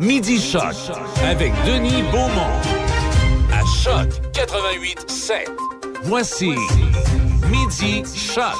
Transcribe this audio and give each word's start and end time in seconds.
Midi 0.00 0.40
Choc 0.40 0.74
avec 1.22 1.52
Denis 1.66 2.02
Beaumont. 2.10 2.56
À 3.52 3.62
Choc 3.84 4.08
88 4.32 5.10
7. 5.10 5.50
Voici 6.04 6.52
Midi 7.50 8.02
Choc. 8.16 8.54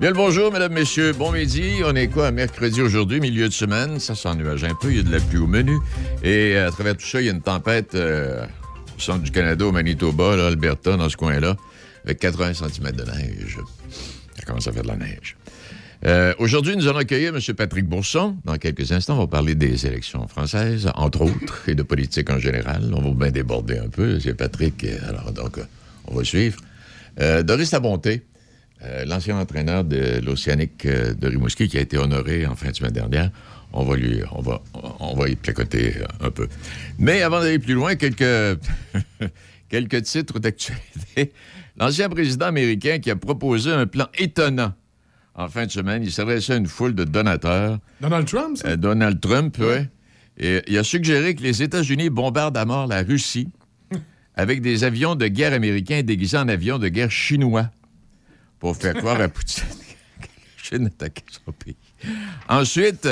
Bien 0.00 0.10
le 0.10 0.16
bonjour, 0.16 0.52
mesdames, 0.52 0.72
messieurs. 0.72 1.12
Bon 1.12 1.30
midi. 1.30 1.76
On 1.84 1.94
est 1.94 2.08
quoi, 2.08 2.32
mercredi 2.32 2.82
aujourd'hui, 2.82 3.20
milieu 3.20 3.48
de 3.48 3.52
semaine? 3.52 4.00
Ça 4.00 4.16
s'ennuage 4.16 4.64
un 4.64 4.74
peu. 4.74 4.90
Il 4.90 4.96
y 4.96 5.00
a 5.00 5.04
de 5.04 5.12
la 5.12 5.20
pluie 5.20 5.38
au 5.38 5.46
menu. 5.46 5.78
Et 6.24 6.56
à 6.56 6.72
travers 6.72 6.96
tout 6.96 7.06
ça, 7.06 7.20
il 7.20 7.26
y 7.26 7.28
a 7.28 7.32
une 7.32 7.40
tempête 7.40 7.94
euh, 7.94 8.44
au 8.96 9.00
centre 9.00 9.22
du 9.22 9.30
Canada, 9.30 9.64
au 9.64 9.70
Manitoba, 9.70 10.34
là, 10.34 10.48
Alberta, 10.48 10.96
dans 10.96 11.08
ce 11.08 11.16
coin-là, 11.16 11.56
avec 12.04 12.18
80 12.18 12.54
cm 12.54 12.90
de 12.90 13.04
neige. 13.04 13.58
Ça 14.36 14.42
commence 14.44 14.66
à 14.66 14.72
faire 14.72 14.82
de 14.82 14.88
la 14.88 14.96
neige. 14.96 15.36
Euh, 16.04 16.34
aujourd'hui, 16.38 16.76
nous 16.76 16.86
allons 16.88 16.98
accueillir 16.98 17.34
M. 17.34 17.54
Patrick 17.54 17.86
Bourson. 17.86 18.36
Dans 18.44 18.56
quelques 18.56 18.92
instants, 18.92 19.14
on 19.14 19.20
va 19.20 19.26
parler 19.26 19.54
des 19.54 19.86
élections 19.86 20.28
françaises, 20.28 20.90
entre 20.94 21.22
autres, 21.22 21.68
et 21.68 21.74
de 21.74 21.82
politique 21.82 22.30
en 22.30 22.38
général. 22.38 22.92
On 22.94 23.00
va 23.00 23.10
bien 23.10 23.30
déborder 23.30 23.78
un 23.78 23.88
peu. 23.88 24.20
C'est 24.20 24.34
Patrick. 24.34 24.84
Alors, 25.08 25.32
donc, 25.32 25.58
on 26.06 26.14
va 26.14 26.24
suivre. 26.24 26.58
Euh, 27.20 27.42
Doris 27.42 27.72
Labonté, 27.72 28.22
euh, 28.84 29.04
l'ancien 29.06 29.38
entraîneur 29.38 29.84
de 29.84 30.20
l'Océanique 30.24 30.86
de 30.86 31.26
Rimouski, 31.26 31.68
qui 31.68 31.78
a 31.78 31.80
été 31.80 31.96
honoré 31.96 32.46
en 32.46 32.56
fin 32.56 32.70
de 32.70 32.76
semaine 32.76 32.92
dernière. 32.92 33.30
On 33.72 33.84
va 33.84 33.96
lui, 33.96 34.20
on 34.32 34.42
va, 34.42 34.62
on 35.00 35.14
va 35.16 35.28
y 35.28 35.36
placoter 35.36 35.94
un 36.20 36.30
peu. 36.30 36.46
Mais 36.98 37.22
avant 37.22 37.40
d'aller 37.40 37.58
plus 37.58 37.74
loin, 37.74 37.96
quelques, 37.96 38.60
quelques 39.68 40.02
titres 40.02 40.38
d'actualité. 40.38 41.32
L'ancien 41.78 42.08
président 42.08 42.46
américain 42.46 42.98
qui 42.98 43.10
a 43.10 43.16
proposé 43.16 43.70
un 43.70 43.86
plan 43.86 44.06
étonnant 44.16 44.72
en 45.36 45.48
fin 45.48 45.66
de 45.66 45.70
semaine. 45.70 46.02
Il 46.02 46.10
s'adressait 46.10 46.54
à 46.54 46.56
une 46.56 46.66
foule 46.66 46.94
de 46.94 47.04
donateurs. 47.04 47.78
Donald 48.00 48.26
Trump, 48.26 48.56
ça? 48.56 48.68
Euh, 48.68 48.76
Donald 48.76 49.20
Trump, 49.20 49.56
oui. 49.60 49.86
Et 50.38 50.62
il 50.66 50.76
a 50.76 50.84
suggéré 50.84 51.34
que 51.34 51.42
les 51.42 51.62
États-Unis 51.62 52.10
bombardent 52.10 52.56
à 52.56 52.64
mort 52.64 52.86
la 52.86 53.02
Russie 53.02 53.48
avec 54.34 54.60
des 54.60 54.84
avions 54.84 55.14
de 55.14 55.26
guerre 55.28 55.52
américains 55.52 56.02
déguisés 56.02 56.36
en 56.38 56.48
avions 56.48 56.78
de 56.78 56.88
guerre 56.88 57.10
chinois 57.10 57.70
pour 58.58 58.76
faire 58.76 58.94
croire 58.94 59.20
à 59.20 59.28
Poutine 59.28 59.64
que 60.20 60.26
la 60.26 60.62
Chine 60.62 60.86
attaquait 60.86 61.24
son 61.44 61.52
pays. 61.52 61.76
Ensuite, 62.48 63.08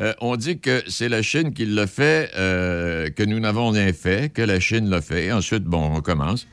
euh, 0.00 0.14
on 0.20 0.36
dit 0.36 0.58
que 0.58 0.82
c'est 0.88 1.08
la 1.08 1.22
Chine 1.22 1.52
qui 1.52 1.66
l'a 1.66 1.86
fait, 1.86 2.30
euh, 2.36 3.10
que 3.10 3.22
nous 3.22 3.40
n'avons 3.40 3.70
rien 3.70 3.92
fait, 3.92 4.32
que 4.32 4.42
la 4.42 4.60
Chine 4.60 4.88
l'a 4.88 5.00
fait. 5.00 5.32
Ensuite, 5.32 5.64
bon, 5.64 5.96
on 5.96 6.00
commence. 6.00 6.46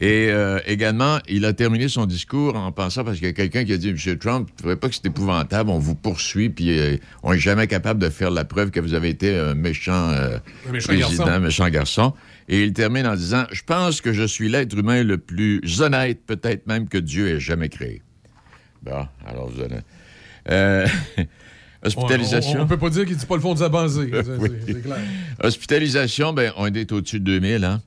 Et 0.00 0.28
euh, 0.30 0.58
également, 0.66 1.18
il 1.28 1.44
a 1.44 1.52
terminé 1.52 1.88
son 1.88 2.06
discours 2.06 2.56
en 2.56 2.72
pensant, 2.72 3.04
parce 3.04 3.18
qu'il 3.18 3.26
y 3.26 3.30
a 3.30 3.32
quelqu'un 3.32 3.64
qui 3.64 3.72
a 3.72 3.76
dit, 3.76 3.90
M. 3.90 4.18
Trump, 4.18 4.50
ne 4.50 4.56
trouvez 4.56 4.76
pas 4.76 4.88
que 4.88 4.94
c'est 4.96 5.06
épouvantable, 5.06 5.70
on 5.70 5.78
vous 5.78 5.94
poursuit, 5.94 6.50
puis 6.50 6.76
euh, 6.78 6.96
on 7.22 7.32
n'est 7.32 7.38
jamais 7.38 7.68
capable 7.68 8.00
de 8.00 8.08
faire 8.08 8.30
la 8.32 8.44
preuve 8.44 8.70
que 8.72 8.80
vous 8.80 8.94
avez 8.94 9.10
été 9.10 9.38
un 9.38 9.54
méchant, 9.54 10.10
euh, 10.10 10.38
Un 10.68 10.72
méchant 10.72 10.88
président, 10.88 11.24
garçon. 11.26 11.40
méchant 11.40 11.68
garçon. 11.68 12.12
Et 12.48 12.64
il 12.64 12.72
termine 12.72 13.06
en 13.06 13.14
disant, 13.14 13.44
je 13.52 13.62
pense 13.62 14.00
que 14.00 14.12
je 14.12 14.24
suis 14.24 14.48
l'être 14.48 14.76
humain 14.76 15.04
le 15.04 15.16
plus 15.16 15.80
honnête, 15.80 16.20
peut-être 16.26 16.66
même 16.66 16.88
que 16.88 16.98
Dieu 16.98 17.28
ait 17.28 17.40
jamais 17.40 17.68
créé. 17.68 18.02
Bon, 18.82 19.06
alors 19.24 19.48
vous 19.48 19.62
allez... 19.62 19.76
Euh, 20.50 20.86
hospitalisation. 21.84 22.60
On, 22.60 22.62
on 22.64 22.66
peut 22.66 22.76
pas 22.78 22.90
dire 22.90 23.06
qu'il 23.06 23.16
dit 23.16 23.26
pas 23.26 23.36
le 23.36 23.40
fond 23.40 23.54
de 23.54 23.60
sa 23.60 23.70
pensée. 23.70 24.10
Oui. 24.38 24.50
c'est 24.66 24.82
clair. 24.82 24.98
Hospitalisation, 25.42 26.32
ben, 26.32 26.52
on 26.56 26.66
est 26.66 26.90
au-dessus 26.90 27.20
de 27.20 27.24
2000, 27.24 27.64
hein? 27.64 27.80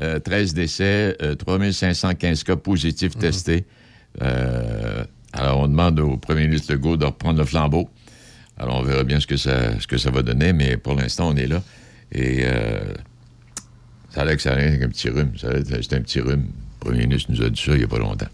Euh, 0.00 0.18
13 0.18 0.54
décès, 0.54 1.16
euh, 1.22 1.34
3515 1.34 2.42
cas 2.44 2.56
positifs 2.56 3.14
Mhm. 3.16 3.20
testés. 3.20 3.64
Euh, 4.22 5.04
alors, 5.32 5.60
on 5.60 5.68
demande 5.68 6.00
au 6.00 6.16
premier 6.16 6.46
ministre 6.46 6.72
Legault 6.72 6.96
de 6.96 7.04
reprendre 7.04 7.38
le 7.38 7.44
flambeau. 7.44 7.88
Alors, 8.56 8.76
on 8.76 8.82
verra 8.82 9.04
bien 9.04 9.20
ce 9.20 9.26
que 9.26 9.36
ça, 9.36 9.78
ce 9.80 9.86
que 9.86 9.98
ça 9.98 10.10
va 10.10 10.22
donner, 10.22 10.52
mais 10.52 10.76
pour 10.76 10.94
l'instant, 10.94 11.28
on 11.30 11.36
est 11.36 11.46
là. 11.46 11.62
Et 12.12 12.40
euh, 12.44 12.80
ça 14.10 14.22
a 14.22 14.24
l'air 14.24 14.36
que 14.36 14.42
ça 14.42 14.52
a 14.52 14.56
l'air 14.56 14.68
avec 14.68 14.82
un 14.82 14.88
petit 14.88 15.08
rhume. 15.10 15.32
C'est 15.38 15.92
un 15.92 16.00
petit 16.00 16.20
rhume. 16.20 16.46
Le 16.82 16.90
premier 16.90 17.06
ministre 17.06 17.30
nous 17.32 17.42
a 17.42 17.50
dit 17.50 17.60
ça 17.60 17.72
il 17.72 17.78
n'y 17.78 17.84
a 17.84 17.88
pas 17.88 17.98
longtemps. 17.98 18.28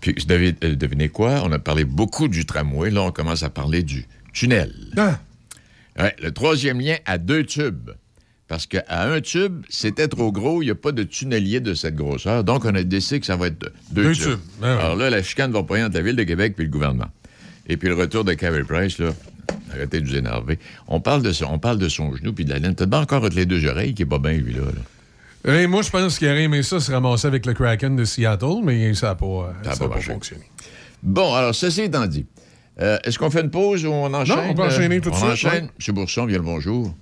Puis, 0.00 0.14
euh, 0.30 0.52
devinez 0.76 1.08
quoi? 1.08 1.42
On 1.44 1.52
a 1.52 1.58
parlé 1.58 1.84
beaucoup 1.84 2.28
du 2.28 2.44
tramway. 2.44 2.90
Là, 2.90 3.02
on 3.02 3.12
commence 3.12 3.42
à 3.42 3.50
parler 3.50 3.82
du 3.82 4.06
tunnel. 4.32 4.72
Ah, 4.96 5.18
Ouais, 5.98 6.14
le 6.22 6.30
troisième 6.30 6.78
lien 6.78 6.96
à 7.06 7.16
deux 7.16 7.44
tubes. 7.44 7.90
Parce 8.48 8.66
qu'à 8.66 8.84
un 8.88 9.20
tube, 9.20 9.64
c'était 9.68 10.06
trop 10.06 10.30
gros, 10.30 10.62
il 10.62 10.66
n'y 10.66 10.70
a 10.70 10.76
pas 10.76 10.92
de 10.92 11.02
tunnelier 11.02 11.58
de 11.60 11.74
cette 11.74 11.96
grosseur. 11.96 12.44
Donc, 12.44 12.64
on 12.64 12.74
a 12.76 12.82
décidé 12.84 13.18
que 13.20 13.26
ça 13.26 13.34
va 13.36 13.48
être 13.48 13.72
deux, 13.90 14.04
Deux 14.04 14.12
tubes. 14.12 14.22
tubes, 14.24 14.38
ben 14.60 14.76
ouais. 14.76 14.82
Alors 14.82 14.96
là, 14.96 15.10
la 15.10 15.22
chicane 15.22 15.50
va 15.50 15.64
pas 15.64 15.84
entre 15.84 15.96
la 15.96 16.02
Ville 16.02 16.14
de 16.16 16.22
Québec 16.22 16.54
puis 16.54 16.64
le 16.64 16.70
gouvernement. 16.70 17.08
Et 17.68 17.76
puis 17.76 17.88
le 17.88 17.94
retour 17.96 18.22
de 18.24 18.34
Carey 18.34 18.62
Price, 18.62 18.98
là, 18.98 19.08
arrêtez 19.72 20.00
de 20.00 20.06
vous 20.06 20.14
énerver. 20.14 20.60
On 20.86 21.00
parle 21.00 21.22
de, 21.22 21.32
ça, 21.32 21.46
on 21.50 21.58
parle 21.58 21.78
de 21.78 21.88
son 21.88 22.14
genou 22.14 22.32
puis 22.32 22.44
de 22.44 22.50
la 22.50 22.60
laine. 22.60 22.76
T'as 22.76 22.86
pas 22.86 23.00
encore 23.00 23.24
entre 23.24 23.34
les 23.34 23.46
deux 23.46 23.66
oreilles 23.66 23.94
qui 23.94 24.02
est 24.02 24.06
pas 24.06 24.20
bien, 24.20 24.34
lui, 24.34 24.52
là. 24.54 24.60
là? 25.44 25.60
Et 25.60 25.66
moi, 25.66 25.82
je 25.82 25.90
pense 25.90 26.16
qu'il 26.18 26.28
aurait 26.28 26.44
aimé 26.44 26.62
ça 26.62 26.78
se 26.78 26.90
ramasser 26.92 27.26
avec 27.26 27.46
le 27.46 27.52
Kraken 27.54 27.96
de 27.96 28.04
Seattle, 28.04 28.60
mais 28.62 28.94
ça 28.94 29.08
n'a 29.08 29.14
pas, 29.16 29.26
euh, 29.26 29.64
Ça 29.64 29.72
ça 29.74 29.88
pas 29.88 29.94
pas 29.96 30.00
fonctionné. 30.00 30.44
Bon, 31.02 31.34
alors, 31.34 31.54
ceci 31.54 31.82
étant 31.82 32.06
dit, 32.06 32.26
euh, 32.80 32.98
est-ce 33.04 33.18
qu'on 33.18 33.30
fait 33.30 33.40
une 33.42 33.50
pause 33.50 33.84
ou 33.84 33.90
on 33.90 34.12
enchaîne? 34.14 34.38
on 34.50 34.54
peut 34.54 34.62
enchaîner 34.62 35.00
tout 35.00 35.10
de 35.10 35.14
on 35.14 35.18
suite, 35.18 35.30
enchaîne? 35.32 35.64
ouais. 35.64 35.70
M. 35.88 35.94
Bourson, 35.94 36.24
bien 36.26 36.36
le 36.38 36.42
bonjour. 36.44 36.94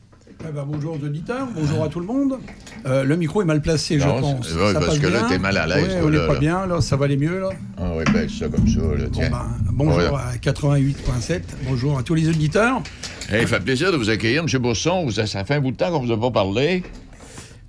Eh 0.46 0.52
ben, 0.52 0.64
bonjour 0.66 0.94
aux 1.00 1.04
auditeurs, 1.04 1.48
bonjour 1.54 1.84
à 1.84 1.88
tout 1.88 2.00
le 2.00 2.06
monde. 2.06 2.38
Euh, 2.86 3.04
le 3.04 3.16
micro 3.16 3.40
est 3.40 3.44
mal 3.46 3.62
placé, 3.62 3.98
je 3.98 4.04
pense. 4.04 4.52
ouais, 4.52 4.72
Ça 4.72 4.74
parce 4.74 4.86
passe 4.86 4.98
que 4.98 5.06
là, 5.06 5.20
bien 5.20 5.28
t'es 5.28 5.38
mal 5.38 5.56
à 5.56 5.66
l'aise, 5.66 5.94
Ouais, 5.94 6.00
on 6.02 6.10
n'est 6.10 6.18
là, 6.18 6.26
pas 6.26 6.34
là. 6.34 6.38
bien, 6.40 6.66
là, 6.66 6.80
ça 6.82 6.96
va 6.96 7.06
aller 7.06 7.16
mieux, 7.16 7.40
là. 7.40 7.48
Ah 7.78 7.92
oui, 7.96 8.04
ben, 8.12 8.28
ça 8.28 8.48
comme 8.48 8.68
ça, 8.68 8.80
là, 8.80 9.06
Bon, 9.10 9.20
ben, 9.20 9.46
bonjour 9.72 10.18
à 10.18 10.34
88.7, 10.36 11.40
bonjour 11.66 11.98
à 11.98 12.02
tous 12.02 12.14
les 12.14 12.28
auditeurs. 12.28 12.82
Hey, 13.30 13.42
ça 13.42 13.56
fait 13.58 13.60
plaisir 13.64 13.90
de 13.90 13.96
vous 13.96 14.10
accueillir, 14.10 14.42
M. 14.46 14.58
Bourson. 14.60 15.04
Vous- 15.06 15.12
Ça 15.12 15.44
fait 15.44 15.54
un 15.54 15.60
bout 15.60 15.70
de 15.70 15.76
temps 15.76 15.90
qu'on 15.90 16.02
ne 16.02 16.06
vous 16.08 16.12
a 16.12 16.20
pas 16.20 16.30
parlé. 16.30 16.82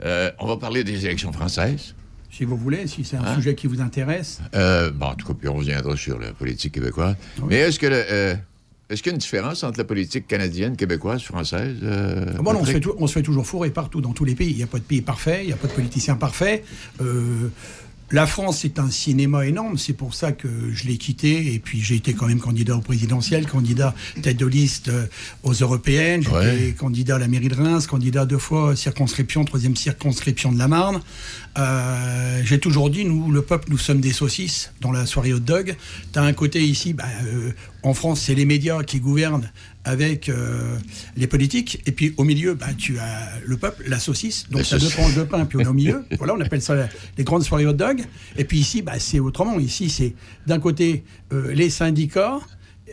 Euh, 0.04 0.30
on 0.40 0.48
va 0.48 0.58
parler 0.58 0.84
des 0.84 1.06
élections 1.06 1.32
françaises. 1.32 1.96
Si 2.30 2.44
vous 2.44 2.58
voulez, 2.58 2.86
si 2.88 3.06
c'est 3.06 3.16
un 3.16 3.22
Hein? 3.24 3.36
sujet 3.36 3.56
qui 3.56 3.68
vous 3.68 3.80
intéresse. 3.80 4.42
Euh, 4.54 4.92
bon, 4.92 5.06
en 5.06 5.16
tout 5.16 5.26
cas, 5.28 5.34
puis 5.40 5.48
on 5.48 5.54
reviendra 5.56 5.96
sur 5.96 6.20
la 6.20 6.34
politique 6.34 6.74
québécoise. 6.74 7.16
Mais 7.48 7.56
est-ce 7.56 7.80
que 7.80 7.88
le, 7.88 8.36
est-ce 8.90 9.02
qu'il 9.02 9.10
y 9.12 9.14
a 9.14 9.16
une 9.16 9.20
différence 9.20 9.64
entre 9.64 9.78
la 9.80 9.84
politique 9.84 10.28
canadienne, 10.28 10.76
québécoise, 10.78 11.24
française? 11.24 11.78
euh, 11.84 12.26
Ah, 12.38 12.42
bon, 12.42 12.52
on, 12.52 12.60
se 12.66 12.72
fait 12.72 12.74
Patrick? 12.80 12.84
tou- 12.84 12.96
on 13.00 13.08
se 13.08 13.14
fait 13.14 13.24
toujours 13.24 13.46
fourrer 13.48 13.70
partout, 13.72 14.02
dans 14.02 14.14
tous 14.14 14.26
les 14.26 14.36
pays. 14.36 14.52
Il 14.52 14.58
n'y 14.58 14.64
a 14.64 14.68
pas 14.68 14.78
de 14.80 14.84
pays 14.84 15.02
parfait, 15.02 15.40
il 15.44 15.48
n'y 15.48 15.54
a 15.54 15.58
pas 15.58 15.68
de 15.68 15.74
politicien 15.74 16.16
parfait. 16.16 16.64
Euh, 17.02 17.50
la 18.12 18.28
France, 18.28 18.60
c'est 18.62 18.78
un 18.80 18.92
cinéma 18.92 19.46
énorme. 19.48 19.78
C'est 19.78 19.94
pour 19.94 20.14
ça 20.14 20.32
que 20.32 20.48
je 20.72 20.86
l'ai 20.86 20.98
quitté. 20.98 21.54
Et 21.54 21.60
puis, 21.60 21.82
j'ai 21.82 21.96
été 21.96 22.14
quand 22.14 22.28
même 22.28 22.40
candidat 22.40 22.76
au 22.76 22.82
présidentiel, 22.82 23.48
candidat 23.48 23.96
tête 24.22 24.38
de 24.38 24.46
liste 24.46 24.90
euh, 24.90 25.08
aux 25.44 25.54
européennes. 25.54 26.22
J'étais 26.24 26.36
Ouais. 26.36 26.76
candidat 26.78 27.16
à 27.16 27.20
la 27.20 27.28
mairie 27.28 27.48
de 27.48 27.56
Reims, 27.56 27.88
candidat 27.88 28.26
deux 28.26 28.38
fois 28.38 28.76
circonscription, 28.76 29.44
troisième 29.44 29.76
circonscription 29.76 30.52
de 30.52 30.58
la 30.60 30.68
Marne. 30.68 31.02
Euh, 31.58 32.42
j'ai 32.44 32.60
toujours 32.60 32.90
dit, 32.90 33.06
nous, 33.06 33.32
le 33.32 33.42
peuple, 33.42 33.70
nous 33.70 33.78
sommes 33.78 34.02
des 34.02 34.12
saucisses 34.14 34.72
dans 34.82 34.92
la 34.92 35.06
soirée 35.06 35.34
hot 35.34 35.40
dog. 35.40 35.76
Tu 36.14 36.20
as 36.20 36.24
un 36.24 36.34
côté 36.34 36.62
ici, 36.64 36.94
bah, 36.94 37.06
euh, 37.26 37.52
en 37.84 37.94
France, 37.94 38.22
c'est 38.22 38.36
les 38.36 38.46
médias 38.46 38.84
qui 38.84 39.00
gouvernent 39.00 39.50
avec 39.86 40.28
euh, 40.28 40.78
les 41.16 41.28
politiques. 41.28 41.82
Et 41.86 41.92
puis 41.92 42.14
au 42.18 42.24
milieu, 42.24 42.56
bah, 42.56 42.68
tu 42.78 43.00
as 43.00 43.40
le 43.46 43.56
peuple, 43.56 43.84
la 43.88 44.00
saucisse. 44.00 44.50
Donc 44.50 44.64
tu 44.64 44.74
as 44.74 44.80
deux 44.80 44.90
tranches 44.90 45.16
de 45.16 45.24
pain, 45.24 45.46
puis 45.46 45.58
on 45.60 45.62
est 45.62 45.68
au 45.68 45.74
milieu. 45.74 46.04
voilà, 46.18 46.34
on 46.34 46.42
appelle 46.42 46.62
ça 46.62 46.90
les 47.18 47.24
grandes 47.24 47.44
soirées 47.44 47.66
hot 47.66 47.74
dog. 47.74 48.04
Et 48.38 48.44
puis 48.44 48.60
ici, 48.60 48.82
bah, 48.82 49.00
c'est 49.00 49.20
autrement. 49.20 49.60
Ici, 49.60 49.90
c'est 49.90 50.16
d'un 50.48 50.60
côté 50.60 51.04
euh, 51.32 51.54
les 51.54 51.70
syndicats. 51.70 52.40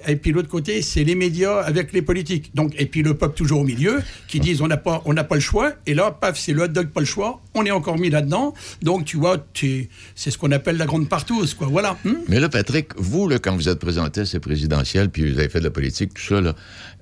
Et 0.08 0.16
puis 0.16 0.32
l'autre 0.32 0.48
côté, 0.48 0.82
c'est 0.82 1.04
les 1.04 1.14
médias 1.14 1.60
avec 1.60 1.92
les 1.92 2.02
politiques. 2.02 2.54
Donc, 2.54 2.74
et 2.78 2.86
puis 2.86 3.02
le 3.02 3.14
peuple 3.14 3.36
toujours 3.36 3.60
au 3.60 3.64
milieu, 3.64 4.00
qui 4.28 4.40
disent 4.40 4.60
on 4.62 4.66
n'a 4.68 4.76
pas, 4.76 5.02
on 5.04 5.12
n'a 5.12 5.24
pas 5.24 5.34
le 5.36 5.40
choix. 5.40 5.72
Et 5.86 5.94
là, 5.94 6.10
paf, 6.10 6.38
c'est 6.38 6.52
le 6.52 6.62
hot 6.62 6.68
dog, 6.68 6.88
pas 6.88 7.00
le 7.00 7.06
choix. 7.06 7.40
On 7.54 7.64
est 7.66 7.70
encore 7.70 7.98
mis 7.98 8.10
là-dedans. 8.10 8.54
Donc, 8.82 9.04
tu 9.04 9.16
vois, 9.16 9.36
tu- 9.52 9.88
c'est 10.14 10.30
ce 10.30 10.38
qu'on 10.38 10.50
appelle 10.52 10.76
la 10.76 10.86
grande 10.86 11.08
partouze, 11.08 11.54
quoi. 11.54 11.66
Voilà. 11.66 11.96
Hum 12.06 12.16
Mais 12.28 12.40
là, 12.40 12.48
Patrick, 12.48 12.88
vous, 12.96 13.28
là, 13.28 13.38
quand 13.38 13.54
vous 13.54 13.68
êtes 13.68 13.78
présenté 13.78 14.22
à 14.22 14.24
ces 14.26 14.40
présidentielles, 14.40 15.10
puis 15.10 15.30
vous 15.30 15.38
avez 15.38 15.48
fait 15.48 15.58
de 15.60 15.64
la 15.64 15.70
politique, 15.70 16.14
tout 16.14 16.22
ça, 16.22 16.40
là, 16.40 16.54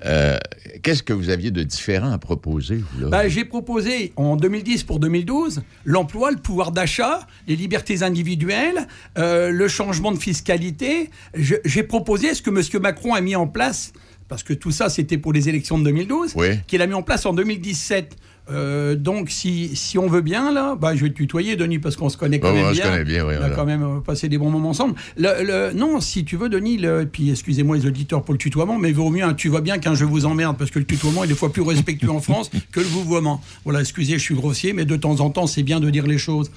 euh, 0.06 0.38
qu'est-ce 0.82 1.02
que 1.02 1.12
vous 1.12 1.30
aviez 1.30 1.50
de 1.50 1.62
différent 1.62 2.10
à 2.10 2.18
proposer, 2.18 2.76
vous, 2.94 3.02
là? 3.02 3.08
Bah, 3.08 3.28
j'ai 3.28 3.44
proposé 3.44 4.12
en 4.16 4.36
2010 4.36 4.82
pour 4.84 4.98
2012 4.98 5.62
l'emploi, 5.84 6.30
le 6.30 6.38
pouvoir 6.38 6.72
d'achat, 6.72 7.26
les 7.46 7.56
libertés 7.56 8.02
individuelles, 8.02 8.86
euh, 9.18 9.50
le 9.50 9.68
changement 9.68 10.12
de 10.12 10.18
fiscalité. 10.18 11.10
Je- 11.34 11.56
J'ai 11.64 11.82
proposé 11.82 12.34
ce 12.34 12.42
que 12.42 12.50
M. 12.50 12.80
Macron 12.90 13.16
a 13.16 13.20
mis 13.20 13.34
en 13.34 13.46
place, 13.46 13.92
parce 14.30 14.42
que 14.42 14.54
tout 14.54 14.70
ça 14.70 14.88
c'était 14.88 15.18
pour 15.18 15.34
les 15.34 15.50
élections 15.50 15.78
de 15.78 15.84
2012, 15.84 16.32
Oui. 16.36 16.46
qu'il 16.66 16.80
a 16.80 16.86
mis 16.86 16.94
en 16.94 17.02
place 17.02 17.26
en 17.26 17.34
2017. 17.34 18.16
Euh, 18.52 18.96
donc, 18.96 19.30
si, 19.30 19.76
si 19.76 19.96
on 19.96 20.08
veut 20.08 20.22
bien, 20.22 20.52
là, 20.52 20.74
bah, 20.74 20.96
je 20.96 21.02
vais 21.04 21.10
te 21.10 21.14
tutoyer, 21.14 21.54
Denis, 21.54 21.78
parce 21.78 21.94
qu'on 21.94 22.08
se 22.08 22.16
connaît 22.16 22.40
quand 22.40 22.48
Ouais, 22.48 22.54
même 22.54 22.66
on 22.66 22.74
se 22.74 22.80
bien. 22.80 22.90
connaît 22.90 23.04
bien, 23.04 23.24
oui, 23.24 23.34
on 23.38 23.44
a 23.44 23.50
quand 23.50 23.64
même 23.64 23.82
euh, 23.84 24.00
passé 24.00 24.28
des 24.28 24.38
bons 24.38 24.50
moments 24.50 24.70
ensemble. 24.70 24.96
Le- 25.16 25.44
le- 25.44 25.72
non, 25.72 26.00
si 26.00 26.24
tu 26.24 26.36
veux, 26.36 26.48
Denis, 26.48 26.76
le, 26.76 27.04
puis 27.06 27.30
excusez-moi 27.30 27.76
les 27.76 27.86
auditeurs 27.86 28.24
pour 28.24 28.34
le 28.34 28.38
tutoiement, 28.38 28.76
mais 28.76 28.90
vaut 28.90 29.10
mieux 29.10 29.22
un 29.22 29.34
tu 29.34 29.50
vas 29.50 29.60
bien 29.60 29.78
qu'un 29.78 29.94
je 29.94 30.04
vous 30.04 30.26
emmerde, 30.26 30.56
parce 30.58 30.72
que 30.72 30.80
le 30.80 30.84
tutoiement 30.84 31.22
est 31.22 31.28
des 31.28 31.34
fois 31.36 31.52
plus 31.52 31.62
respectueux 31.62 32.10
en 32.10 32.20
France 32.20 32.50
que 32.72 32.80
le 32.80 32.86
vouvoiement. 32.86 33.40
Voilà, 33.62 33.80
excusez, 33.82 34.14
je 34.14 34.18
suis 34.22 34.34
grossier, 34.34 34.72
mais 34.72 34.84
de 34.84 34.96
temps 34.96 35.20
en 35.20 35.30
temps, 35.30 35.46
c'est 35.46 35.62
bien 35.62 35.78
de 35.78 35.88
dire 35.88 36.08
les 36.08 36.18
choses. 36.18 36.50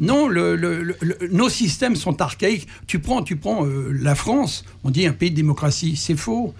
Non, 0.00 0.30
nos 1.30 1.48
systèmes 1.50 1.96
sont 1.96 2.22
archaïques. 2.22 2.66
Tu 2.86 3.00
prends, 3.00 3.22
tu 3.22 3.36
prends 3.36 3.66
euh, 3.66 3.90
la 4.00 4.14
France, 4.14 4.64
on 4.82 4.90
dit 4.90 5.06
un 5.06 5.12
pays 5.12 5.30
de 5.30 5.36
démocratie, 5.36 5.96
c'est 5.96 6.16
faux. 6.16 6.54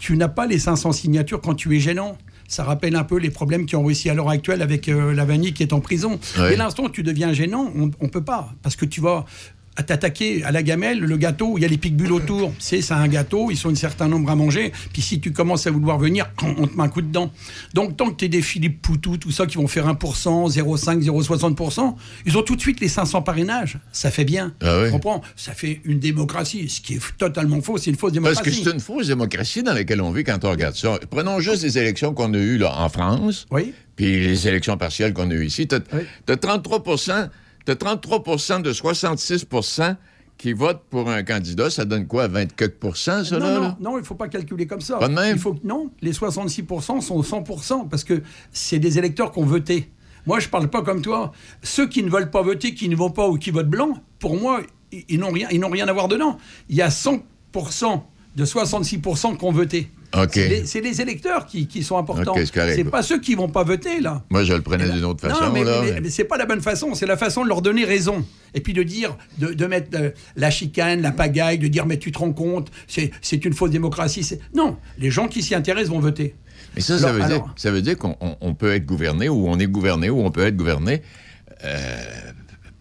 Tu 0.00 0.16
n'as 0.16 0.28
pas 0.28 0.46
les 0.46 0.58
500 0.58 0.92
signatures 0.92 1.40
quand 1.40 1.54
tu 1.54 1.76
es 1.76 1.80
gênant. 1.80 2.16
Ça 2.48 2.64
rappelle 2.64 2.96
un 2.96 3.04
peu 3.04 3.18
les 3.18 3.30
problèmes 3.30 3.66
qui 3.66 3.76
ont 3.76 3.84
réussi 3.84 4.10
à 4.10 4.14
l'heure 4.14 4.28
actuelle 4.28 4.60
avec 4.60 4.88
euh, 4.88 5.14
Lavagny 5.14 5.52
qui 5.52 5.62
est 5.62 5.72
en 5.72 5.80
prison. 5.80 6.18
Ouais. 6.36 6.50
Dès 6.50 6.56
l'instant 6.56 6.84
où 6.84 6.88
tu 6.88 7.04
deviens 7.04 7.32
gênant, 7.32 7.70
on 7.76 7.86
ne 7.86 8.08
peut 8.08 8.24
pas. 8.24 8.52
Parce 8.62 8.74
que 8.74 8.84
tu 8.84 9.00
vas 9.00 9.24
à 9.76 9.82
t'attaquer 9.82 10.42
à 10.44 10.50
la 10.50 10.62
gamelle, 10.62 10.98
le 10.98 11.16
gâteau, 11.16 11.56
il 11.56 11.62
y 11.62 11.64
a 11.64 11.68
les 11.68 11.78
piques-bulles 11.78 12.12
autour. 12.12 12.52
C'est 12.58 12.82
c'est 12.82 12.92
un 12.92 13.08
gâteau, 13.08 13.50
ils 13.50 13.56
sont 13.56 13.70
un 13.70 13.74
certain 13.74 14.08
nombre 14.08 14.28
à 14.30 14.34
manger. 14.36 14.72
Puis 14.92 15.00
si 15.00 15.20
tu 15.20 15.32
commences 15.32 15.66
à 15.66 15.70
vouloir 15.70 15.96
venir, 15.98 16.28
on 16.42 16.66
te 16.66 16.76
met 16.76 16.82
un 16.82 16.88
coup 16.88 17.00
dedans. 17.02 17.30
Donc 17.72 17.96
tant 17.96 18.10
que 18.10 18.16
tu 18.16 18.24
es 18.26 18.28
des 18.28 18.42
Philippe 18.42 18.82
Poutou, 18.82 19.16
tout 19.16 19.30
ça, 19.30 19.46
qui 19.46 19.56
vont 19.56 19.68
faire 19.68 19.86
1%, 19.86 19.94
0,5, 20.52 21.02
0,60%, 21.04 21.94
ils 22.26 22.36
ont 22.36 22.42
tout 22.42 22.56
de 22.56 22.60
suite 22.60 22.80
les 22.80 22.88
500 22.88 23.22
parrainages. 23.22 23.78
Ça 23.92 24.10
fait 24.10 24.24
bien. 24.24 24.52
Ah 24.60 24.80
oui. 24.80 24.86
Tu 24.86 24.92
comprends? 24.92 25.22
Ça 25.36 25.52
fait 25.52 25.80
une 25.84 25.98
démocratie. 26.00 26.68
Ce 26.68 26.80
qui 26.80 26.94
est 26.94 27.00
totalement 27.16 27.60
faux, 27.62 27.78
c'est 27.78 27.90
une 27.90 27.96
fausse 27.96 28.12
Parce 28.12 28.14
démocratie. 28.42 28.50
que 28.62 28.64
c'est 28.68 28.74
une 28.74 28.80
fausse 28.80 29.06
démocratie 29.06 29.62
dans 29.62 29.72
laquelle 29.74 30.02
on 30.02 30.10
vit 30.10 30.24
quand 30.24 30.44
on 30.44 30.50
regarde 30.50 30.74
ça. 30.74 30.98
Prenons 31.10 31.40
juste 31.40 31.62
les 31.62 31.78
élections 31.78 32.12
qu'on 32.12 32.34
a 32.34 32.38
eues 32.38 32.58
là, 32.58 32.74
en 32.76 32.88
France, 32.88 33.46
Oui. 33.50 33.72
puis 33.96 34.20
les 34.20 34.48
élections 34.48 34.76
partielles 34.76 35.14
qu'on 35.14 35.30
a 35.30 35.34
eues 35.34 35.46
ici. 35.46 35.66
Tu 35.68 35.76
as, 35.76 35.80
Oui. 35.94 36.36
33 36.40 36.82
t'as 37.64 37.76
33 37.76 38.18
de 38.60 38.72
66% 38.72 39.96
qui 40.40 40.54
votent 40.54 40.82
pour 40.88 41.10
un 41.10 41.22
candidat. 41.22 41.68
Ça 41.68 41.84
donne 41.84 42.06
quoi, 42.06 42.26
20 42.26 42.56
quelques 42.56 42.96
ça, 42.96 43.22
non, 43.32 43.38
là? 43.38 43.54
non, 43.54 43.60
là? 43.60 43.76
non, 43.78 43.98
il 43.98 44.00
ne 44.00 44.06
faut 44.06 44.14
pas 44.14 44.28
calculer 44.28 44.66
comme 44.66 44.80
ça. 44.80 44.96
Pas 44.96 45.08
de 45.08 45.14
même? 45.14 45.36
Il 45.36 45.40
faut 45.40 45.56
non, 45.62 45.90
les 46.00 46.12
66% 46.12 47.00
sont 47.02 47.20
100% 47.20 47.88
parce 47.88 48.04
que 48.04 48.22
c'est 48.50 48.78
des 48.78 48.98
électeurs 48.98 49.32
qui 49.32 49.38
ont 49.38 49.44
voté. 49.44 49.90
Moi, 50.26 50.40
je 50.40 50.46
ne 50.46 50.50
parle 50.50 50.68
pas 50.68 50.82
comme 50.82 51.02
toi. 51.02 51.32
Ceux 51.62 51.88
qui 51.88 52.02
ne 52.02 52.10
veulent 52.10 52.30
pas 52.30 52.42
voter, 52.42 52.74
qui 52.74 52.88
ne 52.88 52.96
vont 52.96 53.10
pas 53.10 53.28
ou 53.28 53.36
qui 53.36 53.50
votent 53.50 53.68
blanc, 53.68 54.02
pour 54.18 54.38
moi, 54.38 54.62
ils, 54.92 55.04
ils 55.08 55.18
n'ont 55.18 55.30
rien, 55.30 55.48
ils 55.50 55.60
n'ont 55.60 55.70
rien 55.70 55.88
à 55.88 55.92
voir 55.92 56.08
dedans. 56.08 56.38
Il 56.68 56.76
y 56.76 56.82
a 56.82 56.88
100% 56.88 57.20
de 58.36 58.44
66% 58.44 59.36
qui 59.36 59.44
ont 59.44 59.52
voté. 59.52 59.90
C'est 60.32 60.80
les, 60.80 61.00
électeurs 61.00 61.46
qui, 61.46 61.66
qui 61.68 61.82
sont 61.82 61.96
importants. 61.96 62.32
OK, 62.32 62.40
c'est 62.52 62.84
pas 62.84 63.02
ceux 63.02 63.20
qui 63.20 63.34
vont 63.34 63.48
pas 63.48 63.62
voter 63.62 64.00
là. 64.00 64.22
Moi, 64.30 64.42
je 64.44 64.52
le 64.54 64.60
prenais 64.62 64.88
d'une 64.88 65.04
autre 65.04 65.20
façon, 65.26 65.44
Non, 65.44 65.52
mais, 65.52 65.62
mais- 65.64 66.00
mais 66.00 66.10
c'est 66.10 66.24
pas 66.24 66.36
la 66.36 66.46
bonne 66.46 66.60
façon. 66.60 66.94
C'est 66.94 67.06
la 67.06 67.16
façon 67.16 67.44
de 67.44 67.48
leur 67.48 67.62
donner 67.62 67.84
raison. 67.84 68.24
Et 68.54 68.60
puis 68.60 68.72
de 68.72 68.82
dire, 68.82 69.16
de, 69.38 69.52
de 69.54 69.66
mettre 69.66 69.96
euh, 69.98 70.10
la 70.36 70.50
chicane, 70.50 71.00
la 71.02 71.12
pagaille, 71.12 71.58
de 71.58 71.68
dire, 71.68 71.86
mais 71.86 71.98
tu 71.98 72.10
te 72.10 72.18
rends 72.18 72.32
compte, 72.32 72.70
c'est 72.88 73.44
une 73.44 73.52
fausse 73.52 73.70
démocratie. 73.70 74.28
Non, 74.54 74.76
les 74.98 75.10
gens 75.10 75.28
qui 75.28 75.42
s'y 75.42 75.54
intéressent 75.54 75.90
vont 75.92 76.00
voter. 76.00 76.34
Mais 76.74 76.82
ça, 76.82 76.98
ça 76.98 77.08
Alors- 77.08 77.20
veut 77.20 77.26
dire, 77.26 77.36
alors- 77.36 77.54
ça 77.56 77.70
veut 77.70 77.82
dire 77.82 77.96
qu'on 77.96 78.16
on- 78.20 78.36
on 78.40 78.54
peut 78.54 78.74
être 78.74 78.86
gouverné 78.86 79.28
ou 79.28 79.48
on 79.48 79.58
est 79.58 79.66
gouverné 79.66 80.10
ou 80.10 80.20
on 80.24 80.30
peut 80.30 80.44
être 80.46 80.56
gouverné 80.56 81.02
euh, 81.64 82.29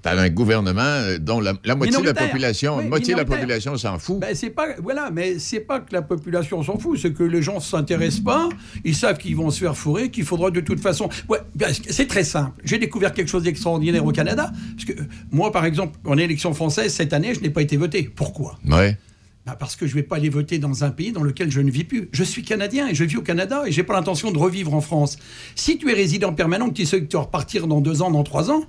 par 0.01 0.18
un 0.18 0.30
gouvernement 0.30 0.81
euh, 0.81 1.18
dont 1.18 1.40
la, 1.40 1.54
la 1.63 1.75
moitié 1.75 2.00
de 2.00 2.06
la 2.06 2.13
population, 2.13 2.78
Oui, 2.78 2.86
moitié 2.88 3.13
de 3.13 3.19
la 3.19 3.25
population 3.25 3.75
s'en 3.78 4.00
fout. 4.00 4.19
Ben, 4.19 4.34
c'est 4.34 4.50
pas, 4.50 4.68
voilà, 4.81 5.10
mais 5.12 5.40
c'est 5.40 5.60
pas 5.60 5.80
que 5.80 5.94
la 5.94 6.01
population 6.01 6.63
s'en 6.63 6.78
fout, 6.78 7.00
c'est 7.01 7.13
que 7.13 7.24
les 7.24 7.42
gens 7.42 7.60
s'intéressent 7.60 8.24
pas, 8.24 8.50
ils 8.86 8.96
savent 8.96 9.18
qu'ils 9.18 9.36
vont 9.36 9.51
se 9.51 9.60
faire 9.60 9.75
fourrer, 9.75 10.10
qu'il 10.10 10.24
faudra 10.24 10.51
de 10.51 10.62
toute 10.62 10.80
façon. 10.80 11.10
Ouais, 11.28 11.40
ben, 11.56 11.74
c'est 11.90 12.07
très 12.07 12.24
simple. 12.24 12.62
J'ai 12.63 12.78
découvert 12.78 13.13
quelque 13.13 13.30
chose 13.30 13.44
d'extraordinaire 13.44 14.06
au 14.06 14.12
Canada, 14.12 14.51
parce 14.75 14.86
que 14.86 14.94
euh, 14.94 15.06
moi, 15.31 15.51
par 15.51 15.66
exemple, 15.66 16.00
en 16.06 16.18
élection 16.18 16.54
française 16.54 16.94
cette 16.94 17.13
année, 17.13 17.34
je 17.34 17.42
n'ai 17.42 17.50
pas 17.50 17.62
été 17.62 17.75
voté. 17.78 18.04
Pourquoi? 18.04 18.57
Ouais. 18.69 18.98
Bah, 19.45 19.56
parce 19.60 19.75
que 19.75 19.88
je 19.88 19.95
ne 19.95 20.02
vais 20.02 20.04
pas 20.04 20.18
aller 20.18 20.30
voter 20.30 20.60
dans 20.60 20.84
un 20.84 20.92
pays 20.92 21.12
dans 21.12 21.24
lequel 21.24 21.50
je 21.50 21.62
ne 21.62 21.72
vis 21.72 21.84
plus. 21.84 22.10
Je 22.12 22.24
suis 22.24 22.44
Canadien 22.44 22.88
et 22.88 22.95
je 22.95 23.04
vis 23.04 23.18
au 23.18 23.22
Canada 23.22 23.63
et 23.66 23.72
je 23.72 23.80
n'ai 23.80 23.86
pas 23.86 23.94
l'intention 23.94 24.31
de 24.31 24.38
revivre 24.38 24.74
en 24.74 24.81
France. 24.81 25.18
Si 25.56 25.78
tu 25.78 25.90
es 25.90 25.94
résident 25.94 26.34
permanent, 26.34 26.69
que 26.69 26.74
tu 26.74 26.86
sais 26.86 27.02
que 27.02 27.06
tu 27.06 27.18
vas 27.18 27.24
repartir 27.24 27.68
dans 27.68 27.81
deux 27.81 28.02
ans, 28.02 28.12
dans 28.12 28.24
trois 28.24 28.52
ans, 28.52 28.63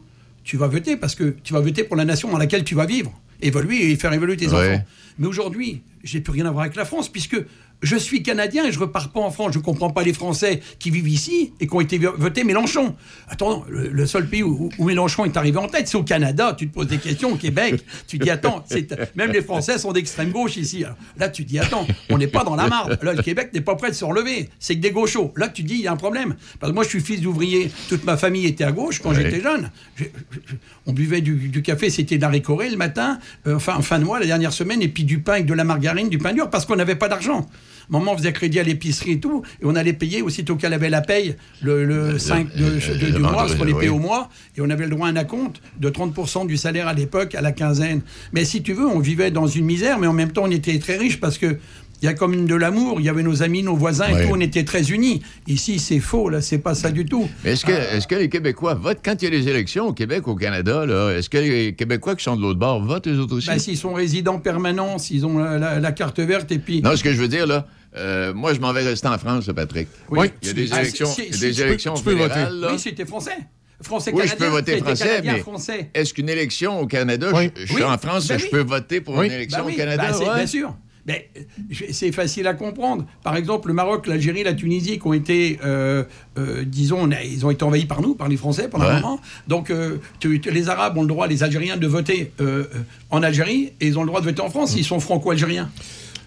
tu 0.45 0.57
vas 0.57 0.67
voter 0.67 0.97
parce 0.97 1.15
que 1.15 1.35
tu 1.43 1.53
vas 1.53 1.61
voter 1.61 1.85
pour 1.85 1.97
la 1.97 2.05
nation 2.05 2.31
dans 2.31 2.39
laquelle 2.39 2.65
tu 2.65 2.75
vas 2.75 2.87
vivre, 2.87 3.13
évoluer 3.43 3.91
et 3.91 3.97
faire 3.97 4.13
évoluer 4.13 4.37
tes 4.37 4.49
Ouais. 4.49 4.75
enfants. 4.75 4.85
Mais 5.19 5.27
aujourd'hui, 5.27 5.83
j'ai 6.03 6.21
plus 6.21 6.33
rien 6.33 6.47
à 6.47 6.51
voir 6.51 6.65
avec 6.65 6.77
la 6.77 6.85
France 6.85 7.09
puisque 7.11 7.37
je 7.83 7.97
suis 7.97 8.23
Canadien 8.23 8.65
et 8.67 8.73
je 8.73 8.79
repars 8.79 9.11
pas 9.11 9.21
en 9.21 9.31
France. 9.31 9.53
Je 9.55 9.59
comprends 9.59 9.91
pas 9.91 10.03
les 10.03 10.13
Français 10.13 10.61
qui 10.79 10.91
vivent 10.91 11.09
ici 11.09 11.53
et 11.61 11.67
qui 11.67 11.75
ont 11.75 11.81
été 11.81 11.99
vo- 11.99 12.15
votés 12.17 12.45
Mélenchon. 12.45 12.95
Attends, 13.29 13.65
le, 13.69 13.89
le 13.89 14.07
seul 14.07 14.29
pays 14.29 14.43
où, 14.43 14.69
où 14.79 14.85
Mélenchon 14.85 15.25
est 15.25 15.37
arrivé 15.37 15.59
en 15.59 15.69
tête, 15.69 15.89
c'est 15.89 15.97
au 15.97 16.03
Canada. 16.03 16.55
Tu 16.59 16.69
te 16.69 16.75
poses 16.75 16.89
des 16.89 16.99
questions 16.99 17.33
au 17.33 17.37
Québec. 17.37 17.83
Tu 18.07 18.19
dis 18.19 18.31
attends, 18.31 18.65
même 19.15 19.33
les 19.33 19.43
Français 19.43 19.79
sont 19.79 19.93
d'extrême 19.93 20.31
gauche 20.31 20.57
ici. 20.57 20.85
Alors, 20.85 20.97
là, 21.17 21.29
tu 21.29 21.45
dis 21.45 21.59
attends, 21.59 21.87
on 22.11 22.19
n'est 22.19 22.27
pas 22.27 22.45
dans 22.45 22.57
la 22.57 22.67
marde. 22.69 22.99
Là, 23.03 23.13
le 23.13 23.23
Québec 23.23 23.51
n'est 23.55 23.61
pas 23.61 23.77
prêt 23.77 23.91
de 23.91 23.95
se 23.95 24.05
relever. 24.05 24.49
C'est 24.59 24.75
que 24.75 24.81
des 24.81 24.91
gauchos. 24.91 25.33
Là, 25.37 25.49
tu 25.49 25.63
dis 25.63 25.75
il 25.75 25.81
y 25.83 25.87
a 25.87 25.93
un 25.93 25.97
problème. 25.97 26.35
Parce 26.59 26.71
que 26.71 26.75
moi, 26.75 26.85
je 26.85 26.89
suis 26.89 27.01
fils 27.01 27.21
d'ouvrier. 27.21 27.71
Toute 27.89 28.05
ma 28.05 28.17
famille 28.17 28.47
était 28.47 28.65
à 28.65 28.73
gauche 28.73 28.99
quand 29.01 29.11
Ouais. 29.11 29.23
j'étais 29.23 29.41
jeune. 29.41 29.71
Je- 29.97 30.05
on 30.87 30.93
buvait 30.93 31.21
du, 31.21 31.35
du 31.49 31.63
café, 31.63 31.89
c'était 31.91 32.17
de 32.17 32.23
la 32.23 32.31
le 32.31 32.77
matin, 32.77 33.19
euh, 33.47 33.57
enfin 33.57 33.77
en 33.77 33.83
fin 33.83 33.99
de 33.99 34.05
mois 34.05 34.19
la 34.19 34.27
dernière 34.27 34.53
semaine, 34.53 34.83
et 34.83 34.89
puis 34.89 35.05
du 35.05 35.21
pain 35.21 35.35
avec 35.35 35.47
de 35.47 35.55
la 35.55 35.65
margarine, 35.65 36.09
du 36.09 36.19
pain 36.19 36.33
dur, 36.33 36.51
parce 36.51 36.67
qu'on 36.67 36.77
n'avait 36.77 36.95
pas 36.97 37.09
d'argent. 37.09 37.47
Maman 37.91 38.17
faisait 38.17 38.33
crédit 38.33 38.59
à 38.61 38.63
l'épicerie 38.63 39.13
et 39.13 39.21
tout, 39.21 39.43
et 39.61 39.65
on 39.65 39.75
allait 39.75 39.93
payer 39.93 40.23
aussitôt 40.23 40.57
qu'elle 40.57 40.73
avait 40.73 40.91
la 40.91 41.01
paye 41.01 41.37
le, 41.61 41.85
le 41.85 42.19
5 42.19 42.55
de, 42.57 42.65
le- 42.65 42.71
de- 42.99 43.07
le 43.07 43.13
du 43.13 43.19
mois, 43.19 43.31
vendredi, 43.33 43.37
parce 43.37 43.55
qu'on 43.57 43.65
les 43.65 43.75
payait 43.75 43.89
oui. 43.91 43.97
au 43.97 43.99
mois, 43.99 44.31
et 44.57 44.61
on 44.61 44.71
avait 44.71 44.85
le 44.85 44.91
droit 44.91 45.09
à 45.09 45.11
un 45.11 45.17
acompte 45.17 45.61
de 45.79 45.91
30% 45.91 46.47
du 46.47 46.57
salaire 46.57 46.89
à 46.89 46.95
l'époque, 46.95 47.35
à 47.35 47.41
la 47.41 47.53
quinzaine. 47.53 48.01
Mais 48.33 48.45
si 48.45 48.63
tu 48.63 48.73
veux, 48.73 48.87
on 48.87 49.01
vivait 49.01 49.31
dans 49.31 49.47
une 49.47 49.65
misère, 49.65 49.99
mais 49.99 50.07
en 50.07 50.13
même 50.13 50.33
temps, 50.33 50.45
on 50.45 50.51
était 50.51 50.79
très 50.79 50.97
riches 50.97 51.21
parce 51.21 51.37
que. 51.39 51.59
Il 52.03 52.07
y 52.07 52.09
a 52.09 52.15
comme 52.15 52.47
de 52.47 52.55
l'amour, 52.55 52.97
il 52.99 53.05
y 53.05 53.09
avait 53.11 53.23
nos 53.23 53.43
amis, 53.43 53.63
nos 53.63 53.77
voisins 53.77 54.09
et 54.09 54.15
Ouais. 54.15 54.25
tout, 54.27 54.31
on 54.33 54.41
était 54.41 54.65
très 54.65 54.91
unis. 54.91 55.21
Ici, 55.47 55.79
c'est 55.79 56.01
faux, 56.01 56.31
là, 56.31 56.41
c'est 56.41 56.59
pas 56.59 56.75
ça 56.75 56.91
du 56.91 57.05
tout. 57.05 57.29
Mais 57.45 57.53
est-ce 57.53 57.65
que, 58.07 58.15
les 58.15 58.29
Québécois 58.31 58.73
votent? 58.75 59.01
Quand 59.05 59.21
il 59.21 59.25
y 59.25 59.29
a 59.29 59.31
les 59.31 59.49
élections 59.49 59.89
au 59.89 59.93
Québec, 59.93 60.27
au 60.27 60.35
Canada, 60.35 60.87
là? 60.87 61.11
Est-ce 61.11 61.29
que 61.29 61.37
les 61.39 61.75
Québécois 61.75 62.17
qui 62.17 62.25
sont 62.25 62.37
de 62.37 62.41
l'autre 62.43 62.59
bord 62.59 62.83
votent 62.83 63.07
eux 63.09 63.19
autres 63.19 63.37
aussi? 63.37 63.49
Ben, 63.49 63.59
s'ils 63.59 63.77
sont 63.77 63.93
résidents 63.93 64.39
permanents, 64.39 64.97
s'ils 64.99 65.27
ont 65.27 65.39
la, 65.39 65.59
la- 65.59 65.79
la 65.79 65.93
carte 65.93 66.21
verte, 66.21 66.51
et 66.53 66.59
puis. 66.59 66.81
Non, 66.81 66.97
ce 66.97 67.05
que 67.05 67.13
je 67.13 67.21
veux 67.21 67.29
dire, 67.29 67.47
là, 67.47 67.67
euh, 67.97 68.33
moi, 68.33 68.55
je 68.55 68.61
m'en 68.61 68.73
vais 68.73 68.83
rester 68.83 69.09
en 69.09 69.19
France, 69.19 69.47
là, 69.47 69.53
Patrick. 69.55 69.89
Oui. 70.09 70.29
Il 70.41 70.49
y 70.49 70.51
a 70.51 70.55
des 70.55 70.73
Ah, 70.73 70.81
élections, 70.81 71.07
si- 71.07 71.23
il 71.23 71.27
y 71.27 71.31
a 71.31 71.33
si- 71.35 71.41
des 71.41 71.51
tu 71.53 71.61
peux- 71.61 71.67
élections 71.69 71.95
tu 71.95 72.03
peux 72.05 72.15
voter. 72.15 72.35
là. 72.51 72.69
Oui, 72.73 72.79
c'était 72.79 73.05
français. 73.05 73.37
Français 73.83 74.11
Oui, 74.15 74.23
je 74.25 74.29
canadien. 74.29 74.47
peux 74.47 74.53
voter 74.53 74.77
français, 74.79 75.05
canadien, 75.07 75.33
mais 75.35 75.41
français. 75.41 75.91
est-ce 75.95 76.13
qu'une 76.15 76.29
élection 76.29 76.81
au 76.81 76.87
Canada, 76.87 77.29
Oui. 77.35 77.51
je, 77.57 77.67
je 77.67 77.73
suis 77.75 77.83
en 77.83 77.97
France, 77.99 78.29
Ben 78.29 78.39
je 78.39 78.45
oui. 78.45 78.51
peux 78.51 78.61
voter 78.63 79.01
pour 79.01 79.17
Oui. 79.17 79.27
une 79.27 79.33
élection 79.33 79.65
oui, 79.67 79.73
au 79.73 79.77
Canada? 79.77 80.13
c'est- 80.13 80.25
ouais? 80.29 80.35
Bien 80.35 80.47
sûr. 80.47 80.75
Mais 81.11 81.29
c'est 81.93 82.13
facile 82.13 82.47
à 82.47 82.55
comprendre. 82.55 83.05
Par 83.25 83.37
exemple, 83.37 83.69
le 83.69 83.75
Maroc, 83.75 84.07
l'Algérie, 84.07 84.45
la 84.45 84.55
Tunisie, 84.55 84.99
qui 84.99 85.07
ont 85.07 85.13
été, 85.13 85.59
euh, 85.65 86.05
euh, 86.39 86.63
disons, 86.65 87.11
a- 87.11 87.23
ils 87.25 87.45
ont 87.45 87.51
été 87.51 87.65
envahis 87.65 87.87
par 87.87 88.01
nous, 88.01 88.15
par 88.15 88.29
les 88.29 88.37
Français 88.37 88.69
pendant 88.69 88.85
Ouais. 88.85 88.91
un 88.93 89.01
moment. 89.01 89.21
Donc, 89.49 89.71
euh, 89.71 89.97
tu- 90.21 90.41
tu- 90.41 90.51
les 90.51 90.69
Arabes 90.69 90.97
ont 90.99 91.03
le 91.03 91.09
droit, 91.09 91.27
les 91.27 91.43
Algériens, 91.43 91.77
de 91.77 91.87
voter 91.87 92.33
en 93.11 93.23
Algérie, 93.23 93.73
et 93.81 93.87
ils 93.89 93.99
ont 93.99 94.03
le 94.03 94.07
droit 94.09 94.21
de 94.21 94.27
voter 94.27 94.41
en 94.43 94.51
France. 94.51 94.75
Ils 94.77 94.85
sont 94.85 95.01
franco-algériens. 95.01 95.71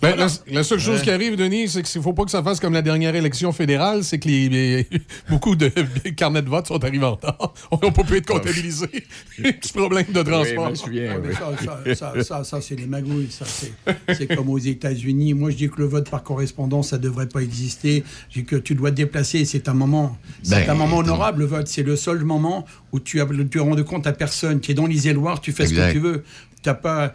Ben, 0.03 0.15
la, 0.17 0.27
la 0.51 0.63
seule 0.63 0.79
chose 0.79 1.01
qui 1.01 1.09
arrive, 1.09 1.35
Denis, 1.35 1.69
c'est 1.69 1.81
qu'il 1.81 2.00
ne 2.00 2.03
faut 2.03 2.13
pas 2.13 2.23
que 2.25 2.31
ça 2.31 2.44
fasse 2.44 2.59
comme 2.59 2.73
la 2.73 2.81
dernière 2.81 3.15
élection 3.15 3.51
fédérale, 3.51 4.03
c'est 4.03 4.19
que 4.19 4.27
les, 4.27 4.50
les- 4.50 4.88
beaucoup 5.29 5.55
de 5.55 5.67
carnets 6.15 6.41
de 6.41 6.50
vote 6.50 6.67
sont 6.67 6.83
arrivés 6.83 7.06
en 7.06 7.11
retard. 7.11 7.54
On 7.71 7.78
n'a 7.78 7.92
pas 7.92 8.04
pu 8.04 8.18
être 8.18 8.28
comptabilisés. 8.28 8.87
Petit 9.37 9.73
problème 9.73 10.06
de 10.13 10.21
transport. 10.21 10.75
souviens, 10.78 11.19
oui. 11.23 11.33
ça, 11.33 11.66
ça, 11.95 11.95
ça, 11.95 12.23
ça, 12.23 12.44
ça, 12.44 12.61
c'est 12.61 12.75
des 12.75 12.85
magouilles. 12.85 13.31
Ça, 13.31 13.45
c'est, 13.45 13.71
c'est 14.13 14.28
comme 14.35 14.49
aux 14.49 14.57
États-Unis. 14.59 15.33
Moi, 15.33 15.51
je 15.51 15.56
dis 15.57 15.69
que 15.69 15.80
le 15.80 15.85
vote 15.85 16.09
par 16.09 16.23
correspondance, 16.23 16.89
ça 16.89 16.97
devrait 16.97 17.28
pas 17.30 17.39
exister. 17.42 18.04
Je 18.30 18.42
dis 18.42 18.45
que 18.45 18.56
tu 18.57 18.75
dois 18.75 18.92
te 18.92 18.95
déplacer. 18.97 19.45
C'est 19.45 19.68
un 19.69 19.73
moment, 19.73 20.18
c'est 20.44 20.66
Ben, 20.66 20.69
un 20.71 20.75
moment 20.75 20.97
honorable, 20.97 21.39
le 21.39 21.45
vote. 21.45 21.68
C'est 21.68 21.83
le 21.83 21.95
seul 21.95 22.23
moment 22.23 22.66
où 22.92 22.99
tu 22.99 23.21
as, 23.21 23.28
tu 23.49 23.59
as 23.59 23.63
rendu 23.63 23.83
compte 23.83 24.06
à 24.07 24.13
personne. 24.13 24.59
Tu 24.59 24.71
es 24.71 24.73
dans 24.73 24.85
l'isoloir, 24.87 25.39
tu 25.42 25.51
fais 25.51 25.66
ce 25.68 25.73
que 25.73 25.92
tu 25.92 25.99
veux. 25.99 26.23
T'as 26.61 26.73
pas. 26.73 27.13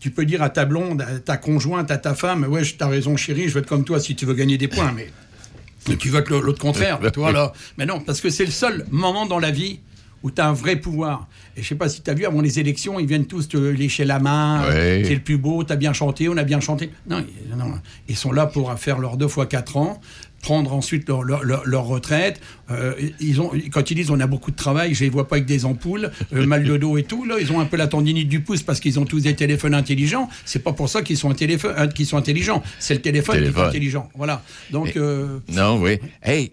Tu 0.00 0.10
peux 0.10 0.24
dire 0.24 0.42
à 0.42 0.48
ta 0.48 0.64
blonde, 0.64 1.02
à 1.02 1.18
ta 1.18 1.36
conjointe, 1.36 1.90
à 1.90 1.98
ta 1.98 2.14
femme, 2.14 2.44
ouais, 2.44 2.62
t'as 2.76 2.88
raison, 2.88 3.16
chérie, 3.16 3.48
je 3.48 3.54
vote 3.54 3.66
comme 3.66 3.84
toi 3.84 4.00
si 4.00 4.16
tu 4.16 4.24
veux 4.24 4.34
gagner 4.34 4.56
des 4.56 4.66
points, 4.66 4.94
mais 4.96 5.96
tu 5.96 6.08
votes 6.08 6.30
l'autre 6.30 6.58
contraire, 6.58 6.98
vois, 7.14 7.32
là. 7.32 7.52
Mais 7.76 7.84
non, 7.84 8.00
parce 8.00 8.20
que 8.20 8.30
c'est 8.30 8.46
le 8.46 8.50
seul 8.50 8.86
moment 8.90 9.26
dans 9.26 9.38
la 9.38 9.50
vie 9.50 9.80
où 10.22 10.30
tu 10.30 10.40
as 10.40 10.48
un 10.48 10.52
vrai 10.52 10.76
pouvoir. 10.76 11.28
Et 11.56 11.62
je 11.62 11.68
sais 11.68 11.74
pas 11.74 11.88
si 11.88 12.02
tu 12.02 12.10
as 12.10 12.14
vu, 12.14 12.24
avant 12.24 12.40
les 12.40 12.58
élections, 12.58 12.98
ils 12.98 13.06
viennent 13.06 13.26
tous 13.26 13.48
te 13.48 13.56
lécher 13.56 14.04
la 14.04 14.18
main. 14.18 14.66
Ouais. 14.68 15.02
C'est 15.04 15.14
le 15.14 15.20
plus 15.20 15.38
beau, 15.38 15.64
tu 15.64 15.72
as 15.72 15.76
bien 15.76 15.92
chanté, 15.92 16.28
on 16.28 16.36
a 16.36 16.44
bien 16.44 16.60
chanté. 16.60 16.90
Non, 17.06 17.24
non, 17.54 17.72
ils 18.08 18.16
sont 18.16 18.32
là 18.32 18.46
pour 18.46 18.72
faire 18.78 18.98
leurs 18.98 19.16
deux 19.16 19.28
fois 19.28 19.46
quatre 19.46 19.76
ans, 19.76 20.00
prendre 20.42 20.72
ensuite 20.72 21.06
leur, 21.08 21.22
leur, 21.22 21.44
leur- 21.44 21.66
leur 21.66 21.84
retraite. 21.84 22.40
Euh, 22.70 22.94
ils 23.20 23.40
ont, 23.40 23.50
quand 23.70 23.90
ils 23.90 23.94
disent 23.94 24.10
on 24.10 24.20
a 24.20 24.26
beaucoup 24.26 24.50
de 24.50 24.56
travail, 24.56 24.94
je 24.94 25.04
les 25.04 25.10
vois 25.10 25.28
pas 25.28 25.36
avec 25.36 25.46
des 25.46 25.64
ampoules, 25.64 26.10
euh, 26.32 26.46
mal 26.52 26.64
de 26.64 26.76
dos 26.76 26.96
et 26.96 27.02
tout, 27.02 27.24
là, 27.24 27.36
ils 27.40 27.52
ont 27.52 27.60
un 27.60 27.66
peu 27.66 27.76
la 27.76 27.86
tendinite 27.88 28.28
du 28.28 28.40
pouce 28.40 28.62
parce 28.62 28.80
qu'ils 28.80 28.98
ont 28.98 29.04
tous 29.04 29.20
des 29.20 29.36
téléphones 29.36 29.74
intelligents. 29.74 30.28
C'est 30.44 30.62
pas 30.64 30.72
pour 30.72 30.88
ça 30.88 31.02
qu'ils 31.02 31.18
sont, 31.18 31.30
euh, 31.40 31.86
qu'ils 31.88 32.06
sont 32.06 32.16
intelligents. 32.16 32.62
C'est 32.78 32.94
le 32.94 33.00
téléphone, 33.02 33.36
qui 33.42 33.58
est 33.58 33.62
intelligent. 33.62 34.08
Voilà. 34.14 34.42
Donc. 34.70 34.96
euh, 34.96 35.38
Non, 35.48 35.80
oui. 35.80 35.98
Hey, 36.22 36.52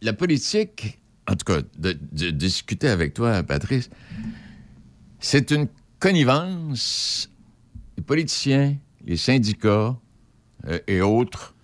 la 0.00 0.12
politique, 0.12 0.98
en 1.28 1.34
tout 1.36 1.44
cas, 1.44 1.60
de, 1.78 1.96
de 2.12 2.30
discuter 2.30 2.88
avec 2.88 3.14
toi, 3.14 3.42
Patrice, 3.42 3.88
c'est 5.20 5.50
une 5.52 5.68
connivence. 5.98 7.30
Les 7.96 8.02
politiciens, 8.02 8.76
les 9.06 9.16
syndicats 9.16 9.96
et 10.86 11.00
autres 11.00 11.54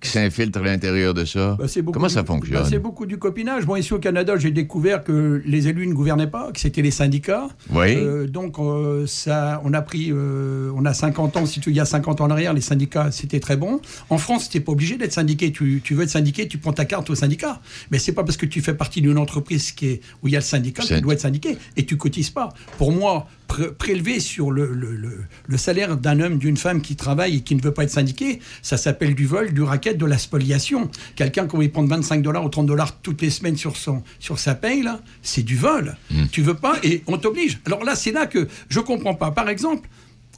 qui 0.00 0.08
s'infiltrent 0.10 0.58
à 0.60 0.62
l'intérieur 0.62 1.14
de 1.14 1.24
ça? 1.24 1.56
Bah, 1.58 1.66
Comment 1.92 2.08
ça 2.08 2.22
du- 2.22 2.26
fonctionne? 2.26 2.62
bah, 2.62 2.66
C'est 2.68 2.78
beaucoup 2.78 3.06
du 3.06 3.18
copinage. 3.18 3.66
Moi, 3.66 3.78
ici 3.78 3.92
au 3.92 3.98
Canada, 3.98 4.34
j'ai 4.38 4.50
découvert 4.50 5.04
que 5.04 5.42
les 5.44 5.68
élus 5.68 5.86
ne 5.86 5.92
gouvernaient 5.94 6.26
pas, 6.30 6.50
que 6.52 6.60
c'était 6.60 6.82
les 6.82 6.90
syndicats. 6.90 7.48
Oui. 7.72 7.94
Euh, 7.96 8.26
donc, 8.26 8.58
euh, 8.58 9.06
ça, 9.06 9.60
on 9.64 9.72
a 9.74 9.82
pris, 9.82 10.10
euh, 10.10 10.70
on 10.74 10.84
a 10.84 10.94
50 10.94 11.36
ans, 11.36 11.46
si 11.46 11.60
tu 11.60 11.70
il 11.70 11.76
y 11.76 11.80
a 11.80 11.84
50 11.84 12.20
ans 12.20 12.24
en 12.24 12.30
arrière, 12.30 12.52
les 12.52 12.60
syndicats, 12.60 13.10
c'était 13.10 13.40
très 13.40 13.56
bon. 13.56 13.80
En 14.08 14.18
France, 14.18 14.48
tu 14.48 14.58
n'es 14.58 14.64
pas 14.64 14.72
obligé 14.72 14.96
d'être 14.96 15.12
syndiqué. 15.12 15.52
Tu, 15.52 15.80
tu 15.84 15.94
veux 15.94 16.02
être 16.04 16.10
syndiqué, 16.10 16.48
tu 16.48 16.58
prends 16.58 16.72
ta 16.72 16.84
carte 16.84 17.10
au 17.10 17.14
syndicat. 17.14 17.60
Mais 17.90 17.98
c'est 17.98 18.12
pas 18.12 18.24
parce 18.24 18.36
que 18.36 18.46
tu 18.46 18.60
fais 18.60 18.74
partie 18.74 19.00
d'une 19.02 19.18
entreprise 19.18 19.72
qui 19.72 19.86
est, 19.86 20.00
où 20.22 20.28
il 20.28 20.32
y 20.32 20.36
a 20.36 20.40
le 20.40 20.44
syndicat 20.44 20.82
que 20.82 20.94
tu 20.94 21.00
dois 21.00 21.12
être 21.14 21.20
syndiqué. 21.20 21.58
Et 21.76 21.84
tu 21.86 21.96
cotises 21.96 22.30
pas. 22.30 22.48
Pour 22.78 22.92
moi, 22.92 23.26
pré- 23.50 23.72
prélever 23.72 24.20
sur 24.20 24.50
le, 24.52 24.72
le- 24.72 24.94
le- 24.94 25.18
le 25.46 25.56
salaire 25.58 25.96
d'un 25.96 26.20
homme, 26.20 26.38
d'une 26.38 26.56
femme 26.56 26.80
qui 26.80 26.94
travaille 26.94 27.36
et 27.36 27.40
qui 27.40 27.56
ne 27.56 27.60
veut 27.60 27.74
pas 27.74 27.82
être 27.82 27.90
syndiqué, 27.90 28.38
ça 28.62 28.76
s'appelle 28.76 29.14
du 29.16 29.26
vol, 29.26 29.52
du 29.52 29.62
racket, 29.62 29.98
de 29.98 30.06
la 30.06 30.18
spoliation. 30.18 30.88
Quelqu'un 31.16 31.46
qui 31.48 31.56
va 31.56 31.68
prendre 31.68 31.88
25 31.88 32.22
dollars 32.22 32.44
ou 32.44 32.48
30 32.48 32.66
dollars 32.66 32.96
toutes 33.00 33.20
les 33.22 33.30
semaines 33.30 33.56
sur, 33.56 33.76
son, 33.76 34.02
sur 34.20 34.38
sa 34.38 34.54
paye, 34.54 34.82
là, 34.82 35.00
c'est 35.22 35.42
du 35.42 35.56
vol. 35.56 35.96
Tu 36.32 36.42
veux 36.42 36.54
pas 36.54 36.76
et 36.84 37.02
on 37.08 37.18
t'oblige. 37.18 37.58
Alors 37.66 37.82
là, 37.84 37.96
c'est 37.96 38.12
là 38.12 38.26
que 38.26 38.46
je 38.68 38.80
comprends 38.80 39.14
pas. 39.14 39.32
Par 39.32 39.48
exemple, 39.48 39.88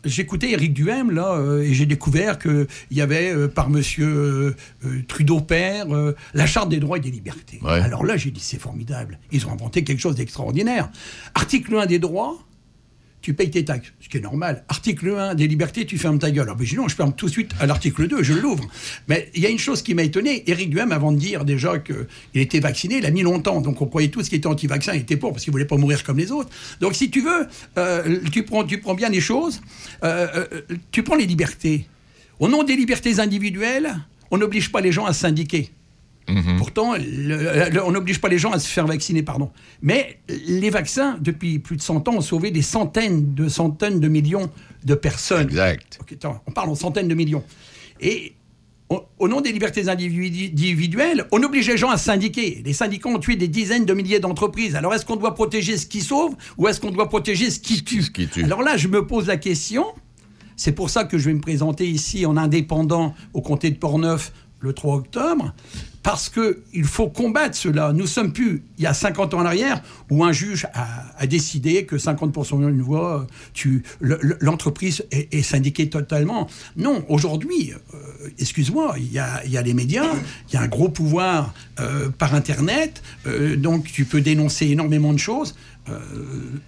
J'écoutais 0.04 0.50
Éric 0.50 0.74
Duhem 0.74 1.12
là 1.12 1.34
euh, 1.36 1.62
et 1.62 1.74
j'ai 1.74 1.86
découvert 1.86 2.36
qu'il 2.40 2.66
y 2.90 3.00
avait 3.00 3.32
euh, 3.32 3.46
par 3.46 3.70
Monsieur 3.70 4.04
euh, 4.08 4.56
euh, 4.84 5.00
Trudeau 5.06 5.38
père 5.40 5.86
la 6.34 6.44
charte 6.46 6.68
des 6.70 6.80
droits 6.80 6.96
et 6.96 7.00
des 7.00 7.12
libertés. 7.12 7.60
Ouais. 7.62 7.70
Alors 7.80 8.04
là 8.04 8.16
j'ai 8.16 8.32
dit 8.32 8.40
c'est 8.40 8.58
formidable. 8.60 9.20
Ils 9.30 9.46
ont 9.46 9.52
inventé 9.52 9.84
quelque 9.84 10.00
chose 10.00 10.16
d'extraordinaire. 10.16 10.90
Article 11.36 11.76
1 11.76 11.86
des 11.86 12.00
droits, 12.00 12.36
tu 13.22 13.34
payes 13.34 13.50
tes 13.50 13.64
taxes, 13.64 13.92
ce 14.00 14.08
qui 14.08 14.18
est 14.18 14.20
normal. 14.20 14.64
Article 14.68 15.10
1 15.16 15.36
des 15.36 15.46
libertés, 15.46 15.86
tu 15.86 15.96
fermes 15.96 16.18
ta 16.18 16.30
gueule. 16.30 16.42
Alors, 16.42 16.56
ben, 16.56 16.66
je 16.66 16.76
je 16.88 16.94
ferme 16.94 17.14
tout 17.14 17.26
de 17.26 17.30
suite 17.30 17.52
à 17.60 17.66
l'article 17.66 18.08
2, 18.08 18.22
je 18.22 18.34
l'ouvre. 18.34 18.68
Mais 19.06 19.30
il 19.34 19.42
y 19.42 19.46
a 19.46 19.48
une 19.48 19.60
chose 19.60 19.80
qui 19.82 19.94
m'a 19.94 20.02
étonné. 20.02 20.42
Éric 20.50 20.70
Duhem, 20.70 20.90
avant 20.90 21.12
de 21.12 21.18
dire 21.18 21.44
déjà 21.44 21.78
qu'il 21.78 22.06
était 22.34 22.58
vacciné, 22.58 22.96
il 22.98 23.06
a 23.06 23.10
mis 23.10 23.22
longtemps. 23.22 23.60
Donc 23.60 23.80
on 23.80 23.86
croyait 23.86 24.08
tous 24.08 24.28
qu'il 24.28 24.38
était 24.38 24.48
anti-vaccin, 24.48 24.94
il 24.94 25.02
était 25.02 25.16
pour, 25.16 25.32
parce 25.32 25.44
qu'il 25.44 25.52
voulait 25.52 25.64
pas 25.64 25.76
mourir 25.76 26.02
comme 26.02 26.18
les 26.18 26.32
autres. 26.32 26.50
Donc 26.80 26.94
si 26.94 27.10
tu 27.10 27.20
veux, 27.20 27.46
euh, 27.78 28.20
tu, 28.32 28.42
prends, 28.42 28.64
tu 28.64 28.78
prends 28.78 28.94
bien 28.94 29.08
les 29.08 29.20
choses, 29.20 29.62
euh, 30.02 30.26
euh, 30.52 30.62
tu 30.90 31.04
prends 31.04 31.16
les 31.16 31.26
libertés. 31.26 31.86
Au 32.40 32.48
nom 32.48 32.64
des 32.64 32.74
libertés 32.74 33.20
individuelles, 33.20 33.94
on 34.32 34.38
n'oblige 34.38 34.72
pas 34.72 34.80
les 34.80 34.90
gens 34.90 35.06
à 35.06 35.12
syndiquer. 35.12 35.70
Pourtant, 36.58 36.94
le- 36.94 37.70
le- 37.70 37.84
on 37.84 37.90
n'oblige 37.92 38.20
pas 38.20 38.28
les 38.28 38.38
gens 38.38 38.52
à 38.52 38.58
se 38.58 38.68
faire 38.68 38.86
vacciner, 38.86 39.22
pardon. 39.22 39.50
Mais 39.82 40.18
les 40.48 40.70
vaccins, 40.70 41.18
depuis 41.20 41.58
plus 41.58 41.76
de 41.76 41.82
100 41.82 42.08
ans, 42.08 42.14
ont 42.16 42.20
sauvé 42.20 42.50
des 42.50 42.62
centaines 42.62 43.34
de 43.34 43.48
centaines 43.48 44.00
de 44.00 44.08
millions 44.08 44.50
de 44.84 44.94
personnes. 44.94 45.42
Exact. 45.48 45.98
On 46.46 46.50
parle 46.52 46.68
en 46.70 46.74
centaines 46.74 47.08
de 47.08 47.14
millions. 47.14 47.44
Et 48.00 48.34
au, 48.88 49.02
au 49.18 49.28
nom 49.28 49.40
des 49.40 49.52
libertés 49.52 49.82
individu- 49.88 50.50
individuelles, 50.52 51.26
on 51.32 51.42
oblige 51.42 51.68
les 51.68 51.76
gens 51.76 51.90
à 51.90 51.96
syndiquer. 51.96 52.62
Les 52.64 52.72
syndicats 52.72 53.08
ont 53.08 53.18
tué 53.18 53.36
des 53.36 53.48
dizaines 53.48 53.84
de 53.84 53.94
milliers 53.94 54.20
d'entreprises. 54.20 54.74
Alors 54.76 54.92
est-ce 54.94 55.04
qu'on 55.06 55.16
doit 55.16 55.34
protéger 55.34 55.76
ce 55.76 55.86
qui 55.86 56.00
sauve 56.02 56.34
ou 56.58 56.68
est-ce 56.68 56.80
qu'on 56.80 56.90
doit 56.90 57.08
protéger 57.08 57.50
ce 57.50 57.58
qui 57.58 57.82
tue? 57.84 58.02
Ce 58.02 58.10
qui 58.10 58.28
tue. 58.28 58.44
Alors 58.44 58.62
là, 58.62 58.76
je 58.76 58.88
me 58.88 59.06
pose 59.06 59.26
la 59.26 59.36
question. 59.38 59.84
C'est 60.56 60.72
pour 60.72 60.90
ça 60.90 61.04
que 61.04 61.16
je 61.18 61.24
vais 61.26 61.34
me 61.34 61.40
présenter 61.40 61.88
ici 61.88 62.26
en 62.26 62.36
indépendant 62.36 63.14
au 63.34 63.40
comté 63.40 63.70
de 63.70 63.76
Portneuf 63.76 64.32
le 64.60 64.72
3 64.74 64.94
octobre, 64.96 65.54
parce 66.02 66.28
qu'il 66.28 66.84
faut 66.84 67.08
combattre 67.08 67.56
cela. 67.56 67.92
Nous 67.92 68.06
sommes 68.06 68.32
plus, 68.32 68.62
il 68.78 68.84
y 68.84 68.86
a 68.86 68.94
50 68.94 69.34
ans 69.34 69.40
en 69.40 69.44
arrière, 69.44 69.82
où 70.10 70.24
un 70.24 70.32
juge 70.32 70.66
a, 70.74 71.26
décidé 71.26 71.86
que 71.86 71.96
50% 71.96 72.58
d'une 72.58 72.82
voix, 72.82 73.26
l'entreprise 74.40 75.04
est, 75.10 75.42
syndiquée 75.42 75.88
totalement. 75.88 76.48
Non, 76.76 77.04
aujourd'hui, 77.08 77.72
euh, 77.94 78.28
excuse-moi, 78.38 78.94
il 78.98 79.12
y 79.12 79.18
a, 79.18 79.44
il 79.44 79.52
y 79.52 79.56
a 79.56 79.62
les 79.62 79.74
médias, 79.74 80.12
il 80.48 80.54
y 80.54 80.56
a 80.56 80.62
un 80.62 80.68
gros 80.68 80.88
pouvoir 80.88 81.54
euh, 81.80 82.10
par 82.10 82.34
Internet, 82.34 83.02
euh, 83.26 83.56
donc 83.56 83.84
tu 83.84 84.04
peux 84.04 84.20
dénoncer 84.20 84.66
énormément 84.66 85.12
de 85.12 85.18
choses. 85.18 85.54
Euh, 85.88 85.98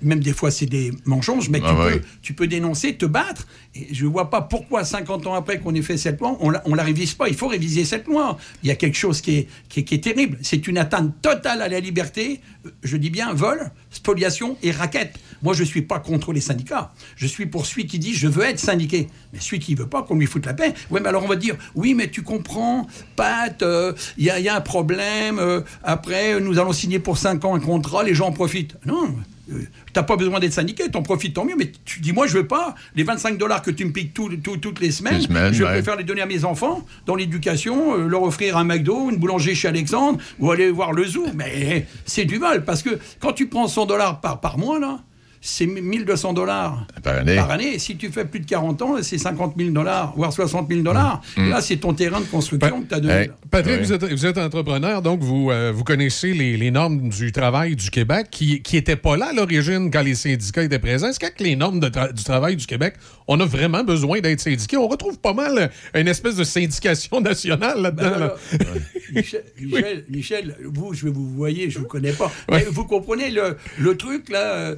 même 0.02 0.20
des 0.20 0.32
fois 0.32 0.50
c'est 0.50 0.66
des 0.66 0.92
mensonges, 1.04 1.48
mais 1.48 1.60
Ah 1.64 1.70
tu, 1.70 1.76
ouais. 1.80 1.92
peux, 2.00 2.04
tu 2.22 2.32
peux 2.34 2.46
dénoncer, 2.46 2.96
te 2.96 3.06
battre. 3.06 3.46
Et 3.76 3.92
je 3.92 4.04
ne 4.04 4.10
vois 4.10 4.30
pas 4.30 4.40
pourquoi 4.42 4.84
50 4.84 5.26
ans 5.26 5.34
après 5.34 5.58
qu'on 5.60 5.74
ait 5.74 5.82
fait 5.82 5.96
cette 5.96 6.20
loi, 6.20 6.36
on 6.40 6.52
on 6.64 6.74
la 6.74 6.82
révise 6.82 7.14
pas. 7.14 7.28
Il 7.28 7.34
faut 7.34 7.48
réviser 7.48 7.84
cette 7.84 8.06
loi. 8.06 8.38
Il 8.62 8.68
y 8.68 8.72
a 8.72 8.76
quelque 8.76 8.96
chose 8.96 9.20
qui 9.20 9.36
est, 9.36 9.48
qui 9.68 9.80
est, 9.80 9.84
qui 9.84 9.94
est 9.96 10.02
terrible. 10.04 10.38
C'est 10.42 10.66
une 10.68 10.78
atteinte 10.78 11.12
totale 11.22 11.60
à 11.62 11.68
la 11.68 11.80
liberté. 11.80 12.40
Euh, 12.66 12.70
Je 12.82 12.96
dis 12.96 13.10
bien 13.10 13.32
vol, 13.34 13.70
spoliation 13.90 14.56
et 14.62 14.70
raquette. 14.70 15.18
Moi, 15.42 15.54
je 15.54 15.62
ne 15.62 15.66
suis 15.68 15.82
pas 15.82 15.98
contre 15.98 16.32
les 16.32 16.40
syndicats. 16.40 16.92
Je 17.16 17.26
suis 17.26 17.46
pour 17.46 17.66
celui 17.66 17.86
qui 17.86 17.98
dit 17.98 18.14
je 18.14 18.28
veux 18.28 18.44
être 18.44 18.60
syndiqué. 18.60 19.08
Mais 19.32 19.40
celui 19.40 19.58
qui 19.58 19.74
ne 19.74 19.78
veut 19.80 19.88
pas, 19.88 20.02
qu'on 20.02 20.16
lui 20.16 20.26
foute 20.26 20.46
la 20.46 20.54
paix. 20.54 20.72
Oui, 20.90 21.00
mais 21.02 21.08
alors 21.08 21.24
on 21.24 21.28
va 21.28 21.36
dire 21.36 21.56
oui, 21.74 21.94
mais 21.94 22.08
tu 22.10 22.22
comprends, 22.22 22.86
Pat, 23.16 23.60
euh, 23.62 23.92
il 24.18 24.24
y, 24.24 24.30
a- 24.30 24.38
il 24.38 24.44
y 24.44 24.48
a 24.48 24.56
un 24.56 24.60
problème. 24.60 25.38
euh, 25.38 25.60
après, 25.82 26.40
nous 26.40 26.58
allons 26.58 26.72
signer 26.72 26.98
pour 27.00 27.18
5 27.18 27.44
ans 27.44 27.54
un 27.54 27.60
contrat, 27.60 28.02
les 28.04 28.14
gens 28.14 28.28
en 28.28 28.32
profitent. 28.32 28.76
Non. 28.86 29.13
Euh, 29.52 29.58
T'as 29.92 30.02
pas 30.02 30.16
besoin 30.16 30.40
d'être 30.40 30.52
syndiqué, 30.54 30.90
t'en 30.90 31.02
profites 31.02 31.34
tant 31.34 31.44
mieux, 31.44 31.54
mais 31.56 31.70
tu 31.84 32.00
dis 32.00 32.12
moi 32.12 32.26
je 32.26 32.32
veux 32.38 32.46
pas 32.46 32.74
les 32.96 33.04
25 33.04 33.36
dollars 33.38 33.62
que 33.62 33.70
tu 33.70 33.84
me 33.84 33.92
piques 33.92 34.14
tout- 34.14 34.34
tout- 34.42 34.56
toutes 34.56 34.80
les 34.80 34.90
semaines, 34.90 35.16
Les 35.18 35.20
semaines, 35.26 35.52
je 35.52 35.62
ouais. 35.64 35.70
préfère 35.70 35.96
les 35.96 36.04
donner 36.04 36.22
à 36.22 36.26
mes 36.26 36.44
enfants 36.44 36.84
dans 37.06 37.14
l'éducation, 37.14 37.94
euh, 37.98 38.08
leur 38.08 38.22
offrir 38.22 38.56
un 38.56 38.64
McDo, 38.64 39.10
une 39.10 39.16
boulangerie 39.16 39.54
chez 39.54 39.68
Alexandre 39.68 40.18
ou 40.40 40.50
aller 40.50 40.70
voir 40.70 40.92
le 40.92 41.04
zoo. 41.04 41.26
Mais 41.34 41.86
c'est 42.06 42.24
du 42.24 42.38
vol 42.38 42.64
parce 42.64 42.82
que 42.82 42.98
quand 43.20 43.32
tu 43.32 43.46
prends 43.48 43.68
100 43.68 43.86
dollars 43.86 44.20
par, 44.20 44.40
par 44.40 44.56
mois 44.58 44.78
là, 44.78 45.00
c'est 45.46 45.66
1200 45.66 46.32
dollars 46.32 46.86
Par 47.02 47.18
année. 47.18 47.36
par 47.36 47.50
année. 47.50 47.78
Si 47.78 47.96
tu 47.96 48.10
fais 48.10 48.24
plus 48.24 48.40
de 48.40 48.46
40 48.46 48.80
ans, 48.82 48.96
c'est 49.02 49.18
50 49.18 49.54
000 49.58 49.70
dollars, 49.70 50.14
voire 50.16 50.32
60 50.32 50.68
000 50.70 50.80
dollars. 50.82 51.20
Mmh. 51.36 51.50
Là, 51.50 51.60
c'est 51.60 51.76
ton 51.76 51.92
terrain 51.92 52.20
de 52.20 52.24
construction 52.26 52.82
que 52.82 52.88
tu 52.88 52.94
as 52.94 53.00
donné. 53.00 53.14
Hey. 53.14 53.30
Patrick, 53.50 53.80
vous, 53.82 53.92
êtes, 53.92 54.04
vous 54.04 54.26
êtes 54.26 54.38
entrepreneur, 54.38 55.02
donc 55.02 55.20
vous, 55.20 55.50
euh, 55.50 55.70
vous 55.74 55.84
connaissez 55.84 56.32
les, 56.32 56.56
les 56.56 56.70
normes 56.70 57.10
du 57.10 57.30
travail 57.30 57.76
du 57.76 57.90
Québec 57.90 58.28
qui 58.30 58.62
n'étaient 58.72 58.96
pas 58.96 59.16
là 59.18 59.26
à 59.26 59.32
l'origine 59.34 59.90
quand 59.90 60.02
les 60.02 60.14
syndicats 60.14 60.62
étaient 60.62 60.78
présents. 60.78 61.08
Est-ce 61.08 61.20
qu'avec 61.20 61.38
les 61.40 61.56
normes 61.56 61.78
de 61.78 61.88
tra- 61.88 62.12
du 62.12 62.24
travail 62.24 62.56
du 62.56 62.66
Québec, 62.66 62.94
on 63.28 63.38
a 63.40 63.44
vraiment 63.44 63.84
besoin 63.84 64.20
d'être 64.20 64.40
syndiqué? 64.40 64.76
On 64.78 64.88
retrouve 64.88 65.18
pas 65.18 65.34
mal 65.34 65.70
euh, 65.94 66.00
une 66.00 66.08
espèce 66.08 66.36
de 66.36 66.44
syndication 66.44 67.20
nationale 67.20 67.82
là-dedans. 67.82 68.02
Ben, 68.02 68.10
là. 68.10 68.16
alors, 68.16 68.38
Michel, 69.14 69.44
Michel, 69.60 70.04
Michel, 70.08 70.56
vous, 70.64 70.94
je 70.94 71.06
vous 71.08 71.28
voyez, 71.28 71.68
je 71.70 71.78
vous 71.78 71.86
connais 71.86 72.12
pas. 72.12 72.32
Mais 72.50 72.64
vous 72.64 72.84
comprenez 72.84 73.30
le, 73.30 73.56
le 73.78 73.96
truc 73.96 74.28
là, 74.30 74.38
euh, 74.38 74.64
euh, 74.64 74.76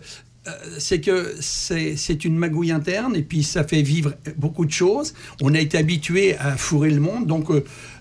c'est 0.78 1.00
que 1.00 1.34
c'est 1.40 2.24
une 2.24 2.36
magouille 2.36 2.72
interne 2.72 3.16
et 3.16 3.22
puis 3.22 3.42
ça 3.42 3.64
fait 3.64 3.82
vivre 3.82 4.14
beaucoup 4.36 4.64
de 4.64 4.72
choses. 4.72 5.14
On 5.42 5.54
a 5.54 5.58
été 5.58 5.78
habitué 5.78 6.36
à 6.38 6.56
fourrer 6.56 6.90
le 6.90 7.00
monde, 7.00 7.26
donc. 7.26 7.50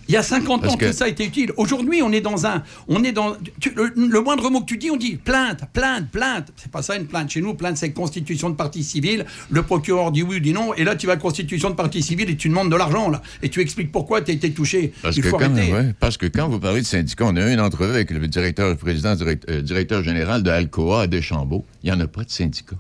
Il 0.08 0.14
y 0.14 0.18
a 0.18 0.24
50 0.24 0.62
Parce 0.62 0.74
ans, 0.74 0.78
que- 0.78 0.86
tout 0.86 0.94
ça 0.94 1.06
a 1.06 1.08
été 1.08 1.26
utile. 1.26 1.52
Aujourd'hui, 1.58 2.02
on 2.02 2.12
est 2.12 2.22
dans 2.22 2.46
un. 2.46 2.64
On 2.88 3.04
est 3.04 3.12
dans. 3.12 3.36
tu- 3.60 3.72
le, 3.76 3.92
le 3.96 4.22
moindre 4.22 4.50
mot 4.50 4.62
que 4.62 4.66
tu 4.66 4.78
dis, 4.78 4.92
on 4.92 4.98
dit 4.98 5.16
plainte, 5.16 5.62
plainte, 5.74 6.10
plainte. 6.12 6.52
C'est 6.58 6.72
pas 6.72 6.82
ça 6.82 6.96
une 6.96 7.06
plainte 7.08 7.30
chez 7.32 7.42
nous. 7.42 7.54
Plainte, 7.54 7.78
c'est 7.78 7.92
constitution 7.92 8.50
de 8.50 8.56
partie 8.56 8.84
civile. 8.84 9.26
Le 9.50 9.64
procureur 9.64 10.12
dit 10.12 10.24
oui 10.24 10.38
ou 10.38 10.40
dit 10.40 10.54
non. 10.54 10.74
Et 10.76 10.84
là, 10.84 10.96
tu 10.96 11.08
vas 11.08 11.14
à 11.14 11.18
constitution 11.18 11.70
de 11.70 11.76
partie 11.76 12.02
civile 12.04 12.30
et 12.30 12.36
tu 12.38 12.50
demandes 12.50 12.72
de 12.72 12.76
l'argent, 12.76 13.10
là. 13.10 13.22
Et 13.42 13.50
tu 13.50 13.62
expliques 13.62 13.92
pourquoi 13.92 14.22
tu 14.22 14.32
as 14.32 14.34
été 14.34 14.52
touché. 14.52 14.94
Parce 15.02 15.18
Il 15.18 15.24
que, 15.24 15.30
faut 15.30 15.38
quand, 15.38 15.52
arrêter. 15.56 15.74
ouais, 15.74 15.94
parce 16.00 16.18
que 16.18 16.26
quand 16.28 16.50
vous 16.50 16.60
parlez 16.60 16.82
de 16.82 16.86
syndicats, 16.86 17.26
on 17.28 17.36
a 17.36 17.50
eu 17.50 17.54
une 17.54 17.60
entrevue 17.62 17.92
avec 17.94 18.12
le 18.12 18.28
directeur, 18.28 18.70
le 18.70 18.76
président, 18.76 19.16
direct- 19.16 19.50
euh, 19.50 19.62
directeur 19.62 20.04
général 20.04 20.44
de 20.44 20.50
Alcoa 20.50 21.02
à 21.04 21.08
Deschambault. 21.08 21.66
Il 21.84 21.92
n'y 21.92 21.96
en 21.96 22.00
a 22.00 22.08
pas 22.08 22.24
de 22.24 22.30
syndicats. 22.30 22.76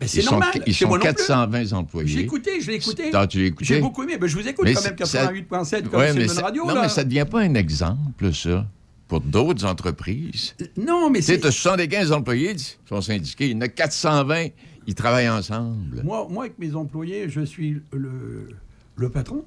Mais 0.00 0.06
c'est 0.06 0.18
Ils 0.20 0.22
sont, 0.22 0.30
normal. 0.32 0.62
ils 0.66 0.74
sont 0.74 0.88
moi 0.88 0.98
non 0.98 1.04
plus. 1.04 1.14
420 1.14 1.72
employés. 1.74 2.08
J'ai 2.08 2.20
écouté, 2.20 2.60
je 2.60 2.68
l'ai 2.68 2.76
écouté. 2.76 3.10
Ah, 3.12 3.24
écouté? 3.32 3.64
J'ai 3.64 3.80
beaucoup 3.80 4.02
aimé. 4.02 4.16
Ben, 4.18 4.26
je 4.26 4.36
vous 4.38 4.48
écoute 4.48 4.64
Mais 4.64 4.72
quand 4.72 4.82
même, 4.82 4.94
c'est- 4.98 5.04
ça- 5.04 5.26
88.7 5.26 5.88
comme 5.90 6.00
Ouais, 6.00 6.12
c'est 6.12 6.24
une 6.24 6.30
radio. 6.42 6.64
Non, 6.66 6.74
là. 6.74 6.82
mais 6.82 6.88
ça 6.88 7.04
ne 7.04 7.08
devient 7.10 7.26
pas 7.30 7.40
un 7.40 7.54
exemple, 7.54 8.32
ça, 8.32 8.66
pour 9.08 9.20
d'autres 9.20 9.66
entreprises. 9.66 10.54
Non, 10.76 11.10
mais 11.10 11.20
sais, 11.20 11.34
c'est. 11.34 11.40
tu 11.40 11.46
as 11.48 11.50
75 11.50 12.12
employés 12.12 12.54
qui 12.56 12.76
sont 12.88 13.00
syndiqués. 13.02 13.48
Il 13.50 13.52
y 13.52 13.56
en 13.56 13.60
a 13.60 13.68
420, 13.68 14.46
ils 14.86 14.94
travaillent 14.94 15.28
ensemble. 15.28 16.02
Moi, 16.02 16.26
moi, 16.30 16.44
avec 16.44 16.58
mes 16.58 16.74
employés, 16.74 17.28
je 17.28 17.42
suis 17.42 17.82
le, 17.92 18.48
le 18.96 19.08
patron, 19.10 19.44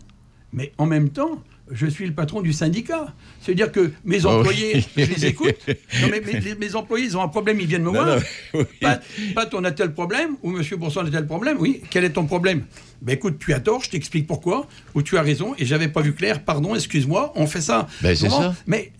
mais 0.51 0.71
en 0.77 0.85
même 0.85 1.09
temps, 1.09 1.41
je 1.71 1.87
suis 1.87 2.05
le 2.05 2.13
patron 2.13 2.41
du 2.41 2.53
syndicat. 2.53 3.13
C'est-à-dire 3.41 3.71
que 3.71 3.91
mes 4.03 4.25
Ah 4.25 4.29
oui. 4.29 4.35
employés, 4.35 4.85
je 4.97 5.05
les 5.05 5.25
écoute. 5.25 5.55
Non, 6.01 6.09
mais 6.09 6.21
mes, 6.59 6.75
employés, 6.75 7.05
ils 7.05 7.17
ont 7.17 7.21
un 7.21 7.27
problème, 7.27 7.59
ils 7.59 7.67
viennent 7.67 7.83
me 7.83 7.89
voir. 7.89 8.19
oui. 8.53 8.63
Pat, 8.81 9.03
Pat, 9.33 9.53
on 9.53 9.63
a 9.63 9.71
tel 9.71 9.93
problème, 9.93 10.35
ou 10.43 10.51
Monsieur 10.51 10.75
Bourson 10.77 11.01
a 11.05 11.09
tel 11.09 11.25
problème. 11.25 11.57
Oui, 11.59 11.81
quel 11.89 12.03
est 12.03 12.11
ton 12.11 12.25
problème 12.25 12.65
Ben 13.01 13.13
écoute, 13.13 13.37
tu 13.39 13.53
as 13.53 13.59
tort, 13.59 13.83
je 13.83 13.89
t'explique 13.89 14.27
pourquoi, 14.27 14.67
ou 14.95 15.01
tu 15.01 15.17
as 15.17 15.21
raison, 15.21 15.53
et 15.57 15.65
j'avais 15.65 15.87
pas 15.87 16.01
vu 16.01 16.13
clair, 16.13 16.43
pardon, 16.43 16.75
excuse-moi, 16.75 17.31
on 17.35 17.47
fait 17.47 17.61
ça. 17.61 17.87
Ben, 18.01 18.15
ça. 18.15 18.55
Mais 18.67 18.91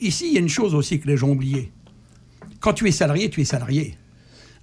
ici, 0.00 0.26
il 0.28 0.34
y 0.34 0.36
a 0.36 0.40
une 0.40 0.48
chose 0.48 0.74
aussi 0.74 1.00
que 1.00 1.06
les 1.06 1.16
gens 1.16 1.28
ont 1.28 1.32
oublié. 1.32 1.72
Quand 2.60 2.72
tu 2.72 2.86
es 2.88 2.92
salarié, 2.92 3.30
tu 3.30 3.40
es 3.40 3.44
salarié. 3.44 3.96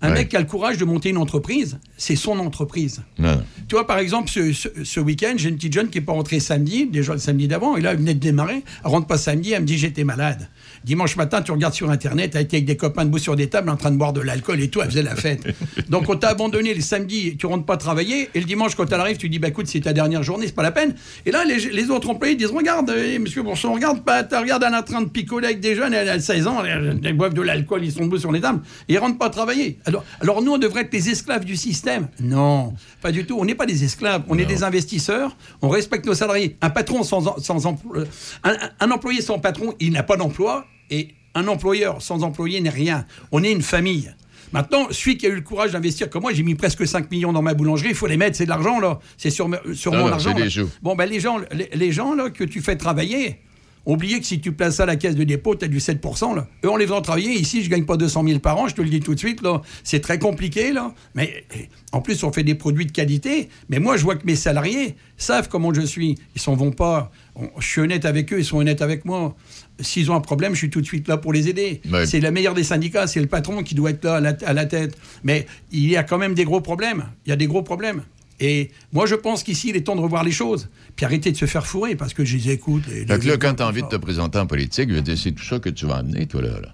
Un 0.04 0.10
Ouais. 0.10 0.14
mec 0.20 0.30
qui 0.30 0.36
a 0.36 0.40
le 0.42 0.46
courage 0.46 0.78
de 0.78 0.84
monter 0.86 1.10
une 1.10 1.18
entreprise, 1.18 1.80
c'est 1.98 2.18
son 2.18 2.38
entreprise. 2.40 3.02
Non. 3.18 3.42
Tu 3.70 3.76
vois, 3.76 3.88
par 3.88 3.98
exemple, 4.00 4.30
ce, 4.30 4.52
ce- 4.52 4.68
ce 4.84 5.00
week-end, 5.00 5.34
j'ai 5.38 5.48
une 5.50 5.56
petite 5.56 5.72
jeune 5.74 5.90
qui 5.90 5.98
n'est 5.98 6.04
pas 6.06 6.12
rentrée 6.12 6.40
samedi, 6.42 6.86
déjà 6.88 7.14
le 7.14 7.20
samedi 7.20 7.48
d'avant, 7.48 7.78
et 7.78 7.82
là, 7.82 7.92
elle 7.92 7.98
venait 8.00 8.14
de 8.14 8.20
démarrer. 8.20 8.64
Elle 8.84 8.92
rentre 8.92 9.08
pas 9.08 9.18
samedi, 9.18 9.54
elle 9.54 9.62
me 9.62 9.66
dit 9.66 9.78
j'étais 9.78 10.04
malade. 10.04 10.50
Dimanche 10.84 11.16
matin, 11.16 11.42
tu 11.42 11.54
regardes 11.54 11.74
sur 11.74 11.90
Internet, 11.90 12.34
elle 12.36 12.42
était 12.42 12.58
avec 12.58 12.66
des 12.66 12.76
copains 12.76 13.06
debout 13.06 13.18
sur 13.18 13.38
des 13.38 13.48
tables 13.48 13.70
en 13.70 13.78
train 13.78 13.92
de 13.92 13.96
boire 13.96 14.12
de 14.12 14.20
l'alcool 14.20 14.62
et 14.62 14.70
tout, 14.70 14.82
elle 14.82 14.90
faisait 14.90 15.04
la 15.04 15.16
fête. 15.16 15.42
Donc, 15.90 16.10
on 16.10 16.18
t'a 16.18 16.28
abandonné 16.28 16.74
le 16.74 16.82
samedi, 16.82 17.38
tu 17.38 17.46
rentres 17.46 17.66
pas 17.66 17.78
travailler, 17.78 18.28
et 18.34 18.40
le 18.42 18.46
dimanche, 18.46 18.76
quand 18.76 18.92
elle 18.92 19.00
arrive, 19.00 19.16
tu 19.16 19.30
dis 19.30 19.40
bah 19.40 19.48
écoute, 19.48 19.68
c'est 19.68 19.80
ta 19.80 19.94
dernière 19.94 20.22
journée, 20.24 20.48
c'est 20.48 20.56
pas 20.56 20.64
la 20.64 20.72
peine. 20.72 20.94
Et 21.26 21.32
là, 21.32 21.46
les, 21.46 21.60
les 21.72 21.90
autres 21.90 22.10
employés 22.10 22.36
disent 22.36 22.52
regarde, 22.52 22.90
euh, 22.90 23.20
monsieur 23.20 23.42
Bourson, 23.42 23.72
regarde 23.74 24.04
pas, 24.04 24.24
regarde, 24.38 24.64
elle 24.68 24.74
est 24.74 24.78
en 24.78 24.84
train 24.84 25.02
de 25.02 25.08
picoler 25.10 25.46
avec 25.48 25.62
des 25.62 25.76
jeunes, 25.76 25.94
elle 25.94 26.10
a 26.10 26.20
16 26.20 26.48
ans, 26.48 26.62
elle, 26.66 27.00
elle 27.02 27.14
boivent 27.16 27.34
de 27.34 27.42
l'alcool, 27.42 27.86
ils 27.86 27.94
sont 27.94 28.04
debout 28.04 28.18
sur 28.18 28.34
les 28.34 28.42
tables, 28.42 28.60
et 28.90 28.94
ils 28.96 28.98
rentrent 29.00 29.18
pas 29.18 29.30
travailler. 29.30 29.80
Alors, 29.94 30.06
alors 30.22 30.42
nous, 30.42 30.54
on 30.54 30.58
devrait 30.58 30.82
être 30.82 30.94
les 30.94 31.10
esclaves 31.10 31.46
du 31.46 31.56
système. 31.56 32.08
Non, 32.20 32.74
pas 33.02 33.12
du 33.12 33.26
tout. 33.26 33.38
On 33.40 33.46
n'est 33.46 33.56
pas 33.56 33.66
des 33.66 33.84
esclaves, 33.84 34.24
on 34.28 34.38
est 34.38 34.46
des 34.46 34.64
investisseurs, 34.64 35.36
on 35.62 35.70
respecte 35.70 36.06
nos 36.06 36.14
salariés. 36.16 36.58
Un 36.62 36.70
patron 36.70 37.04
sans, 37.04 37.38
sans 37.40 37.66
emploi, 37.66 38.04
un, 38.44 38.56
un 38.80 38.92
employé 38.92 39.22
sans 39.22 39.40
patron, 39.40 39.74
il 39.80 39.92
n'a 39.92 40.04
pas 40.04 40.18
d'emploi, 40.18 40.66
et 40.90 41.10
un 41.36 41.48
employeur 41.48 42.02
sans 42.02 42.24
employé 42.24 42.62
n'est 42.62 42.70
rien. 42.70 43.06
On 43.32 43.44
est 43.44 43.52
une 43.52 43.62
famille. 43.62 44.14
Maintenant, 44.52 44.88
celui 44.92 45.18
qui 45.18 45.26
a 45.26 45.30
eu 45.30 45.36
le 45.36 45.42
courage 45.42 45.72
d'investir 45.72 46.10
comme 46.12 46.22
moi, 46.22 46.32
j'ai 46.34 46.44
mis 46.44 46.54
presque 46.54 46.86
5 46.86 47.10
millions 47.10 47.34
dans 47.34 47.42
ma 47.42 47.56
boulangerie, 47.56 47.90
il 47.90 47.96
faut 47.96 48.06
les 48.06 48.18
mettre, 48.18 48.38
c'est 48.38 48.44
de 48.46 48.50
l'argent 48.50 48.80
là, 48.80 49.00
c'est 49.18 49.32
sur, 49.32 49.50
sur 49.74 49.92
Non, 49.92 50.00
mon 50.00 50.12
argent. 50.12 50.36
Bon, 50.84 50.96
ben 50.96 51.10
les 51.10 51.20
gens, 51.20 51.40
les, 51.52 51.70
les 51.74 51.92
gens 51.92 52.14
là, 52.14 52.30
que 52.30 52.44
tu 52.44 52.62
fais 52.62 52.76
travailler, 52.76 53.40
oubliez 53.86 54.20
que 54.20 54.26
si 54.26 54.40
tu 54.40 54.52
places 54.52 54.76
ça 54.78 54.84
à 54.84 54.86
la 54.86 54.96
caisse 54.96 55.16
de 55.16 55.24
dépôt, 55.24 55.56
tu 55.56 55.66
as 55.66 55.68
du 55.68 55.80
7%. 55.80 56.36
Là. 56.36 56.48
Eux, 56.64 56.70
en 56.70 56.78
les 56.78 56.86
faisant 56.86 57.02
travailler, 57.02 57.32
ici, 57.34 57.64
je 57.64 57.70
gagne 57.70 57.86
pas 57.86 57.98
200 57.98 58.24
000 58.26 58.40
par 58.40 58.58
an, 58.58 58.68
je 58.68 58.76
te 58.76 58.82
le 58.82 58.90
dis 58.90 59.00
tout 59.00 59.14
de 59.14 59.20
suite. 59.20 59.42
là. 59.42 59.62
C'est 59.84 60.00
très 60.00 60.20
compliqué. 60.20 60.72
là. 60.74 60.94
Mais 61.16 61.46
en 61.92 62.02
plus, 62.02 62.24
on 62.24 62.32
fait 62.32 62.44
des 62.44 62.56
produits 62.56 62.86
de 62.86 62.92
qualité. 62.92 63.50
Mais 63.70 63.80
moi, 63.80 63.98
je 63.98 64.04
vois 64.04 64.16
que 64.16 64.26
mes 64.26 64.36
salariés 64.36 64.96
savent 65.18 65.50
comment 65.50 65.74
je 65.74 65.82
suis. 65.82 66.16
Ils 66.36 66.42
s'en 66.42 66.56
vont 66.56 66.72
pas. 66.72 67.12
On- 67.36 67.50
je 67.60 67.68
suis 67.68 67.82
honnête 67.82 68.06
avec 68.06 68.32
eux, 68.34 68.40
ils 68.40 68.46
sont 68.46 68.58
honnêtes 68.58 68.82
avec 68.82 69.06
moi. 69.06 69.36
S'ils 69.80 70.12
ont 70.12 70.16
un 70.16 70.22
problème, 70.22 70.54
je 70.54 70.60
suis 70.60 70.70
tout 70.70 70.82
de 70.82 70.86
suite 70.86 71.08
là 71.08 71.18
pour 71.18 71.34
les 71.34 71.50
aider. 71.50 71.82
C'est 72.06 72.20
la 72.20 72.30
meilleure 72.32 72.54
des 72.54 72.64
syndicats, 72.64 73.08
c'est 73.08 73.20
le 73.22 73.28
patron 73.28 73.64
qui 73.64 73.74
doit 73.76 73.90
être 73.90 74.04
là 74.06 74.16
à 74.16 74.20
la, 74.20 74.38
à 74.46 74.54
la 74.54 74.66
tête. 74.66 74.96
Mais 75.24 75.48
il 75.72 75.90
y 75.90 75.98
a 75.98 76.04
quand 76.04 76.18
même 76.20 76.36
des 76.36 76.46
gros 76.46 76.62
problèmes. 76.62 77.06
Il 77.26 77.30
y 77.30 77.34
a 77.34 77.36
des 77.36 77.48
gros 77.48 77.64
problèmes. 77.64 78.04
Et 78.40 78.72
moi, 78.92 79.06
je 79.06 79.16
pense 79.16 79.44
qu'ici, 79.44 79.70
il 79.70 79.76
est 79.76 79.82
temps 79.82 79.96
de 79.96 80.02
revoir 80.02 80.24
les 80.24 80.32
choses. 80.32 80.70
Puis 80.96 81.06
arrêter 81.06 81.32
de 81.32 81.38
se 81.38 81.46
faire 81.46 81.66
fourrer 81.66 81.96
parce 81.96 82.14
que 82.14 82.26
je 82.26 82.38
les 82.38 82.52
écoute. 82.52 82.84
et 82.90 83.06
Fait 83.06 83.18
que 83.18 83.24
les- 83.24 83.30
là, 83.32 83.38
quand 83.38 83.56
tu 83.56 83.64
as 83.64 83.68
envie 83.68 83.82
de 83.84 83.88
te 83.88 83.96
présenter 83.96 84.38
en 84.40 84.46
politique, 84.48 84.90
je 84.90 84.96
veux 84.96 85.02
dire, 85.02 85.18
c'est 85.18 85.32
tout 85.32 85.44
ça 85.44 85.60
que 85.60 85.70
tu 85.70 85.86
vas 85.86 85.98
amener, 85.98 86.26
toi, 86.26 86.42
là. 86.42 86.60
là. 86.62 86.72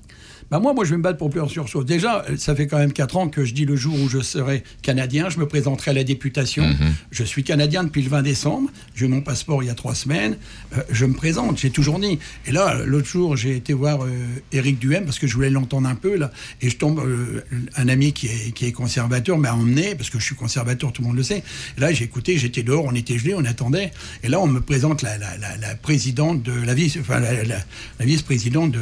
Bah 0.51 0.59
moi, 0.59 0.73
moi, 0.73 0.83
je 0.83 0.89
vais 0.91 0.97
me 0.97 1.03
battre 1.03 1.17
pour 1.19 1.29
plusieurs 1.29 1.67
choses. 1.67 1.85
Déjà, 1.85 2.25
ça 2.37 2.55
fait 2.55 2.65
quand 2.65 2.79
même 2.79 2.91
quatre 2.91 3.17
ans 3.17 3.29
que 3.29 3.45
je 3.45 3.53
dis 3.53 3.65
le 3.65 3.75
jour 3.75 3.93
où 4.01 4.09
je 4.09 4.19
serai 4.19 4.63
canadien, 4.81 5.29
je 5.29 5.37
me 5.37 5.47
présenterai 5.47 5.91
à 5.91 5.93
la 5.93 6.03
députation. 6.03 6.63
Je 7.11 7.23
suis 7.23 7.43
canadien 7.43 7.83
depuis 7.83 8.01
le 8.01 8.09
20 8.09 8.23
décembre. 8.23 8.69
J'ai 8.95 9.05
eu 9.05 9.09
mon 9.09 9.21
passeport 9.21 9.61
il 9.61 9.67
y 9.67 9.69
a 9.69 9.75
trois 9.75 9.93
semaines. 9.93 10.37
Euh, 10.75 10.81
je 10.89 11.05
me 11.05 11.13
présente, 11.13 11.59
j'ai 11.59 11.69
toujours 11.69 11.99
dit. 11.99 12.17
Et 12.47 12.51
là, 12.51 12.79
l'autre 12.85 13.07
jour, 13.07 13.35
j'ai 13.37 13.55
été 13.55 13.73
voir 13.73 14.03
euh, 14.03 14.09
Éric 14.51 14.79
Duhem 14.79 15.05
parce 15.05 15.19
que 15.19 15.27
je 15.27 15.35
voulais 15.35 15.51
l'entendre 15.51 15.87
un 15.87 15.95
peu 15.95 16.15
là. 16.17 16.31
Et 16.61 16.69
je 16.71 16.77
tombe, 16.77 16.99
euh, 16.99 17.43
un 17.75 17.87
ami 17.87 18.13
qui 18.13 18.25
est, 18.27 18.51
qui 18.53 18.65
est 18.65 18.71
conservateur 18.71 19.37
m'a 19.37 19.53
emmené 19.53 19.93
parce 19.93 20.09
que 20.09 20.17
je 20.19 20.23
suis 20.23 20.35
conservateur, 20.35 20.91
tout 20.91 21.03
le 21.03 21.09
monde 21.09 21.17
le 21.17 21.23
sait. 21.23 21.43
Et 21.77 21.81
là, 21.81 21.93
j'ai 21.93 22.05
écouté, 22.05 22.37
j'étais 22.39 22.63
dehors, 22.63 22.85
on 22.85 22.95
était 22.95 23.19
gelés, 23.19 23.35
on 23.35 23.45
attendait. 23.45 23.91
Et 24.23 24.27
là, 24.29 24.39
on 24.39 24.47
me 24.47 24.61
présente 24.61 25.03
la, 25.03 25.17
la, 25.19 25.37
la, 25.37 25.57
la 25.57 25.75
présidente 25.75 26.41
de 26.41 26.53
la 26.53 26.73
vice, 26.73 26.97
enfin 26.99 27.19
la, 27.19 28.05
vice-présidente 28.05 28.71
de- 28.71 28.79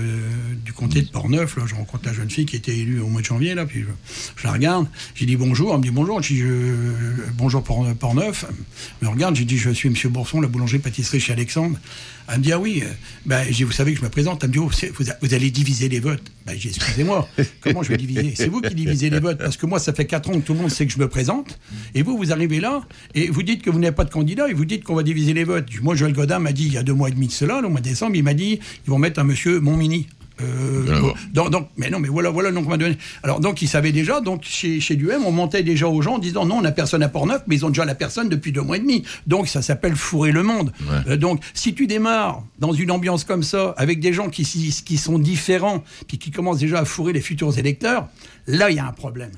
du 0.63 0.71
comté 0.73 1.01
de 1.01 1.09
Portneuf. 1.09 1.56
Là, 1.57 1.63
je 1.65 1.73
rencontre 1.75 2.05
la 2.05 2.13
jeune 2.13 2.29
fille 2.29 2.45
qui 2.45 2.55
était 2.55 2.77
élue 2.77 2.99
au 2.99 3.07
mois 3.07 3.21
de 3.21 3.25
janvier. 3.25 3.55
Là, 3.55 3.65
puis 3.65 3.81
je, 3.81 3.87
je 4.41 4.43
la 4.45 4.53
regarde. 4.53 4.87
J'ai 5.15 5.25
dit 5.25 5.35
bonjour. 5.35 5.71
Elle 5.73 5.79
me 5.79 5.83
dit 5.83 5.89
bonjour. 5.91 6.21
Je 6.21 6.33
dis 6.33 6.43
bonjour 7.35 7.63
Port- 7.63 7.87
Portneuf. 7.95 8.45
Elle 9.01 9.07
me 9.07 9.13
regarde. 9.13 9.35
J'ai 9.35 9.45
dit 9.45 9.57
je 9.57 9.71
suis 9.71 9.89
Monsieur 9.89 10.09
Bourson, 10.09 10.39
la 10.39 10.47
boulangerie 10.47 10.79
pâtisserie 10.79 11.19
chez 11.19 11.33
Alexandre. 11.33 11.77
Elle 12.29 12.39
me 12.39 12.43
dit 12.43 12.51
ah 12.53 12.59
oui. 12.59 12.83
euh, 12.85 12.89
Ben, 13.25 13.43
j'ai 13.47 13.53
dit, 13.53 13.63
vous 13.63 13.71
savez 13.71 13.93
que 13.93 13.99
je 13.99 14.03
me 14.03 14.09
présente. 14.09 14.43
Elle 14.43 14.49
me 14.49 14.53
dit 14.53 14.59
oh, 14.59 14.69
vous, 14.99 15.09
a- 15.09 15.13
vous 15.21 15.33
allez 15.33 15.49
diviser 15.49 15.89
les 15.89 15.99
votes. 15.99 16.23
Ben, 16.45 16.53
j'ai 16.59 16.69
dit, 16.69 16.75
excusez-moi. 16.77 17.27
Comment 17.61 17.81
je 17.81 17.89
vais 17.89 17.97
diviser? 17.97 18.33
C'est 18.35 18.49
vous 18.49 18.61
qui 18.61 18.75
divisez 18.75 19.09
les 19.09 19.19
votes 19.19 19.39
parce 19.39 19.57
que 19.57 19.65
moi 19.65 19.79
ça 19.79 19.93
fait 19.93 20.05
quatre 20.05 20.29
ans 20.29 20.33
que 20.33 20.45
tout 20.45 20.53
le 20.53 20.59
monde 20.59 20.69
sait 20.71 20.85
que 20.85 20.93
je 20.93 20.99
me 20.99 21.07
présente. 21.07 21.57
Et 21.95 22.03
vous 22.03 22.17
vous 22.17 22.31
arrivez 22.31 22.59
là 22.59 22.81
et 23.15 23.29
vous 23.29 23.41
dites 23.43 23.63
que 23.63 23.69
vous 23.71 23.79
n'avez 23.79 23.95
pas 23.95 24.03
de 24.03 24.11
candidat 24.11 24.47
et 24.49 24.53
vous 24.53 24.65
dites 24.65 24.83
qu'on 24.83 24.95
va 24.95 25.03
diviser 25.03 25.33
les 25.33 25.43
votes. 25.43 25.67
Moi 25.81 25.95
Joël 25.95 26.13
Godin 26.13 26.37
m'a 26.39 26.51
dit 26.51 26.65
il 26.65 26.73
y 26.73 26.77
a 26.77 26.83
deux 26.83 26.93
mois 26.93 27.09
et 27.09 27.13
demi 27.13 27.27
de 27.27 27.31
cela, 27.31 27.61
le 27.61 27.69
mois 27.69 27.79
de 27.79 27.85
décembre, 27.89 28.15
il 28.15 28.23
m'a 28.23 28.33
dit 28.35 28.59
ils 28.85 28.89
vont 28.89 28.99
mettre 28.99 29.19
un 29.19 29.23
Monsieur 29.23 29.59
Montmini. 29.59 30.07
Euh, 30.41 31.11
donc, 31.33 31.49
donc- 31.49 31.69
mais 31.77 31.89
non, 31.89 31.99
mais 31.99 32.07
voilà, 32.07 32.29
voilà, 32.29 32.51
donc 32.51 32.65
on 32.67 32.69
m'a 32.69 32.77
donné. 32.77 32.97
Alors, 33.23 33.39
donc, 33.39 33.61
ils 33.61 33.67
savaient 33.67 33.91
déjà, 33.91 34.21
donc, 34.21 34.43
chez, 34.43 34.79
chez 34.79 34.95
Duhem, 34.95 35.25
on 35.25 35.31
montait 35.31 35.63
déjà 35.63 35.87
aux 35.87 36.01
gens 36.01 36.15
en 36.15 36.19
disant 36.19 36.45
non, 36.45 36.57
on 36.57 36.61
n'a 36.61 36.71
personne 36.71 37.03
à 37.03 37.09
Port-Neuf, 37.09 37.41
mais 37.47 37.55
ils 37.55 37.65
ont 37.65 37.69
déjà 37.69 37.85
la 37.85 37.95
personne 37.95 38.29
depuis 38.29 38.51
deux 38.51 38.61
mois 38.61 38.77
et 38.77 38.79
demi. 38.79 39.03
Donc, 39.25 39.47
ça 39.47 39.61
s'appelle 39.61 39.95
fourrer 39.95 40.31
le 40.31 40.43
monde. 40.43 40.71
Ouais. 40.81 41.13
Euh, 41.13 41.17
donc, 41.17 41.41
si 41.53 41.73
tu 41.73 41.87
démarres 41.87 42.43
dans 42.59 42.73
une 42.73 42.91
ambiance 42.91 43.23
comme 43.23 43.43
ça, 43.43 43.73
avec 43.77 43.99
des 43.99 44.13
gens 44.13 44.29
qui, 44.29 44.45
sont 44.97 45.19
différents, 45.19 45.83
puis 46.07 46.17
qui 46.17 46.31
commencent 46.31 46.59
déjà 46.59 46.79
à 46.79 46.85
fourrer 46.85 47.13
les 47.13 47.21
futurs 47.21 47.57
électeurs, 47.57 48.07
là, 48.45 48.69
il 48.69 48.75
y 48.75 48.79
a 48.79 48.85
un 48.85 48.91
problème. 48.91 49.31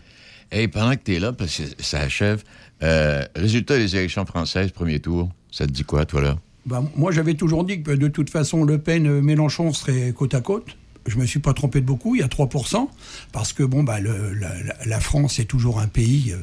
Et 0.51 0.67
pendant 0.67 0.91
que 0.91 1.01
tu 1.03 1.15
es 1.15 1.19
là, 1.19 1.31
parce 1.31 1.57
que 1.57 1.63
ça 1.79 1.99
achève, 1.99 2.43
euh, 2.81 3.23
résultat 3.35 3.77
des 3.77 3.95
élections 3.95 4.25
françaises, 4.25 4.71
premier 4.71 4.99
tour, 4.99 5.29
ça 5.51 5.65
te 5.65 5.71
dit 5.71 5.83
quoi, 5.83 6.05
toi, 6.05 6.21
là? 6.21 6.38
Bah, 6.65 6.83
moi, 6.95 7.12
j'avais 7.12 7.33
toujours 7.33 7.63
dit 7.63 7.81
que 7.81 7.91
de 7.91 8.07
toute 8.07 8.29
façon, 8.29 8.63
Le 8.63 8.77
Pen, 8.77 9.07
euh, 9.07 9.21
Mélenchon 9.21 9.73
seraient 9.73 10.13
côte 10.15 10.33
à 10.35 10.41
côte. 10.41 10.75
Je 11.10 11.17
me 11.17 11.26
suis 11.26 11.39
pas 11.39 11.54
trompé 11.54 11.82
de 11.82 11.86
beaucoup, 11.86 12.15
il 12.15 12.19
y 12.22 12.24
a 12.24 12.28
3%, 12.28 12.88
parce 13.34 13.52
que 13.54 13.63
bon, 13.63 13.84
bah, 13.84 14.00
le- 14.00 14.34
la, 14.86 15.00
France 15.00 15.39
est 15.39 15.45
toujours 15.45 15.80
un 15.80 15.88
pays 15.88 16.32
euh, 16.32 16.38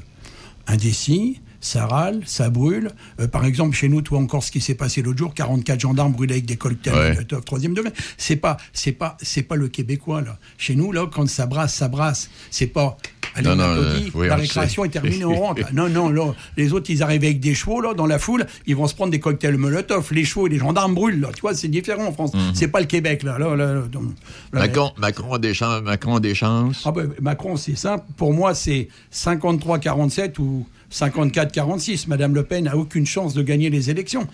indécis, 0.67 1.41
ça 1.61 1.87
râle, 1.87 2.21
ça 2.27 2.51
brûle. 2.51 2.91
Euh, 3.21 3.27
par 3.29 3.45
exemple, 3.45 3.75
chez 3.77 3.89
nous, 3.89 4.03
toi 4.03 4.19
encore, 4.19 4.43
ce 4.45 4.51
qui 4.51 4.61
s'est 4.61 4.75
passé 4.75 5.03
l'autre 5.03 5.19
jour, 5.19 5.35
44 5.35 5.81
gendarmes 5.81 6.13
brûlés 6.13 6.35
avec 6.35 6.47
des 6.47 6.57
cocktails 6.57 6.95
Ouais. 7.19 7.41
Troisième 7.45 7.75
degré. 7.75 7.93
C'est 8.19 8.37
pas, 8.37 8.57
c'est 8.73 8.93
pas, 8.93 9.17
c'est 9.23 9.43
pas 9.43 9.57
le 9.57 9.69
Québécois 9.69 10.21
là. 10.23 10.39
Chez 10.59 10.75
nous, 10.77 10.93
là, 10.93 11.07
quand 11.13 11.29
ça 11.29 11.47
brasse, 11.47 11.75
ça 11.75 11.89
brasse. 11.89 12.31
C'est 12.51 12.67
pas. 12.69 12.97
Allez, 13.37 13.47
Non, 13.49 13.53
on 13.53 13.57
non, 13.57 13.65
euh, 13.65 13.99
oui, 14.15 14.29
la 14.29 14.37
récréation 14.37 14.85
est 14.85 14.89
terminée, 14.89 15.25
on 15.25 15.35
rentre. 15.41 15.61
là. 15.61 15.69
Non, 15.73 15.89
non, 15.89 16.09
là, 16.09 16.33
les 16.57 16.73
autres, 16.73 16.91
ils 16.91 17.03
arrivent 17.03 17.23
avec 17.23 17.39
des 17.39 17.55
chevaux, 17.55 17.81
là, 17.81 17.95
dans 17.95 18.07
la 18.07 18.19
foule, 18.19 18.47
ils 18.67 18.75
vont 18.75 18.87
se 18.89 18.95
prendre 18.95 19.11
des 19.13 19.21
cocktails 19.21 19.57
Molotov. 19.57 20.09
Les 20.13 20.25
chevaux 20.25 20.47
et 20.47 20.51
les 20.51 20.59
gendarmes 20.59 20.95
brûlent, 20.95 21.21
là. 21.21 21.29
Tu 21.35 21.43
vois, 21.43 21.55
c'est 21.55 21.69
différent 21.69 22.07
en 22.07 22.13
France. 22.13 22.33
C'est 22.55 22.69
pas 22.69 22.81
le 22.81 22.87
Québec, 22.87 23.23
là. 23.23 23.39
là, 23.39 23.55
là, 23.55 23.75
là, 23.75 23.81
donc, 23.83 24.05
là, 24.53 24.61
Macron, 24.61 24.91
Macron, 24.99 25.35
a 25.35 25.39
des 25.39 25.55
chances, 25.55 25.83
Macron 25.83 26.17
a 26.17 26.21
des 26.21 26.35
chances. 26.35 26.83
ah 26.85 26.93
ben, 26.93 27.11
Macron, 27.21 27.57
c'est 27.57 27.77
simple. 27.77 28.05
Pour 28.17 28.33
moi, 28.33 28.55
c'est 28.55 28.89
53-47 29.13 30.39
ou 30.41 30.67
54-46. 30.93 32.05
Madame 32.09 32.35
Le 32.35 32.43
Pen 32.43 32.65
n'a 32.65 32.77
aucune 32.77 33.07
chance 33.07 33.35
de 33.35 33.43
gagner 33.43 33.71
les 33.71 33.91
élections. 33.91 34.27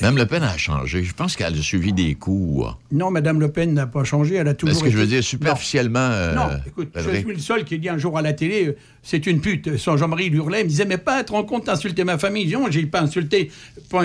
Mme 0.00 0.16
Le 0.16 0.26
Pen 0.26 0.42
a 0.42 0.56
changé. 0.56 1.04
Je 1.04 1.12
pense 1.14 1.36
qu'elle 1.36 1.54
a 1.54 1.62
suivi 1.62 1.92
des 1.92 2.14
coups. 2.14 2.66
Non, 2.92 3.10
Madame 3.10 3.40
Le 3.40 3.50
Pen 3.50 3.72
n'a 3.72 3.86
pas 3.86 4.04
changé. 4.04 4.34
Elle 4.36 4.48
a 4.48 4.54
toujours. 4.54 4.74
Est-ce 4.76 4.84
que 4.84 4.90
je 4.90 4.98
veux 4.98 5.06
dire 5.06 5.22
superficiellement. 5.22 5.98
euh, 6.00 6.34
Non, 6.34 6.48
écoute, 6.66 6.90
je 6.96 7.10
suis 7.10 7.22
le 7.24 7.38
seul 7.38 7.64
qui 7.64 7.78
dit 7.78 7.88
un 7.88 7.98
jour 7.98 8.18
à 8.18 8.22
la 8.22 8.32
télé, 8.32 8.66
euh, 8.66 8.76
c'est 9.02 9.26
une 9.26 9.40
pute. 9.40 9.76
Son 9.76 9.96
Jean-Marie 9.96 10.26
il 10.26 10.34
hurlait, 10.34 10.60
il 10.60 10.64
me 10.64 10.68
disait, 10.68 10.84
mais 10.84 10.98
pas, 10.98 11.22
te 11.24 11.32
rends 11.32 11.44
compte, 11.44 11.66
t'as 11.66 11.74
insulté 11.74 12.04
ma 12.04 12.18
famille. 12.18 12.44
Je 12.44 12.48
dis, 12.48 12.54
non, 12.54 12.66
j'ai 12.70 12.86
pas 12.86 13.02
insulté. 13.02 13.50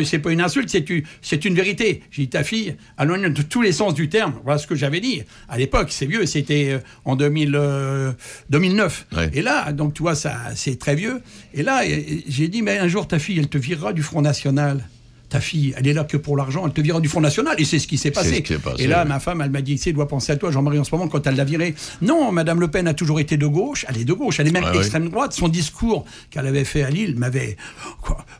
C'est 0.05 0.19
pas 0.19 0.31
une 0.31 0.41
insulte, 0.41 0.69
c'est 0.69 0.89
une, 0.89 1.03
une 1.45 1.55
vérité. 1.55 2.03
J'ai 2.11 2.23
dit, 2.23 2.29
ta 2.29 2.43
fille, 2.43 2.75
à 2.97 3.05
l'un 3.05 3.29
de 3.29 3.41
tous 3.41 3.61
les 3.61 3.71
sens 3.71 3.93
du 3.93 4.09
terme, 4.09 4.33
voilà 4.43 4.57
ce 4.59 4.67
que 4.67 4.75
j'avais 4.75 4.99
dit. 4.99 5.23
À 5.47 5.57
l'époque, 5.57 5.87
c'est 5.89 6.05
vieux, 6.05 6.25
c'était 6.25 6.73
euh, 6.73 6.79
en 7.05 7.15
2000, 7.15 7.55
euh, 7.55 8.11
2009. 8.51 9.07
Ouais. 9.15 9.29
Et 9.33 9.41
là, 9.41 9.71
donc 9.71 9.93
tu 9.95 10.03
vois, 10.03 10.15
ça, 10.15 10.35
c'est 10.55 10.77
très 10.77 10.95
vieux. 10.95 11.21
Et 11.53 11.63
là, 11.63 11.81
euh, 11.83 11.99
j'ai 12.27 12.47
dit, 12.47 12.61
mais 12.61 12.77
un 12.77 12.87
jour, 12.87 13.07
ta 13.07 13.17
fille, 13.19 13.39
elle 13.39 13.47
te 13.49 13.57
virera 13.57 13.93
du 13.93 14.03
Front 14.03 14.21
National. 14.21 14.87
Ta 15.29 15.39
fille, 15.39 15.73
elle 15.77 15.87
est 15.87 15.93
là 15.93 16.03
que 16.03 16.17
pour 16.17 16.35
l'argent, 16.35 16.63
elle 16.65 16.73
te 16.73 16.81
virera 16.81 16.99
du 16.99 17.07
Front 17.07 17.21
National. 17.21 17.55
Et 17.59 17.65
c'est 17.65 17.79
ce 17.79 17.87
qui 17.87 17.97
s'est 17.97 18.11
passé. 18.11 18.43
Et 18.77 18.87
là, 18.87 19.05
ma 19.05 19.19
femme, 19.19 19.41
elle 19.41 19.51
m'a 19.51 19.61
dit, 19.61 19.75
tu 19.75 19.83
sais, 19.83 19.89
elle 19.91 19.95
doit 19.95 20.07
penser 20.07 20.31
à 20.31 20.37
toi, 20.37 20.51
Jean-Marie, 20.51 20.79
en 20.79 20.83
ce 20.83 20.93
moment, 20.93 21.07
quand 21.07 21.25
elle 21.27 21.35
l'a 21.35 21.43
viré. 21.43 21.75
Non, 22.01 22.31
Madame 22.31 22.59
Le 22.59 22.67
Pen 22.67 22.87
a 22.87 22.93
toujours 22.93 23.19
été 23.19 23.37
de 23.37 23.47
gauche. 23.47 23.85
Elle 23.87 23.99
est 23.99 24.05
de 24.05 24.13
gauche. 24.13 24.39
Elle 24.39 24.47
est 24.47 24.51
même 24.51 24.63
ouais. 24.63 24.77
extrême 24.77 25.09
droite. 25.09 25.33
Son 25.33 25.47
discours 25.47 26.05
qu'elle 26.29 26.47
avait 26.47 26.65
fait 26.65 26.83
à 26.83 26.89
Lille 26.89 27.15
m'avait. 27.17 27.57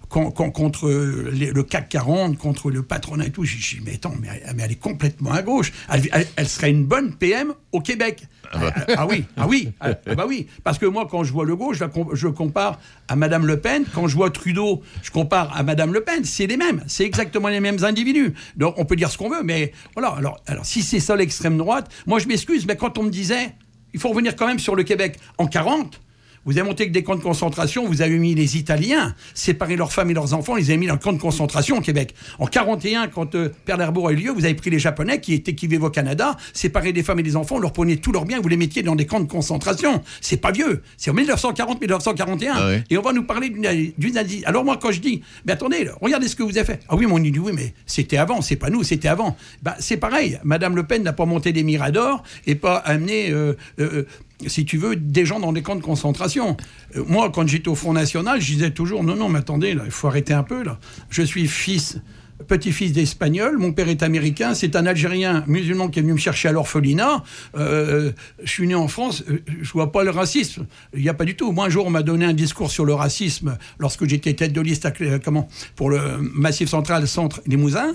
Quoi, 0.10 0.24
con- 0.24 0.32
con- 0.32 0.52
contre 0.52 0.90
les- 1.32 1.52
le 1.52 1.64
CAC 1.64 1.90
40, 1.90 2.38
contre 2.38 2.72
le 2.72 2.84
patronat 2.84 3.28
et 3.28 3.32
tout. 3.32 3.44
J'ai 3.46 3.58
dit, 3.58 3.82
mais 3.86 3.96
attends, 3.96 4.14
mais 4.20 4.28
elle, 4.46 4.56
mais 4.56 4.64
elle 4.64 4.72
est 4.72 4.76
complètement 4.76 5.32
à 5.32 5.42
gauche. 5.42 5.72
Elle, 5.92 6.10
elle- 6.12 6.28
elle 6.36 6.48
serait 6.48 6.70
une 6.72 6.86
bonne 6.86 7.14
PM 7.16 7.54
au 7.72 7.82
Québec. 7.82 8.24
Ah, 8.52 8.60
ah 8.98 9.08
oui, 9.08 9.26
ah 9.38 9.46
oui, 9.48 9.72
ah, 9.80 9.90
bah 10.16 10.26
oui. 10.28 10.48
Parce 10.64 10.80
que 10.80 10.86
moi, 10.88 11.08
quand 11.10 11.24
je 11.24 11.32
vois 11.32 11.46
le 11.46 11.56
gauche, 11.56 11.78
je, 11.78 11.84
la 11.84 11.92
je 12.14 12.28
compare 12.28 12.80
à 13.08 13.16
Madame 13.16 13.46
Le 13.46 13.60
Pen. 13.60 13.86
Quand 13.94 14.08
je 14.08 14.16
vois 14.16 14.32
Trudeau, 14.32 14.82
je 15.04 15.12
compare 15.12 15.56
à 15.56 15.62
Madame 15.64 15.94
Le 15.94 16.02
Pen. 16.02 16.26
C'est 16.26 16.48
les 16.48 16.58
mêmes. 16.58 16.84
C'est 16.88 17.06
exactement 17.06 17.48
les 17.50 17.60
mêmes 17.60 17.84
individus. 17.84 18.34
Donc, 18.58 18.74
on 18.78 18.86
peut 18.86 18.96
dire 18.96 19.12
ce 19.12 19.18
qu'on 19.18 19.30
veut, 19.30 19.44
mais 19.44 19.72
voilà. 19.96 20.10
Alors, 20.18 20.42
alors 20.48 20.66
si 20.66 20.82
c'est 20.82 21.00
ça 21.00 21.16
l'extrême 21.16 21.58
droite, 21.58 21.92
moi, 22.08 22.18
je 22.20 22.28
m'excuse, 22.28 22.66
mais 22.66 22.76
quand 22.76 22.98
on 22.98 23.04
me 23.04 23.12
disait, 23.12 23.54
il 23.94 24.00
faut 24.00 24.10
revenir 24.10 24.36
quand 24.36 24.48
même 24.48 24.60
sur 24.60 24.76
le 24.76 24.84
Québec 24.84 25.20
en 25.38 25.46
40. 25.48 26.02
Vous 26.50 26.58
avez 26.58 26.68
monté 26.68 26.88
que 26.88 26.92
des 26.92 27.04
camps 27.04 27.16
de 27.16 27.22
concentration, 27.22 27.86
vous 27.86 28.02
avez 28.02 28.18
mis 28.18 28.34
les 28.34 28.58
Italiens, 28.58 29.14
séparé 29.36 29.76
leurs 29.76 29.94
femmes 29.94 30.10
et 30.10 30.16
leurs 30.16 30.34
enfants, 30.34 30.58
ils 30.58 30.64
avez 30.72 30.78
mis 30.78 30.88
dans 30.88 30.96
le 30.96 31.00
camp 31.00 31.14
de 31.14 31.20
concentration 31.20 31.78
au 31.78 31.82
Québec. 31.82 32.16
En 32.40 32.48
41, 32.48 33.08
quand 33.10 33.36
euh, 33.36 33.50
Pearl 33.66 33.80
Harbor 33.80 34.08
a 34.08 34.14
eu 34.14 34.16
lieu, 34.16 34.32
vous 34.32 34.46
avez 34.46 34.56
pris 34.56 34.72
les 34.72 34.80
Japonais 34.80 35.22
qui 35.22 35.36
étaient 35.36 35.54
qui 35.54 35.68
vivaient 35.68 35.86
au 35.86 35.92
Canada, 35.92 36.36
séparé 36.52 36.92
des 36.92 37.04
femmes 37.04 37.20
et 37.20 37.24
des 37.24 37.36
enfants, 37.36 37.60
leur 37.60 37.72
preniez 37.72 37.98
tous 37.98 38.12
leurs 38.12 38.26
biens, 38.26 38.40
vous 38.42 38.48
les 38.48 38.58
mettiez 38.58 38.82
dans 38.82 38.96
des 38.96 39.06
camps 39.06 39.20
de 39.20 39.28
concentration. 39.28 40.02
C'est 40.22 40.38
pas 40.38 40.52
vieux, 40.52 40.82
c'est 40.98 41.12
en 41.12 41.14
1940-1941. 41.14 42.52
Ah 42.52 42.68
oui. 42.68 42.82
Et 42.90 42.98
on 42.98 43.04
va 43.04 43.14
nous 43.14 43.26
parler 43.26 43.52
d'une 43.52 44.14
nazi. 44.16 44.42
Alors 44.46 44.66
moi, 44.66 44.80
quand 44.82 44.92
je 44.92 45.02
dis, 45.02 45.22
mais 45.46 45.52
attendez, 45.54 45.88
regardez 46.02 46.28
ce 46.28 46.36
que 46.36 46.42
vous 46.42 46.58
avez 46.58 46.66
fait. 46.66 46.80
Ah 46.90 46.96
oui, 46.96 47.06
mais 47.06 47.14
on 47.14 47.20
dit 47.20 47.38
oui, 47.38 47.52
mais 47.54 47.76
c'était 47.86 48.18
avant, 48.18 48.42
c'est 48.42 48.56
pas 48.56 48.72
nous, 48.72 48.82
c'était 48.82 49.08
avant. 49.08 49.38
Bah, 49.62 49.76
c'est 49.78 49.98
pareil. 49.98 50.40
Madame 50.44 50.76
Le 50.76 50.82
Pen 50.82 51.04
n'a 51.04 51.14
pas 51.14 51.26
monté 51.26 51.54
des 51.54 51.62
miradors 51.62 52.24
et 52.48 52.56
pas 52.56 52.78
amené, 52.78 53.30
euh, 53.30 53.54
euh, 53.80 54.08
si 54.48 54.66
tu 54.66 54.78
veux, 54.78 54.96
des 54.96 55.26
gens 55.26 55.40
dans 55.40 55.52
des 55.52 55.62
camps 55.62 55.76
de 55.76 55.82
concentration. 55.82 56.58
Euh, 56.96 57.04
moi, 57.08 57.30
quand 57.30 57.48
j'étais 57.48 57.70
au 57.70 57.76
Front 57.76 57.94
National, 57.94 58.40
je 58.40 58.54
disais 58.54 58.72
toujours, 58.72 59.04
non, 59.04 59.16
non, 59.16 59.30
mais 59.30 59.40
attendez, 59.40 59.72
il 59.72 59.92
faut 59.92 60.08
arrêter 60.08 60.34
un 60.34 60.44
peu, 60.44 60.64
là. 60.64 60.80
Je 61.10 61.22
suis 61.22 61.48
fils 61.48 62.00
petit-fils 62.48 62.94
d'Espagnol, 62.94 63.58
mon 63.58 63.74
père 63.74 63.90
est 63.90 64.02
américain, 64.02 64.54
c'est 64.54 64.78
un 64.78 64.86
Algérien 64.86 65.44
musulman 65.46 65.90
qui 65.90 66.00
est 66.00 66.02
venu 66.02 66.14
me 66.14 66.18
chercher 66.18 66.48
à 66.48 66.52
l'orphelinat. 66.54 67.22
Euh, 67.58 68.14
je 68.42 68.50
suis 68.50 68.66
né 68.66 68.76
en 68.76 68.88
France, 68.88 69.26
euh, 69.30 69.40
je 69.62 69.72
vois 69.74 69.92
pas 69.92 70.06
le 70.06 70.10
racisme. 70.10 70.66
Il 70.96 71.02
n'y 71.02 71.10
a 71.10 71.14
pas 71.14 71.26
du 71.26 71.36
tout. 71.36 71.52
Moi, 71.52 71.66
un 71.66 71.70
jour, 71.70 71.86
on 71.86 71.90
m'a 71.90 72.02
donné 72.02 72.24
un 72.24 72.34
discours 72.34 72.72
sur 72.72 72.86
le 72.86 72.94
racisme 72.94 73.58
lorsque 73.78 74.06
j'étais 74.06 74.34
tête 74.34 74.54
de 74.54 74.62
liste 74.62 74.88
comment, 75.24 75.50
pour 75.76 75.90
le 75.90 76.00
Massif 76.20 76.70
Central 76.70 77.08
Centre 77.10 77.42
Limousin. 77.46 77.92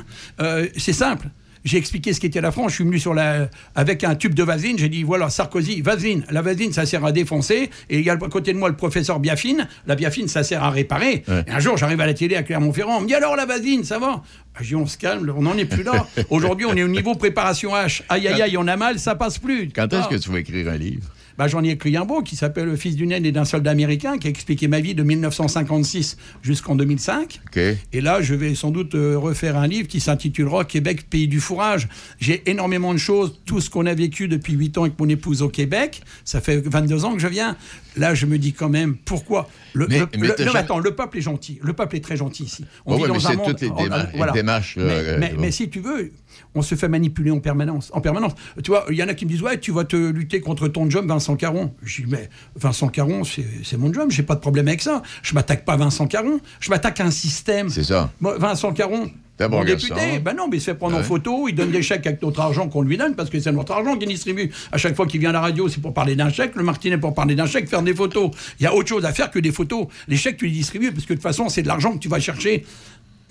C'est 0.77 0.93
simple. 0.93 1.31
J'ai 1.65 1.79
expliqué 1.79 2.13
ce 2.13 2.21
qu'était 2.21 2.41
la 2.43 2.53
France. 2.53 2.71
Je 2.73 2.75
suis 2.77 2.85
venu 2.85 2.99
sur 2.99 3.15
la, 3.15 3.49
avec 3.75 4.05
un 4.05 4.15
tube 4.15 4.35
de 4.35 4.43
vaseline. 4.43 4.79
J'ai 4.79 4.89
dit 4.91 5.03
voilà, 5.03 5.31
Sarkozy, 5.31 5.81
vaseline. 5.81 6.25
La 6.31 6.43
vaseline, 6.43 6.73
ça 6.73 6.85
sert 6.85 7.05
à 7.05 7.11
défoncer. 7.13 7.71
Et 7.89 7.99
il 8.01 8.05
y 8.05 8.11
a 8.11 8.13
à 8.13 8.17
côté 8.17 8.53
de 8.53 8.59
moi 8.59 8.69
le 8.69 8.77
professeur 8.77 9.19
Biafine. 9.19 9.67
La 9.87 9.95
Biafine, 9.95 10.29
ça 10.29 10.43
sert 10.45 10.63
à 10.63 10.71
réparer. 10.71 11.25
Ouais. 11.27 11.45
Et 11.47 11.51
un 11.51 11.61
jour, 11.61 11.77
j'arrive 11.77 12.01
à 12.01 12.07
la 12.07 12.15
télé 12.15 12.37
à 12.37 12.43
Clermont-Ferrand. 12.43 12.99
On 12.99 13.01
me 13.01 13.07
dit 13.07 13.15
alors 13.15 13.35
la 13.37 13.47
vaseline, 13.47 13.83
ça 13.85 13.99
va? 13.99 14.23
Ah, 14.55 14.59
Je 14.61 14.69
dis 14.69 14.77
on 14.77 14.87
se 14.87 14.99
calme, 14.99 15.33
on 15.37 15.43
n'en 15.43 15.57
est 15.57 15.65
plus 15.65 15.83
là. 15.83 16.07
Aujourd'hui, 16.31 16.67
on 16.67 16.75
est 16.77 16.83
au 16.83 16.89
niveau 16.89 17.15
préparation 17.15 17.73
H. 17.75 18.03
Aïe, 18.09 18.29
aïe, 18.29 18.43
aïe, 18.43 18.57
on 18.59 18.69
a 18.69 18.77
mal, 18.77 18.99
ça 18.99 19.15
passe 19.15 19.39
plus. 19.39 19.71
Quand 19.75 19.91
est-ce 19.93 20.03
Ah. 20.05 20.09
que 20.11 20.17
tu 20.17 20.31
vas 20.31 20.39
écrire 20.41 20.69
un 20.69 20.77
livre? 20.77 21.09
Bah, 21.39 21.49
J'en 21.49 21.65
ai 21.65 21.71
écrit 21.71 21.97
un 21.97 22.05
beau 22.05 22.23
qui 22.23 22.37
s'appelle 22.37 22.67
Le 22.67 22.77
fils 22.77 22.97
d'une 22.97 23.13
aile 23.13 23.27
et 23.27 23.33
d'un 23.33 23.45
soldat 23.45 23.71
américain, 23.71 24.19
qui 24.19 24.27
a 24.27 24.31
expliqué 24.31 24.69
ma 24.69 24.81
vie 24.81 24.95
de 24.95 25.03
1956 25.03 26.17
jusqu'en 26.43 26.77
2005. 26.77 27.41
OK. 27.47 27.61
Et 27.93 28.01
là, 28.01 28.23
je 28.23 28.35
vais 28.35 28.55
sans 28.55 28.71
doute 28.71 28.95
euh, 28.95 29.19
refaire 29.19 29.57
un 29.57 29.67
livre 29.67 29.89
qui 29.89 30.01
s'intitulera 30.01 30.65
Québec, 30.65 31.09
pays 31.09 31.29
du 31.29 31.41
fourrage. 31.41 31.89
J'ai 32.21 32.43
énormément 32.49 32.93
de 32.93 32.99
choses, 32.99 33.41
tout 33.47 33.61
ce 33.61 33.71
qu'on 33.71 33.87
a 33.87 33.95
vécu 33.95 34.29
depuis 34.29 34.55
8 34.55 34.79
ans 34.79 34.83
avec 34.83 34.99
mon 34.99 35.09
épouse 35.09 35.43
au 35.43 35.49
Québec. 35.49 36.03
Ça 36.25 36.41
fait 36.41 36.57
22 36.57 37.05
ans 37.05 37.15
que 37.15 37.21
je 37.21 37.29
viens. 37.29 37.57
Là, 37.97 38.15
je 38.15 38.27
me 38.27 38.39
dis 38.39 38.53
quand 38.53 38.69
même, 38.69 38.97
pourquoi 38.97 39.49
le, 39.73 39.87
Mais- 39.89 40.01
le- 40.01 40.09
mais 40.19 40.29
le- 40.29 40.35
t'as 40.35 40.45
non, 40.45 40.53
jamais- 40.53 40.65
attends, 40.65 40.79
le 40.79 40.95
peuple 40.95 41.19
est 41.19 41.23
gentil. 41.23 41.59
Le 41.63 41.73
peuple 41.73 41.97
est 41.97 42.01
très 42.01 42.17
gentil 42.17 42.45
ici. 42.45 42.65
Ouais, 42.87 42.95
ouais, 42.97 43.09
mais 43.09 43.17
un 43.17 43.21
c'est 43.21 43.37
monde- 43.37 43.47
toutes 43.47 43.61
les 43.61 43.71
on- 43.71 43.75
déma- 43.77 44.09
on- 44.15 44.33
démarches, 44.33 44.77
Mais, 44.77 44.83
euh, 44.85 45.17
mais- 45.21 45.33
bon. 45.35 45.41
mais 45.43 45.51
si 45.51 45.69
tu 45.71 45.81
veux, 45.81 46.11
on 46.55 46.63
se 46.63 46.75
fait 46.75 46.89
manipuler 46.89 47.31
en 47.31 47.41
permanence. 47.41 47.91
En 47.93 48.01
permanence. 48.01 48.33
Tu 48.63 48.71
vois, 48.71 48.85
il 48.91 48.97
y 48.97 49.03
en 49.03 49.09
a 49.09 49.15
qui 49.15 49.25
me 49.27 49.31
disent 49.31 49.43
Ouais, 49.43 49.59
tu 49.59 49.71
vas 49.73 49.85
te 49.85 49.97
lutter 49.97 50.41
contre 50.41 50.69
ton 50.69 50.89
job, 50.91 51.07
Vincent 51.07 51.37
Caron. 51.37 51.73
Je 51.83 52.03
dis 52.03 52.09
Mais 52.11 52.29
Vincent 52.57 52.89
Caron, 52.89 53.23
c'est 53.25 53.77
mon 53.77 53.93
job, 53.93 54.11
j'ai 54.11 54.23
pas 54.23 54.35
de 54.35 54.41
problème 54.41 54.69
avec 54.69 54.83
ça. 54.83 55.03
Je 55.23 55.35
m'attaque 55.35 55.65
pas 55.65 55.75
à 55.75 55.77
Vincent 55.77 56.07
Caron, 56.07 56.41
je 56.61 56.71
m'attaque 56.71 57.01
à 57.01 57.05
un 57.05 57.11
système. 57.11 57.69
C'est 57.71 57.85
ça. 57.85 58.11
Moi, 58.21 58.37
Vincent 58.39 58.73
Caron. 58.73 59.11
T'es 59.37 59.45
un 59.45 59.49
bon 59.49 59.59
mon 59.59 59.65
garçon. 59.65 59.89
député, 59.89 60.19
ben 60.21 60.35
non, 60.37 60.47
mais 60.49 60.59
il 60.59 60.61
se 60.61 60.67
fait 60.67 60.75
prendre 60.77 60.97
en 60.97 61.03
photo, 61.03 61.49
il 61.49 61.55
donne 61.55 61.73
des 61.73 61.83
chèques 61.83 62.07
avec 62.07 62.23
notre 62.23 62.41
argent 62.41 62.69
qu'on 62.69 62.83
lui 62.83 62.97
donne, 62.97 63.15
parce 63.17 63.31
que 63.31 63.41
c'est 63.41 63.51
notre 63.51 63.73
argent 63.73 63.97
qu'il 63.97 64.09
distribue. 64.09 64.51
À 64.71 64.79
chaque 64.79 64.95
fois 64.95 65.07
qu'il 65.07 65.19
vient 65.21 65.31
à 65.31 65.33
la 65.33 65.41
radio, 65.41 65.69
c'est 65.69 65.81
pour 65.81 65.93
parler 65.93 66.15
d'un 66.15 66.31
chèque, 66.31 66.55
le 66.55 66.63
Martinet 66.63 66.99
pour 66.99 67.15
parler 67.15 67.35
d'un 67.35 67.47
chèque, 67.47 67.69
faire 67.69 67.83
des 67.83 67.95
photos. 67.95 68.31
Il 68.61 68.63
y 68.63 68.67
a 68.67 68.75
autre 68.75 68.89
chose 68.89 69.05
à 69.05 69.13
faire 69.13 69.31
que 69.33 69.41
des 69.41 69.51
photos. 69.51 69.89
Les 70.07 70.17
chèques, 70.17 70.37
tu 70.37 70.47
les 70.47 70.53
distribues, 70.53 70.93
parce 70.93 71.05
que 71.05 71.15
de 71.15 71.19
toute 71.19 71.23
façon, 71.25 71.49
c'est 71.49 71.63
de 71.63 71.69
l'argent 71.69 71.93
que 71.95 71.99
tu 71.99 72.09
vas 72.09 72.21
chercher 72.21 72.65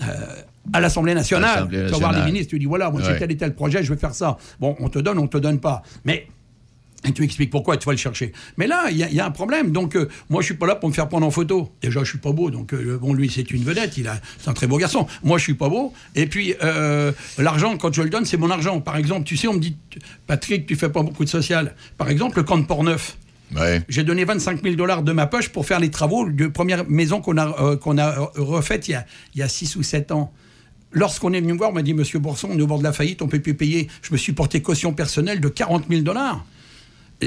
euh, 0.02 0.06
à 0.74 0.82
l'Assemblée 0.82 1.14
nationale. 1.14 1.68
Tu 1.70 1.78
vas 1.78 1.98
voir 1.98 2.12
les 2.14 2.26
ministres, 2.26 2.50
tu 2.50 2.60
dis 2.60 2.66
voilà, 2.66 2.90
moi 2.92 3.00
Ouais. 3.02 3.08
j'ai 3.14 3.20
tel 3.20 3.32
et 3.32 3.38
tel 3.38 3.54
projet, 3.56 3.82
je 3.84 3.94
vais 3.94 4.00
faire 4.00 4.14
ça. 4.14 4.38
Bon, 4.60 4.76
on 4.80 4.90
te 4.90 5.00
donne, 5.00 5.18
on 5.20 5.28
te 5.28 5.38
donne 5.38 5.60
pas. 5.60 5.84
Mais. 6.04 6.28
Et 7.06 7.12
tu 7.12 7.24
expliques 7.24 7.50
pourquoi, 7.50 7.76
tu 7.78 7.86
vas 7.86 7.92
le 7.92 7.98
chercher. 7.98 8.32
Mais 8.58 8.66
là, 8.66 8.86
il 8.90 8.98
y, 8.98 9.04
a- 9.04 9.10
il 9.10 9.16
y 9.16 9.20
a 9.20 9.26
un 9.26 9.32
problème. 9.32 9.72
Donc, 9.72 9.96
euh, 9.96 10.08
moi, 10.30 10.42
je 10.42 10.46
suis 10.46 10.54
pas 10.56 10.66
là 10.68 10.76
pour 10.76 10.88
me 10.90 10.94
faire 10.94 11.10
prendre 11.10 11.26
en 11.28 11.32
photo. 11.32 11.70
Déjà, 11.82 12.02
je 12.04 12.10
suis 12.10 12.18
pas 12.18 12.32
beau. 12.32 12.50
Donc, 12.50 12.74
euh, 12.74 12.98
bon, 12.98 13.14
lui, 13.14 13.30
c'est 13.30 13.52
une 13.52 13.64
vedette. 13.64 13.98
Il 13.98 14.08
a, 14.08 14.22
c'est 14.40 14.50
un 14.50 14.54
très 14.54 14.68
beau 14.68 14.78
garçon. 14.78 15.06
Moi, 15.24 15.38
je 15.38 15.44
suis 15.44 15.54
pas 15.54 15.68
beau. 15.70 15.94
Et 16.16 16.28
puis, 16.28 16.56
euh, 16.64 17.12
l'argent, 17.38 17.78
quand 17.78 17.94
je 17.94 18.02
le 18.02 18.10
donne, 18.10 18.24
c'est 18.26 18.38
mon 18.38 18.50
argent. 18.50 18.80
Par 18.80 18.96
exemple, 18.96 19.26
tu 19.26 19.36
sais, 19.36 19.48
on 19.50 19.54
me 19.54 19.60
dit, 19.60 19.76
Patrick, 20.28 20.66
tu 20.66 20.76
fais 20.76 20.90
pas 20.90 21.04
beaucoup 21.04 21.26
de 21.26 21.30
social. 21.30 21.76
Par 21.98 22.10
exemple, 22.10 22.38
le 22.38 22.44
camp 22.44 22.58
de 22.58 22.66
Port-Neuf. 22.66 23.18
Ouais. 23.56 23.82
J'ai 23.90 24.04
donné 24.04 24.24
25 24.26 24.64
000 24.64 24.76
dollars 24.76 25.04
de 25.04 25.12
ma 25.12 25.28
poche 25.28 25.50
pour 25.50 25.66
faire 25.68 25.80
les 25.80 25.92
travaux 25.92 26.28
de 26.30 26.48
première 26.48 26.90
maison 26.90 27.22
qu'on 27.22 27.38
a, 27.38 27.76
qu'on 27.78 27.98
a 28.00 28.30
refaite 28.36 28.88
il 28.88 28.92
y 28.92 28.96
a, 28.96 29.06
il 29.36 29.40
y 29.40 29.44
a 29.44 29.48
6 29.50 29.76
ou 29.76 29.84
7 29.84 30.12
ans. 30.12 30.34
Lorsqu'on 30.92 31.34
est 31.34 31.42
venu 31.42 31.54
me 31.54 31.58
voir, 31.58 31.70
on 31.72 31.74
m'a 31.74 31.82
dit 31.84 31.94
Monsieur 31.94 32.20
Bourson, 32.20 32.50
on 32.52 32.58
est 32.58 32.62
au 32.62 32.68
bord 32.68 32.80
de 32.80 32.84
la 32.84 32.94
faillite, 32.94 33.22
on 33.22 33.28
peut 33.28 33.40
plus 33.42 33.54
payer. 33.56 33.90
Je 34.02 34.12
me 34.14 34.18
suis 34.18 34.32
porté 34.34 34.62
caution 34.62 34.94
personnelle 34.94 35.40
de 35.40 35.48
40 35.50 35.86
000 35.90 36.02
dollars. 36.02 36.46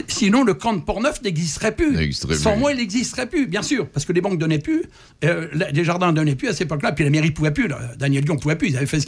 Sinon, 0.09 0.45
le 0.45 0.55
camp 0.55 0.73
de 0.75 0.81
Port-Neuf 0.81 1.23
n'existerait 1.23 1.75
plus. 1.75 1.97
Sans 2.37 2.57
moi, 2.57 2.73
il 2.73 2.79
n'existerait 2.79 3.29
plus, 3.29 3.47
bien 3.47 3.63
sûr, 3.63 3.89
parce 3.89 4.05
que 4.05 4.13
les 4.13 4.21
banques 4.21 4.39
donnaient 4.39 4.59
plus, 4.59 4.83
euh, 5.25 5.49
les 5.73 5.85
jardins 5.85 6.13
donnaient 6.13 6.35
plus 6.35 6.49
à 6.49 6.53
cette 6.53 6.63
époque-là, 6.63 6.93
puis 6.93 7.05
la 7.05 7.11
mairie 7.11 7.31
pouvait 7.31 7.51
plus. 7.51 7.69
là. 7.69 7.79
Daniel 7.99 8.25
Dion 8.25 8.37
pouvait 8.37 8.57
plus. 8.57 8.69
Ils 8.69 8.77
avaient 8.77 8.87
fait 8.87 9.01
ce 9.01 9.07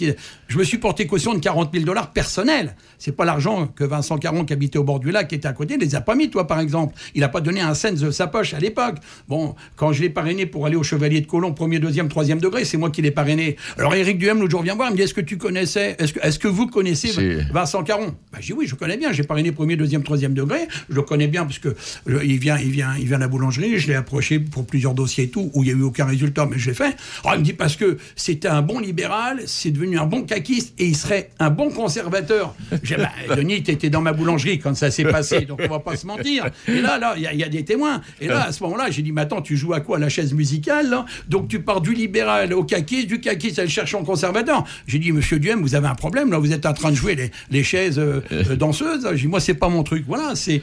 Je 0.49 0.59
me 0.59 0.65
suis 0.65 0.79
porté 0.79 1.07
caution 1.07 1.35
de 1.35 1.41
40 1.41 1.71
000 1.73 1.85
dollars 1.85 2.13
personnels. 2.13 2.77
C'est 2.99 3.13
pas 3.13 3.25
l'argent 3.25 3.67
que 3.67 3.85
Vincent 3.85 4.19
Caron, 4.19 4.45
qui 4.45 4.53
habitait 4.53 4.79
au 4.79 4.85
bord 4.85 5.01
du 5.01 5.11
lac, 5.11 5.29
qui 5.29 5.35
était 5.35 5.49
à 5.49 5.53
côté, 5.53 5.77
les 5.77 5.95
a 5.95 6.01
pas 6.01 6.15
mis, 6.15 6.31
toi, 6.31 6.47
par 6.47 6.61
exemple. 6.61 6.95
Il 7.15 7.21
n'a 7.21 7.29
pas 7.29 7.41
donné 7.41 7.61
un 7.61 7.75
cent 7.75 7.93
de 7.93 8.11
sa 8.11 8.27
poche 8.27 8.55
à 8.55 8.59
l'époque. 8.59 8.97
Bon, 9.29 9.55
quand 9.77 9.93
je 9.93 10.03
l'ai 10.03 10.11
parrainé 10.11 10.47
pour 10.47 10.67
aller 10.67 10.77
au 10.77 10.83
Chevalier 10.83 11.21
de 11.21 11.27
Colomb, 11.27 11.53
premier, 11.53 11.79
deuxième, 11.79 12.09
troisième 12.09 12.41
degré, 12.41 12.65
c'est 12.65 12.77
moi 12.77 12.91
qui 12.91 13.03
l'ai 13.03 13.11
parrainé. 13.11 13.57
Alors 13.77 13.95
Éric 13.95 14.19
Duhem, 14.19 14.39
l'autre 14.39 14.51
jour, 14.51 14.63
vient 14.63 14.75
voir, 14.75 14.89
il 14.89 14.93
me 14.93 14.97
dit 14.97 15.03
Est-ce 15.03 15.15
que 15.15 15.21
tu 15.21 15.37
connaissais, 15.39 15.97
est-ce 15.99 16.13
que, 16.13 16.21
est-ce 16.21 16.39
que 16.39 16.49
vous 16.49 16.67
connaissez 16.67 17.09
Vincent 17.53 17.83
Caron? 17.83 18.15
Bah, 18.33 18.39
J'ai 18.41 18.53
dit 18.55 18.59
oui, 18.59 18.67
je 18.67 18.75
connais 18.75 18.97
bien. 18.97 19.13
J'ai 19.13 19.23
parrainé 19.23 19.53
premier, 19.53 19.77
deuxième, 19.77 20.03
troisième 20.03 20.35
degré. 20.35 20.69
Je 20.89 20.95
le 20.95 21.03
connais 21.03 21.27
bien 21.29 21.45
parce 21.45 21.59
que 21.59 21.75
il 22.25 22.39
vient, 22.39 22.59
il 22.59 22.71
vient, 22.71 22.95
il 22.99 23.07
vient 23.07 23.17
à 23.17 23.21
la 23.21 23.29
boulangerie. 23.29 23.79
Je 23.79 23.89
l'ai 23.89 23.95
approché 23.95 24.39
pour 24.39 24.67
plusieurs 24.67 24.95
dossiers 24.95 25.25
et 25.25 25.29
tout 25.29 25.51
où 25.55 25.63
il 25.63 25.67
n'y 25.67 25.75
a 25.75 25.79
eu 25.79 25.83
aucun 25.83 26.05
résultat, 26.05 26.47
mais 26.51 26.59
je 26.59 26.69
l'ai 26.71 26.75
fait. 26.75 26.97
Alors 27.25 27.35
il 27.37 27.41
me 27.41 27.45
dit 27.45 27.53
parce 27.53 27.77
que 27.77 27.99
c'était 28.17 28.49
un 28.49 28.63
bon 28.63 28.79
libéral, 28.79 29.43
c'est 29.47 29.71
devenu 29.71 29.99
un 29.99 30.07
bon 30.07 30.23
caquiste 30.23 30.75
et 30.79 30.87
il 30.87 30.97
serait 30.97 31.31
un 31.39 31.51
bon 31.51 31.71
conservateur. 31.71 32.55
J'ai 32.83 32.97
bah, 32.97 33.11
Denis, 33.37 33.63
t'étais 33.63 33.91
dans 33.91 34.01
ma 34.01 34.13
boulangerie 34.13 34.59
quand 34.59 34.75
ça 34.77 34.91
s'est 34.91 35.05
passé, 35.05 35.43
donc 35.43 35.61
on 35.65 35.69
va 35.69 35.79
pas 35.81 35.97
se 35.97 36.07
mentir. 36.07 36.47
Et 36.67 36.81
là, 36.81 36.99
là, 36.99 37.15
il 37.17 37.23
y, 37.23 37.45
a- 37.45 37.49
des 37.49 37.65
témoins. 37.65 38.03
Et 38.21 38.27
là, 38.29 38.45
à 38.49 38.53
ce 38.53 38.63
moment-là, 38.65 38.91
j'ai 38.91 39.01
dit, 39.03 39.11
mais 39.13 39.23
attends, 39.23 39.41
tu 39.41 39.57
joues 39.57 39.73
à 39.73 39.81
quoi 39.81 39.99
la 39.99 40.09
chaise 40.11 40.35
musicale 40.35 40.91
là 40.91 41.07
Donc 41.29 41.49
tu 41.49 41.61
pars 41.61 41.81
du 41.81 41.95
libéral 41.95 42.53
au 42.53 42.63
caquiste, 42.63 43.07
du 43.09 43.21
caquiste 43.21 43.59
à 43.59 43.63
le 43.63 43.69
chercher 43.71 43.97
en 43.97 44.05
conservateur. 44.05 44.65
J'ai 44.87 44.99
dit, 44.99 45.13
Monsieur 45.13 45.39
Duhem, 45.39 45.63
vous 45.63 45.75
avez 45.75 45.87
un 45.89 45.95
problème 45.95 46.31
là, 46.31 46.39
vous 46.39 46.53
êtes 46.53 46.67
en 46.67 46.75
train 46.75 46.91
de 46.91 46.97
jouer 46.97 47.17
les, 47.51 47.63
chaises 47.65 47.99
euh, 47.99 48.21
euh, 48.33 48.57
danseuses. 48.57 49.07
J'ai 49.13 49.23
dit, 49.23 49.27
moi, 49.29 49.41
c'est 49.41 49.55
pas 49.55 49.69
mon 49.69 49.83
truc. 49.83 50.05
Voilà, 50.07 50.35
c'est- 50.35 50.63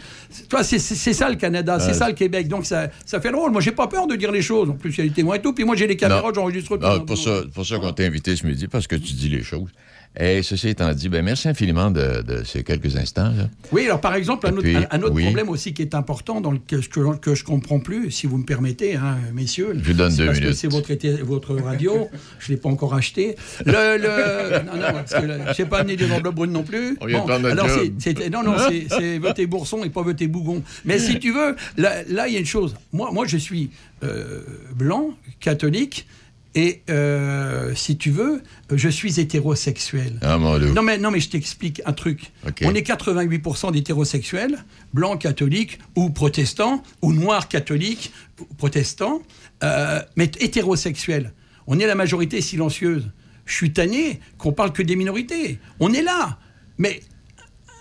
toi, 0.50 0.64
c'est, 0.64 0.80
ça 0.80 1.30
le 1.30 1.36
Canada, 1.36 1.80
c'est 1.80 1.94
ça 1.94 2.08
le 2.08 2.14
Québec. 2.14 2.48
Donc 2.48 2.66
ça, 2.66 2.90
ça 3.06 3.22
fait 3.22 3.32
drôle. 3.32 3.52
Moi, 3.52 3.62
j'ai 3.62 3.72
pas 3.72 3.88
peur 3.88 4.08
de 4.08 4.16
dire 4.16 4.32
les 4.32 4.42
choses. 4.42 4.70
En 4.70 4.74
plus, 4.74 4.92
il 4.92 4.98
y 4.98 5.02
a 5.02 5.04
les 5.06 5.12
témoins 5.12 5.36
et 5.36 5.42
tout. 5.42 5.54
Puis 5.54 5.64
moi, 5.64 5.76
j'ai 5.76 5.88
les 5.88 5.98
caméras, 5.98 6.32
j'enregistre 6.34 6.78
tout. 6.78 7.06
Pour 7.06 7.18
ça, 7.18 7.42
pour 7.54 7.66
ça 7.66 7.78
qu'on 7.78 7.92
t'a 7.92 8.04
invité 8.04 8.36
ce 8.36 8.46
midi, 8.46 8.68
parce 8.68 8.88
que 8.88 8.96
tu 8.96 9.14
dis 9.14 9.30
les 9.30 9.44
choses. 9.44 9.70
Et 10.18 10.44
ceci 10.44 10.70
étant 10.70 10.94
dit, 10.94 11.10
ben 11.10 11.24
merci 11.24 11.48
infiniment 11.50 11.92
de, 11.92 12.22
de 12.22 12.44
ces 12.46 12.64
quelques 12.64 12.96
instants. 12.96 13.34
Là. 13.36 13.50
Oui, 13.72 13.86
alors 13.86 14.00
par 14.00 14.16
exemple, 14.16 14.48
un 14.48 14.52
autre, 14.54 14.62
puis, 14.62 14.76
un- 14.78 15.02
autre 15.02 15.14
oui. 15.14 15.24
problème 15.24 15.50
aussi 15.50 15.74
qui 15.74 15.82
est 15.82 15.94
important, 15.94 16.40
dans 16.42 16.52
le, 16.52 16.60
que, 16.60 16.78
que, 16.78 17.18
que 17.18 17.36
je 17.36 17.44
comprends 17.44 17.80
plus, 17.80 18.12
si 18.12 18.26
vous 18.28 18.38
me 18.38 18.46
permettez, 18.46 18.96
hein, 18.96 19.18
messieurs. 19.34 19.74
Je 19.78 19.92
vous 19.92 19.94
donne 19.98 20.16
deux 20.16 20.26
parce 20.28 20.40
minutes. 20.40 20.56
c'est 20.56 20.68
votre, 20.72 20.94
votre 21.24 21.56
radio, 21.56 22.08
je 22.40 22.52
ne 22.52 22.56
l'ai 22.56 22.62
pas 22.62 22.70
encore 22.70 22.94
acheté. 22.94 23.36
Le, 23.66 23.98
le- 23.98 24.64
non, 24.66 24.76
non, 24.78 24.94
parce 24.94 25.14
que 25.14 25.54
je 25.58 25.62
n'ai 25.62 25.70
pas 25.70 25.80
amené 25.80 25.96
des 25.98 26.10
enveloppes 26.12 26.36
brunes 26.36 26.52
non 26.52 26.64
plus. 26.64 26.98
On 27.02 27.08
notre 27.08 27.46
alors 27.46 27.68
job. 27.68 27.92
c'est, 28.00 28.18
c'est- 28.18 28.30
non, 28.30 28.44
non, 28.44 28.56
c'est, 28.90 29.18
voter 29.18 29.48
Bourson 29.48 29.84
et 29.84 29.90
pas 29.90 30.02
voter 30.02 30.28
Bougon. 30.28 30.64
Mais 30.86 30.98
si 31.00 31.20
tu 31.20 31.34
veux, 31.34 31.56
là, 31.78 32.04
là, 32.10 32.28
il 32.28 32.34
y 32.34 32.38
a 32.38 32.40
une 32.40 32.46
chose. 32.46 32.76
Moi, 32.94 33.10
moi 33.12 33.26
je 33.28 33.38
suis 33.38 33.70
euh, 34.04 34.42
blanc, 34.76 35.12
catholique, 35.40 36.08
et 36.56 36.84
euh, 36.90 37.76
si 37.76 37.98
tu 37.98 38.12
veux, 38.12 38.42
je 38.72 38.88
suis 38.88 39.20
hétérosexuel. 39.20 40.20
Ah. 40.22 40.38
Non 40.38 40.82
mais, 40.82 40.98
non, 40.98 41.12
mais 41.12 41.20
je 41.20 41.30
t'explique 41.30 41.82
un 41.86 41.92
truc. 41.92 42.32
On 42.64 42.74
est 42.74 42.88
88% 42.88 43.74
d'hétérosexuels, 43.74 44.64
blancs 44.94 45.22
catholiques 45.22 45.80
ou 45.96 46.10
protestants, 46.10 46.82
ou 47.02 47.12
noirs 47.12 47.50
catholiques 47.50 48.14
ou 48.40 48.46
protestants, 48.56 49.22
euh, 49.64 50.02
mais 50.16 50.32
hétérosexuels. 50.40 51.34
On 51.68 51.78
est 51.78 51.88
la 51.88 51.96
majorité 51.96 52.40
silencieuse. 52.40 53.12
Je 53.46 53.54
suis 53.54 53.74
tanné 53.74 54.22
qu'on 54.38 54.54
parle 54.54 54.72
que 54.72 54.82
des 54.82 54.96
minorités. 54.96 55.60
On 55.82 55.92
est 55.92 56.04
là. 56.04 56.40
Mais 56.78 57.02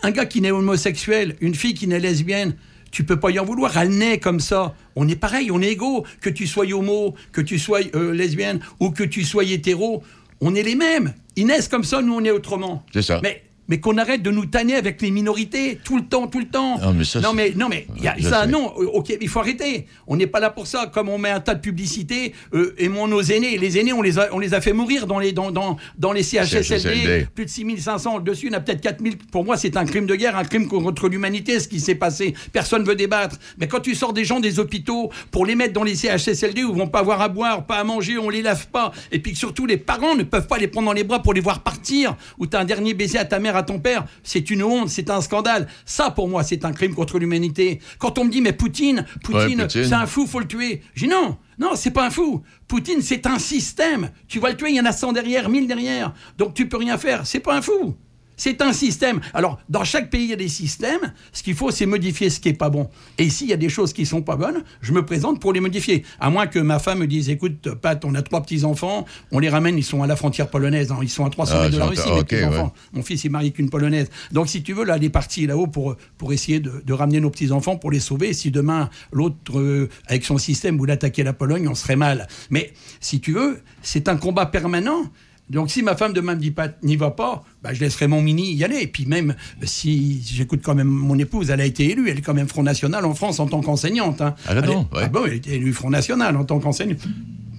un 0.02 0.10
gars 0.10 0.26
qui 0.26 0.40
naît 0.40 0.50
homosexuel, 0.50 1.36
une 1.40 1.54
fille 1.54 1.74
qui 1.74 1.86
naît 1.86 2.00
lesbienne, 2.00 2.56
tu 2.94 3.02
peux 3.02 3.18
pas 3.18 3.30
y 3.30 3.40
en 3.40 3.44
vouloir. 3.44 3.76
Elle 3.76 3.90
naît 3.90 4.18
comme 4.18 4.38
ça. 4.38 4.72
On 4.94 5.08
est 5.08 5.16
pareil, 5.16 5.50
on 5.50 5.60
est 5.60 5.72
égaux. 5.72 6.04
Que 6.20 6.30
tu 6.30 6.46
sois 6.46 6.64
homo, 6.72 7.16
que 7.32 7.40
tu 7.40 7.58
sois 7.58 7.80
euh, 7.96 8.12
lesbienne 8.12 8.60
ou 8.78 8.90
que 8.90 9.02
tu 9.02 9.24
sois 9.24 9.42
hétéro, 9.44 10.04
on 10.40 10.54
est 10.54 10.62
les 10.62 10.76
mêmes. 10.76 11.12
Ils 11.34 11.46
naissent 11.46 11.66
comme 11.66 11.82
ça, 11.82 12.00
nous 12.00 12.14
on 12.14 12.24
est 12.24 12.30
autrement. 12.30 12.86
C'est 12.92 13.02
ça. 13.02 13.18
Mais 13.22 13.42
mais 13.68 13.80
qu'on 13.80 13.96
arrête 13.98 14.22
de 14.22 14.30
nous 14.30 14.46
tanner 14.46 14.74
avec 14.74 15.00
les 15.02 15.10
minorités 15.10 15.78
tout 15.84 15.96
le 15.96 16.04
temps, 16.04 16.26
tout 16.26 16.38
le 16.38 16.46
temps. 16.48 16.78
Non, 16.78 16.92
mais 16.92 17.04
ça, 17.04 17.20
non, 17.20 17.32
mais, 17.32 17.52
non, 17.56 17.68
mais 17.68 17.86
y 18.00 18.08
a- 18.08 18.14
Je 18.18 18.28
ça, 18.28 18.42
sais. 18.44 18.48
non, 18.50 18.72
euh, 18.78 18.86
ok, 18.94 19.16
il 19.20 19.28
faut 19.28 19.40
arrêter. 19.40 19.86
On 20.06 20.16
n'est 20.16 20.26
pas 20.26 20.40
là 20.40 20.50
pour 20.50 20.66
ça. 20.66 20.90
Comme 20.92 21.08
on 21.08 21.18
met 21.18 21.30
un 21.30 21.40
tas 21.40 21.54
de 21.54 21.60
publicité, 21.60 22.34
euh, 22.54 22.74
aimons 22.78 23.08
nos 23.08 23.22
aînés. 23.22 23.56
Les 23.58 23.78
aînés, 23.78 23.92
on 23.92 24.02
les 24.02 24.18
a, 24.18 24.28
on 24.32 24.38
les 24.38 24.54
a 24.54 24.60
fait 24.60 24.72
mourir 24.72 25.06
dans 25.06 25.18
les, 25.18 25.32
dans, 25.32 25.50
dans, 25.50 25.76
dans 25.98 26.12
les 26.12 26.22
CHSLD. 26.22 26.62
CHSLD. 26.64 27.28
Plus 27.34 27.44
de 27.46 27.50
6500. 27.50 28.20
Dessus, 28.20 28.46
il 28.46 28.52
y 28.52 28.54
en 28.54 28.58
a 28.58 28.60
peut-être 28.60 28.80
4000. 28.80 29.16
Pour 29.30 29.44
moi, 29.44 29.56
c'est 29.56 29.76
un 29.76 29.84
crime 29.84 30.06
de 30.06 30.14
guerre, 30.14 30.36
un 30.36 30.44
crime 30.44 30.68
contre 30.68 31.08
l'humanité, 31.08 31.58
ce 31.60 31.68
qui 31.68 31.80
s'est 31.80 31.94
passé. 31.94 32.34
Personne 32.52 32.84
veut 32.84 32.96
débattre. 32.96 33.36
Mais 33.58 33.68
quand 33.68 33.80
tu 33.80 33.94
sors 33.94 34.12
des 34.12 34.24
gens 34.24 34.40
des 34.40 34.58
hôpitaux 34.58 35.10
pour 35.30 35.46
les 35.46 35.54
mettre 35.54 35.72
dans 35.72 35.84
les 35.84 35.94
CHSLD 35.94 36.64
où 36.64 36.72
ils 36.72 36.78
vont 36.78 36.88
pas 36.88 37.00
avoir 37.00 37.20
à 37.20 37.28
boire, 37.28 37.64
pas 37.66 37.76
à 37.76 37.84
manger, 37.84 38.18
on 38.18 38.28
les 38.30 38.42
lave 38.42 38.68
pas. 38.68 38.92
Et 39.12 39.18
puis 39.18 39.32
que 39.32 39.38
surtout, 39.38 39.66
les 39.66 39.76
parents 39.76 40.14
ne 40.14 40.22
peuvent 40.22 40.46
pas 40.46 40.58
les 40.58 40.68
prendre 40.68 40.86
dans 40.86 40.92
les 40.92 41.04
bras 41.04 41.22
pour 41.22 41.34
les 41.34 41.40
voir 41.40 41.62
partir. 41.62 42.16
Ou 42.38 42.46
tu 42.46 42.56
as 42.56 42.60
un 42.60 42.64
dernier 42.64 42.94
baiser 42.94 43.18
à 43.18 43.24
ta 43.24 43.38
mère, 43.38 43.53
à 43.56 43.62
ton 43.62 43.78
père. 43.78 44.04
C'est 44.22 44.50
une 44.50 44.62
honte, 44.62 44.88
c'est 44.88 45.10
un 45.10 45.20
scandale. 45.20 45.66
Ça, 45.84 46.10
pour 46.10 46.28
moi, 46.28 46.42
c'est 46.42 46.64
un 46.64 46.72
crime 46.72 46.94
contre 46.94 47.18
l'humanité. 47.18 47.80
Quand 47.98 48.18
on 48.18 48.24
me 48.24 48.30
dit, 48.30 48.40
mais 48.40 48.52
Poutine, 48.52 49.04
Poutine, 49.22 49.60
Ouais, 49.60 49.66
Poutine. 49.66 49.84
c'est 49.84 49.92
un 49.92 50.06
fou, 50.06 50.26
faut 50.26 50.40
le 50.40 50.46
tuer. 50.46 50.82
J'ai 50.94 51.06
dit 51.06 51.12
non, 51.12 51.36
non, 51.58 51.70
c'est 51.74 51.90
pas 51.90 52.06
un 52.06 52.10
fou. 52.10 52.42
Poutine, 52.68 53.00
c'est 53.02 53.26
un 53.26 53.38
système. 53.38 54.10
Tu 54.28 54.38
vas 54.40 54.50
le 54.50 54.56
tuer, 54.56 54.70
il 54.70 54.76
y 54.76 54.80
en 54.80 54.84
a 54.86 54.92
100 54.92 55.12
derrière, 55.12 55.48
1000 55.48 55.66
derrière. 55.68 56.12
Donc 56.38 56.54
tu 56.54 56.68
peux 56.68 56.76
rien 56.78 56.98
faire. 56.98 57.26
C'est 57.26 57.40
pas 57.40 57.56
un 57.56 57.62
fou. 57.62 57.94
C'est 58.36 58.60
un 58.62 58.72
système. 58.72 59.20
Alors, 59.32 59.58
dans 59.68 59.84
chaque 59.84 60.10
pays, 60.10 60.24
il 60.24 60.30
y 60.30 60.32
a 60.32 60.36
des 60.36 60.48
systèmes. 60.48 61.12
Ce 61.32 61.42
qu'il 61.42 61.54
faut, 61.54 61.70
c'est 61.70 61.86
modifier 61.86 62.30
ce 62.30 62.40
qui 62.40 62.48
est 62.48 62.52
pas 62.54 62.68
bon. 62.70 62.90
Et 63.18 63.24
ici, 63.24 63.44
il 63.44 63.50
y 63.50 63.52
a 63.52 63.56
des 63.56 63.68
choses 63.68 63.92
qui 63.92 64.06
sont 64.06 64.22
pas 64.22 64.36
bonnes. 64.36 64.64
Je 64.80 64.92
me 64.92 65.04
présente 65.04 65.40
pour 65.40 65.52
les 65.52 65.60
modifier. 65.60 66.04
À 66.18 66.30
moins 66.30 66.46
que 66.46 66.58
ma 66.58 66.78
femme 66.78 66.98
me 66.98 67.06
dise, 67.06 67.28
écoute, 67.30 67.74
Pat, 67.74 68.04
on 68.04 68.14
a 68.14 68.22
trois 68.22 68.42
petits-enfants, 68.42 69.04
on 69.32 69.38
les 69.38 69.48
ramène, 69.48 69.78
ils 69.78 69.84
sont 69.84 70.02
à 70.02 70.06
la 70.06 70.16
frontière 70.16 70.48
polonaise. 70.50 70.90
hein. 70.90 70.98
Ils 71.02 71.08
sont 71.08 71.24
à 71.24 71.30
300 71.30 71.54
Ah, 71.56 71.62
mètres 71.62 71.74
de 71.74 71.78
la 71.78 71.86
Russie, 71.86 72.02
sont- 72.02 72.14
mes 72.14 72.20
ok, 72.20 72.26
petits-enfants. 72.26 72.64
ouais. 72.64 72.70
Mon 72.92 73.02
fils 73.02 73.24
est 73.24 73.28
marié 73.28 73.50
qu'une 73.52 73.70
polonaise. 73.70 74.10
Donc, 74.32 74.48
si 74.48 74.62
tu 74.62 74.72
veux, 74.72 74.84
là, 74.84 74.96
elle 74.96 75.04
est 75.04 75.10
partie 75.10 75.46
là-haut 75.46 75.66
pour, 75.68 75.96
pour 76.18 76.32
essayer 76.32 76.60
de, 76.60 76.82
de 76.84 76.92
ramener 76.92 77.20
nos 77.20 77.30
petits-enfants, 77.30 77.76
pour 77.76 77.90
les 77.90 78.00
sauver. 78.00 78.32
Si 78.32 78.50
demain, 78.50 78.90
l'autre, 79.12 79.58
euh, 79.58 79.88
avec 80.06 80.24
son 80.24 80.38
système, 80.38 80.76
voulait 80.76 80.94
attaquer 80.94 81.22
la 81.22 81.32
Pologne, 81.34 81.68
on 81.68 81.74
serait 81.74 81.96
mal. 81.96 82.26
Mais, 82.50 82.72
si 83.00 83.20
tu 83.20 83.32
veux, 83.32 83.60
c'est 83.82 84.08
un 84.08 84.16
combat 84.16 84.46
permanent. 84.46 85.02
Donc, 85.50 85.70
si 85.70 85.82
ma 85.82 85.94
femme 85.94 86.12
demain 86.14 86.34
me 86.36 86.40
dit 86.40 86.50
pas, 86.50 86.68
n'y 86.82 86.96
va 86.96 87.10
pas, 87.10 87.44
bah, 87.62 87.74
je 87.74 87.80
laisserai 87.80 88.06
mon 88.08 88.22
mini 88.22 88.54
y 88.54 88.64
aller. 88.64 88.78
Et 88.80 88.86
puis, 88.86 89.04
même 89.04 89.34
si 89.64 90.22
j'écoute 90.24 90.60
quand 90.62 90.74
même 90.74 90.88
mon 90.88 91.18
épouse, 91.18 91.50
elle 91.50 91.60
a 91.60 91.66
été 91.66 91.90
élue, 91.90 92.08
elle 92.08 92.18
est 92.18 92.22
quand 92.22 92.32
même 92.34 92.48
Front 92.48 92.62
National 92.62 93.04
en 93.04 93.14
France 93.14 93.40
en 93.40 93.46
tant 93.46 93.60
qu'enseignante. 93.60 94.20
hein. 94.22 94.34
Ah, 94.46 94.54
non, 94.54 94.62
Elle 94.62 94.70
est- 94.70 94.74
ouais. 94.74 94.84
ah 95.04 95.08
bon, 95.08 95.24
elle 95.26 95.34
était 95.34 95.56
élue 95.56 95.72
Front 95.74 95.90
National 95.90 96.36
en 96.36 96.44
tant 96.44 96.58
qu'enseignante. 96.60 96.98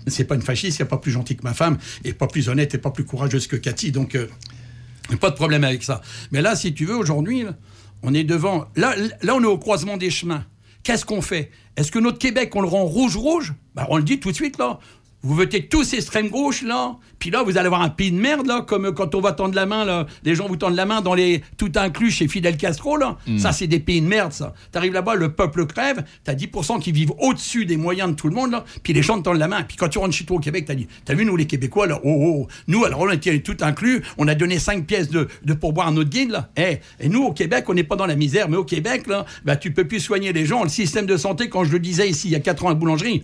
C'est 0.08 0.24
pas 0.26 0.36
une 0.36 0.42
fasciste, 0.42 0.80
il 0.80 0.82
n'y 0.82 0.88
a 0.88 0.90
pas 0.90 0.98
plus 0.98 1.12
gentil 1.12 1.36
que 1.36 1.44
ma 1.44 1.54
femme, 1.54 1.78
et 2.04 2.14
pas 2.14 2.28
plus 2.28 2.50
honnête 2.50 2.74
et 2.74 2.78
pas 2.80 2.92
plus 2.92 3.06
courageuse 3.06 3.48
que 3.48 3.56
Cathy. 3.56 3.92
Donc, 3.92 4.16
euh, 4.16 4.28
pas 5.20 5.30
de 5.30 5.36
problème 5.36 5.64
avec 5.64 5.84
ça. 5.84 6.02
Mais 6.32 6.42
là, 6.42 6.56
si 6.56 6.74
tu 6.74 6.86
veux, 6.86 6.96
aujourd'hui, 6.98 7.46
on 8.02 8.14
est 8.16 8.24
devant. 8.24 8.66
Là, 8.76 8.96
là, 9.22 9.36
on 9.36 9.42
est 9.44 9.48
au 9.48 9.58
croisement 9.60 9.98
des 9.98 10.10
chemins. 10.10 10.44
Qu'est-ce 10.84 11.06
qu'on 11.06 11.22
fait? 11.22 11.52
Est-ce 11.78 11.92
que 11.92 12.00
notre 12.00 12.20
Québec, 12.20 12.52
on 12.56 12.62
le 12.62 12.68
rend 12.68 12.84
rouge-rouge 12.86 13.54
bah, 13.76 13.88
On 13.90 13.98
le 13.98 14.04
dit 14.04 14.20
tout 14.20 14.30
de 14.32 14.36
suite, 14.36 14.58
là. 14.60 14.80
Vous 15.26 15.34
votez 15.34 15.66
tous 15.66 15.94
extrême 15.94 16.30
gauche, 16.30 16.62
là. 16.62 16.98
Puis 17.18 17.32
là, 17.32 17.42
vous 17.42 17.58
allez 17.58 17.66
avoir 17.66 17.82
un 17.82 17.90
pays 17.90 18.12
de 18.12 18.18
merde, 18.18 18.46
là, 18.46 18.62
comme 18.62 18.94
quand 18.94 19.16
on 19.16 19.22
va 19.22 19.32
tendre 19.32 19.56
la 19.56 19.66
main, 19.66 19.84
là. 19.84 20.06
Les 20.24 20.36
gens 20.36 20.48
vous 20.48 20.56
tendent 20.56 20.76
la 20.76 20.86
main 20.86 21.02
dans 21.02 21.16
les 21.16 21.42
tout 21.58 21.72
inclus 21.78 22.12
chez 22.12 22.28
Fidel 22.28 22.58
Castro, 22.58 22.96
là. 22.96 23.18
Ça, 23.40 23.52
c'est 23.52 23.66
des 23.66 23.80
pays 23.80 24.02
de 24.02 24.06
merde, 24.06 24.34
ça. 24.34 24.54
T'arrives 24.72 24.94
là-bas, 24.94 25.16
le 25.16 25.34
peuple 25.34 25.66
crève. 25.66 26.04
T'as 26.24 26.36
10% 26.36 26.80
qui 26.80 26.92
vivent 26.92 27.14
au-dessus 27.18 27.66
des 27.66 27.76
moyens 27.76 28.12
de 28.12 28.16
tout 28.16 28.28
le 28.28 28.36
monde, 28.36 28.52
là. 28.52 28.66
Puis 28.84 28.94
les 28.94 29.02
gens 29.02 29.18
te 29.18 29.24
tendent 29.24 29.40
la 29.40 29.48
main. 29.48 29.64
Puis 29.64 29.78
quand 29.78 29.90
tu 29.90 29.98
rentres 29.98 30.14
chez 30.14 30.26
toi 30.26 30.38
au 30.38 30.40
Québec, 30.40 30.66
t'as 30.68 30.76
dit, 30.76 30.88
t'as 31.06 31.16
vu, 31.16 31.26
nous, 31.26 31.36
les 31.36 31.48
Québécois, 31.48 31.88
là, 31.88 32.00
oh, 32.04 32.44
oh, 32.44 32.48
nous, 32.68 32.86
alors, 32.86 33.02
on 33.02 33.10
était 33.10 33.40
tout 33.40 33.58
inclus. 33.62 34.04
On 34.20 34.28
a 34.28 34.36
donné 34.36 34.60
5 34.60 34.86
pièces 34.86 35.10
de, 35.10 35.28
de 35.44 35.54
pourboire 35.56 35.88
à 35.88 35.92
notre 35.92 36.12
guide, 36.12 36.30
là. 36.30 36.50
Eh, 36.56 36.78
et 37.00 37.10
nous, 37.10 37.24
au 37.24 37.34
Québec, 37.34 37.66
on 37.68 37.74
n'est 37.74 37.84
pas 37.84 37.96
dans 37.96 38.06
la 38.06 38.16
misère. 38.16 38.48
Mais 38.48 38.58
au 38.58 38.66
Québec, 38.66 39.08
là, 39.08 39.26
bah, 39.44 39.56
tu 39.56 39.72
peux 39.72 39.88
plus 39.88 40.02
soigner 40.02 40.34
les 40.34 40.46
gens. 40.46 40.62
Le 40.62 40.70
système 40.70 41.08
de 41.08 41.18
santé, 41.18 41.50
quand 41.50 41.64
je 41.64 41.72
le 41.72 41.80
disais 41.80 42.08
ici, 42.08 42.28
il 42.28 42.32
y 42.34 42.36
a 42.36 42.40
4 42.42 42.66
ans 42.66 42.70
à 42.70 42.76
boulangerie, 42.76 43.16
et 43.16 43.24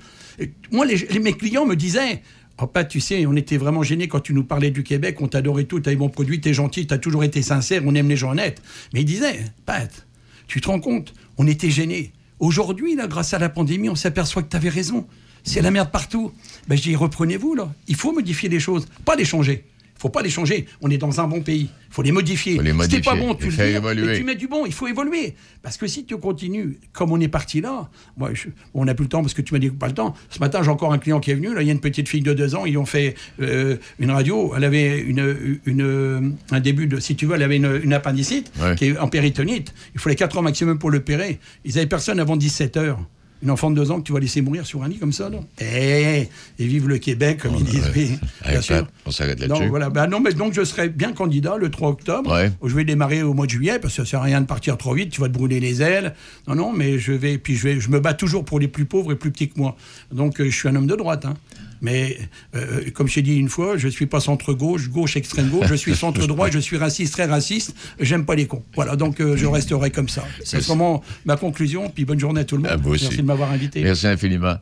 moi, 0.72 0.86
mes 0.86 1.34
clients 1.34 1.66
me 1.66 1.76
disaient, 1.76 2.22
Oh, 2.62 2.68
Pat, 2.68 2.88
tu 2.88 3.00
sais, 3.00 3.26
on 3.26 3.36
était 3.36 3.58
vraiment 3.58 3.82
gênés 3.82 4.08
quand 4.08 4.20
tu 4.20 4.36
nous 4.36 4.44
parlais 4.44 4.70
du 4.70 4.84
Québec, 4.84 5.20
on 5.20 5.28
t'adorait 5.28 5.64
tout, 5.64 5.90
eu 5.90 5.96
bon 5.96 6.10
produit, 6.10 6.42
t'es 6.42 6.54
gentil, 6.54 6.86
t'as 6.86 7.00
toujours 7.00 7.24
été 7.24 7.42
sincère, 7.42 7.82
on 7.86 7.96
aime 7.96 8.08
les 8.08 8.18
gens 8.18 8.32
honnêtes. 8.32 8.62
Mais 8.94 9.02
ils 9.02 9.06
disaient, 9.06 9.46
Pat, 9.66 10.06
tu 10.46 10.62
te 10.62 10.68
rends 10.68 10.80
compte, 10.80 11.14
on 11.38 11.48
était 11.48 11.72
gênés. 11.72 12.12
Aujourd'hui, 12.40 12.96
grâce 13.08 13.34
à 13.34 13.40
la 13.40 13.50
pandémie, 13.50 13.90
on 13.90 13.96
s'aperçoit 13.96 14.44
que 14.44 14.50
t'avais 14.50 14.70
raison. 14.70 15.08
C'est 15.44 15.62
la 15.62 15.72
merde 15.72 15.90
partout. 15.90 16.32
Ben, 16.68 16.76
je 16.76 16.84
dis, 16.84 16.96
reprenez-vous, 16.96 17.56
là. 17.56 17.74
Il 17.88 17.96
faut 17.96 18.14
modifier 18.14 18.48
les 18.48 18.60
choses, 18.60 18.88
pas 19.06 19.16
les 19.16 19.26
changer. 19.26 19.66
Il 20.02 20.10
faut 20.10 20.10
pas 20.10 20.24
les 20.24 20.32
changer. 20.32 20.66
On 20.82 20.90
est 20.90 20.98
dans 20.98 21.22
un 21.22 21.28
bon 21.28 21.42
pays. 21.42 21.70
Il 21.90 21.94
faut 21.94 22.02
les 22.02 22.12
modifier. 22.12 22.56
Faut 22.56 22.64
les 22.64 22.72
Si 22.72 22.90
t'es 22.90 23.02
pas 23.02 23.14
modifier 23.14 23.28
bon, 23.28 23.36
tu 23.36 23.50
le 23.56 23.76
évoluer. 23.76 24.16
et 24.16 24.18
tu 24.18 24.24
mets 24.24 24.34
du 24.34 24.48
bon. 24.48 24.66
Il 24.66 24.74
faut 24.74 24.88
évoluer. 24.88 25.36
Parce 25.62 25.78
que 25.78 25.86
si 25.86 26.06
tu 26.06 26.18
continues 26.18 26.80
comme 26.92 27.12
on 27.12 27.20
est 27.20 27.28
parti 27.28 27.62
là, 27.62 27.88
moi, 28.18 28.32
je- 28.34 28.48
on 28.74 28.84
n'a 28.86 28.96
plus 28.96 29.04
le 29.04 29.10
temps 29.10 29.22
parce 29.22 29.36
que 29.36 29.44
tu 29.44 29.54
m'as 29.54 29.60
dit 29.60 29.70
pas 29.70 29.86
le 29.88 29.94
temps. 29.94 30.16
Ce 30.32 30.40
matin, 30.40 30.64
j'ai 30.64 30.72
encore 30.72 30.92
un 30.92 30.98
client 30.98 31.20
qui 31.20 31.30
est 31.30 31.36
venu. 31.36 31.54
Là, 31.54 31.62
il 31.62 31.68
y 31.68 31.70
a 31.70 31.74
une 31.74 31.80
petite 31.80 32.10
fille 32.10 32.22
de 32.22 32.34
deux 32.34 32.56
ans. 32.56 32.66
Ils 32.66 32.80
ont 32.80 32.86
fait 32.88 33.14
euh, 33.44 33.78
une 34.00 34.10
radio. 34.10 34.54
Elle 34.58 34.64
avait 34.64 34.98
une, 35.02 35.60
une, 35.68 36.36
un 36.50 36.60
début 36.60 36.88
de, 36.88 37.00
si 37.00 37.16
tu 37.16 37.28
veux, 37.28 37.36
elle 37.36 37.44
avait 37.44 37.58
une, 37.58 37.80
une 37.84 37.94
appendicite 37.94 38.52
Ouais. 38.60 38.74
qui 38.76 38.86
est 38.86 38.98
en 38.98 39.08
péritonite. 39.08 39.72
Il 39.94 40.02
fallait 40.02 40.16
4 40.16 40.36
heures 40.38 40.42
maximum 40.42 40.80
pour 40.80 40.90
l'opérer. 40.90 41.38
Ils 41.64 41.78
avaient 41.78 41.86
personne 41.86 42.20
avant 42.20 42.38
17 42.38 42.76
heures. 42.78 43.00
Une 43.44 43.50
enfant 43.50 43.72
de 43.72 43.76
deux 43.76 43.90
ans 43.90 44.00
que 44.00 44.06
tu 44.06 44.14
vas 44.14 44.20
laisser 44.20 44.42
mourir 44.42 44.66
sur 44.66 44.84
un 44.84 44.88
lit 44.88 44.98
comme 44.98 45.12
ça, 45.14 45.30
là. 45.30 45.40
Eh, 45.60 46.28
et 46.60 46.66
vive 46.68 46.88
le 46.88 47.00
Québec, 47.00 47.40
comme 47.42 47.56
ils 47.56 47.64
disent, 47.64 47.92
oui, 47.96 48.18
bien 48.48 48.62
sûr. 48.62 48.88
On 49.06 49.12
s'arrête 49.12 49.40
Donc 49.40 49.50
là-dessus. 49.50 49.70
voilà, 49.70 49.90
ben 49.90 50.06
non, 50.08 50.20
mais 50.20 50.34
donc 50.34 50.54
je 50.54 50.64
serai 50.64 50.90
bien 50.90 51.12
candidat 51.14 51.56
le 51.58 51.72
3 51.72 51.90
octobre. 51.90 52.32
Ouais. 52.32 52.52
Je 52.64 52.76
vais 52.76 52.84
démarrer 52.84 53.24
au 53.24 53.34
mois 53.34 53.48
de 53.48 53.52
juillet 53.52 53.80
parce 53.80 53.96
que 53.96 54.04
ça 54.04 54.10
sert 54.10 54.20
à 54.20 54.24
rien 54.24 54.42
de 54.42 54.46
partir 54.46 54.78
trop 54.78 54.94
vite, 54.94 55.10
tu 55.12 55.22
vas 55.22 55.28
te 55.28 55.34
brûler 55.34 55.60
les 55.60 55.82
ailes. 55.82 56.14
Non, 56.48 56.56
non, 56.56 56.72
mais 56.72 57.00
je 57.00 57.14
vais, 57.14 57.38
puis 57.40 57.56
je 57.56 57.64
vais, 57.64 57.80
je 57.80 57.90
me 57.90 58.00
bats 58.00 58.14
toujours 58.14 58.46
pour 58.46 58.60
les 58.60 58.68
plus 58.68 58.86
pauvres 58.86 59.12
et 59.12 59.16
plus 59.16 59.32
petits 59.32 59.50
que 59.50 59.58
moi. 59.60 59.76
Donc 60.12 60.40
euh, 60.40 60.46
je 60.46 60.56
suis 60.56 60.68
un 60.70 60.76
homme 60.76 60.88
de 60.88 60.96
droite, 60.96 61.26
hein. 61.26 61.34
Mais 61.82 62.18
euh, 62.56 62.90
comme 62.94 63.08
j'ai 63.08 63.22
dit 63.22 63.36
une 63.36 63.50
fois, 63.50 63.78
je 63.78 63.88
suis 63.88 64.06
pas 64.06 64.20
centre 64.20 64.54
gauche, 64.54 64.90
gauche 64.90 65.18
extrême 65.18 65.50
gauche, 65.50 65.68
je 65.68 65.76
suis 65.76 65.96
centre 65.96 66.26
droit, 66.28 66.50
je 66.50 66.60
suis 66.60 66.78
raciste, 66.78 67.14
très 67.14 67.26
raciste. 67.26 67.76
J'aime 68.00 68.26
pas 68.26 68.36
les 68.36 68.48
cons. 68.48 68.64
Voilà, 68.76 68.96
donc 68.96 69.20
euh, 69.20 69.36
je 69.36 69.46
resterai 69.46 69.90
comme 69.90 70.10
ça. 70.10 70.24
C'est 70.44 70.60
vraiment 70.60 71.04
ma 71.26 71.38
conclusion. 71.38 71.90
Puis 71.90 72.06
bonne 72.06 72.20
journée 72.20 72.42
à 72.42 72.46
tout 72.46 72.56
le 72.56 72.64
monde. 72.64 72.72
À 72.72 72.78
vous 72.78 72.92
aussi. 72.92 73.06
Merci 73.06 73.18
de 73.18 73.24
m'avoir 73.24 73.52
invité. 73.52 73.82
Merci 73.82 74.08
infiniment. 74.08 74.56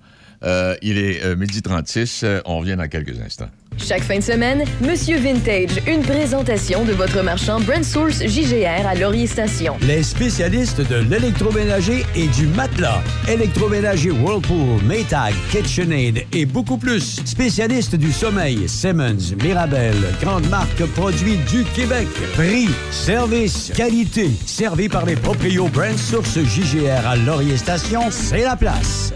Euh, 0.43 0.75
il 0.82 0.97
est 0.97 1.23
euh, 1.23 1.36
midi 1.36 1.62
36. 1.62 2.21
euh, 2.23 2.41
on 2.45 2.60
revient 2.60 2.75
dans 2.78 2.88
quelques 2.88 3.19
instants. 3.21 3.49
Chaque 3.78 4.04
fin 4.04 4.17
de 4.17 4.23
semaine, 4.23 4.63
Monsieur 4.82 5.17
Vintage, 5.17 5.82
une 5.88 6.02
présentation 6.02 6.84
de 6.84 6.91
votre 6.91 7.21
marchand 7.21 7.62
Brand 7.62 7.84
Source 7.84 8.25
JGR 8.25 8.86
à 8.86 8.95
Laurier 8.95 9.25
Station. 9.25 9.78
Les 9.82 10.04
spécialistes 10.04 10.82
de 10.82 10.97
l'électroménager 10.97 12.06
et 12.15 12.28
du 12.28 12.47
matelas. 12.47 13.02
Électroménager 13.30 14.12
Whirlpool, 14.12 14.82
Maytag, 14.84 15.34
KitchenAid 15.52 16.25
et 16.34 16.45
beaucoup 16.45 16.78
plus. 16.78 17.21
Spécialistes 17.25 17.95
du 17.95 18.12
sommeil, 18.12 18.67
Simmons, 18.67 19.36
Mirabel, 19.41 19.95
grande 20.21 20.49
marque 20.49 20.86
produits 20.95 21.38
du 21.49 21.63
Québec. 21.75 22.08
Prix, 22.34 22.67
service, 22.91 23.71
qualité. 23.75 24.30
Servi 24.45 24.89
par 24.89 25.06
les 25.06 25.15
proprios 25.15 25.69
Brand 25.69 25.97
Source 25.97 26.38
JGR 26.38 27.08
à 27.08 27.15
Laurier 27.15 27.56
Station, 27.56 28.02
c'est 28.10 28.43
la 28.43 28.58
place. 28.58 29.13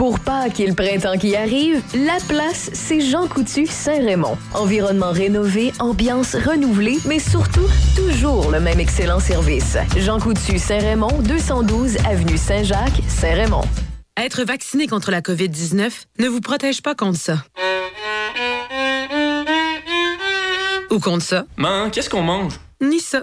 Pour 0.00 0.18
Pâques 0.18 0.60
et 0.60 0.66
le 0.66 0.72
printemps 0.72 1.18
qui 1.18 1.36
arrive, 1.36 1.82
la 1.94 2.16
place, 2.26 2.70
c'est 2.72 3.02
Jean 3.02 3.26
Coutu 3.28 3.66
Saint-Raymond. 3.66 4.38
Environnement 4.54 5.12
rénové, 5.12 5.72
ambiance 5.78 6.34
renouvelée, 6.36 6.96
mais 7.04 7.18
surtout, 7.18 7.68
toujours 7.94 8.50
le 8.50 8.60
même 8.60 8.80
excellent 8.80 9.20
service. 9.20 9.76
Jean 9.98 10.18
Coutu 10.18 10.58
Saint-Raymond, 10.58 11.18
212 11.20 11.98
Avenue 12.08 12.38
Saint-Jacques, 12.38 13.02
Saint-Raymond. 13.08 13.60
Être 14.16 14.42
vacciné 14.44 14.86
contre 14.86 15.10
la 15.10 15.20
COVID-19 15.20 15.90
ne 16.18 16.28
vous 16.28 16.40
protège 16.40 16.80
pas 16.80 16.94
contre 16.94 17.18
ça. 17.18 17.44
Ou 20.90 20.98
contre 20.98 21.26
ça, 21.26 21.44
Man, 21.58 21.90
qu'est-ce 21.90 22.08
qu'on 22.08 22.22
mange? 22.22 22.54
ni 22.80 23.00
ça. 23.00 23.22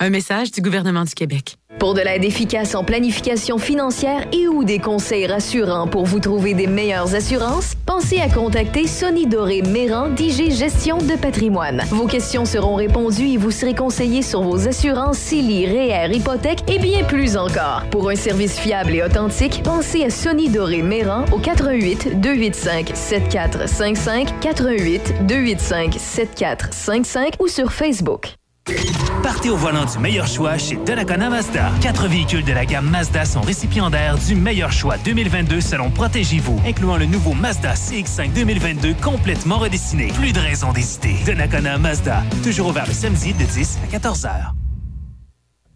Un 0.00 0.10
message 0.10 0.50
du 0.50 0.60
gouvernement 0.60 1.04
du 1.04 1.14
Québec. 1.14 1.56
Pour 1.78 1.94
de 1.94 2.00
l'aide 2.00 2.24
efficace 2.24 2.74
en 2.74 2.82
planification 2.82 3.58
financière 3.58 4.26
et 4.32 4.48
ou 4.48 4.64
des 4.64 4.80
conseils 4.80 5.26
rassurants 5.26 5.86
pour 5.86 6.04
vous 6.04 6.18
trouver 6.18 6.52
des 6.52 6.66
meilleures 6.66 7.14
assurances, 7.14 7.74
pensez 7.86 8.20
à 8.20 8.28
contacter 8.28 8.88
Sonny 8.88 9.26
Doré 9.26 9.62
Méran 9.62 10.08
d'IG 10.08 10.50
Gestion 10.50 10.98
de 10.98 11.14
patrimoine. 11.16 11.82
Vos 11.90 12.06
questions 12.06 12.44
seront 12.44 12.74
répondues 12.74 13.28
et 13.28 13.36
vous 13.36 13.52
serez 13.52 13.74
conseillé 13.74 14.22
sur 14.22 14.42
vos 14.42 14.66
assurances 14.66 15.18
CELI, 15.18 15.66
REER, 15.66 16.12
hypothèques 16.12 16.68
et 16.68 16.80
bien 16.80 17.04
plus 17.04 17.36
encore. 17.36 17.84
Pour 17.90 18.10
un 18.10 18.16
service 18.16 18.58
fiable 18.58 18.94
et 18.94 19.02
authentique, 19.02 19.62
pensez 19.62 20.04
à 20.04 20.10
Sonny 20.10 20.48
Doré 20.48 20.82
Méran 20.82 21.24
au 21.32 21.38
88 21.38 22.20
285 22.20 22.90
7455 22.94 24.40
88 24.40 25.26
285 25.26 25.94
7455 25.98 27.34
ou 27.38 27.46
sur 27.46 27.72
Facebook. 27.72 28.34
Partez 29.22 29.50
au 29.50 29.56
volant 29.56 29.84
du 29.84 29.98
meilleur 29.98 30.26
choix 30.26 30.56
chez 30.56 30.76
Donnacona 30.76 31.28
Mazda. 31.28 31.70
Quatre 31.80 32.08
véhicules 32.08 32.44
de 32.44 32.52
la 32.52 32.64
gamme 32.64 32.88
Mazda 32.88 33.24
sont 33.24 33.40
récipiendaires 33.40 34.16
du 34.18 34.34
meilleur 34.34 34.72
choix 34.72 34.96
2022 34.98 35.60
selon 35.60 35.90
Protégez-vous, 35.90 36.60
incluant 36.66 36.96
le 36.96 37.06
nouveau 37.06 37.34
Mazda 37.34 37.74
CX-5 37.74 38.32
2022 38.32 38.94
complètement 39.02 39.58
redessiné. 39.58 40.08
Plus 40.08 40.32
de 40.32 40.40
raison 40.40 40.72
d'hésiter. 40.72 41.16
Donnacona 41.26 41.78
Mazda, 41.78 42.22
toujours 42.42 42.68
ouvert 42.68 42.86
le 42.86 42.94
samedi 42.94 43.32
de 43.34 43.44
10 43.44 43.78
à 43.84 43.86
14 43.92 44.26
heures. 44.26 44.54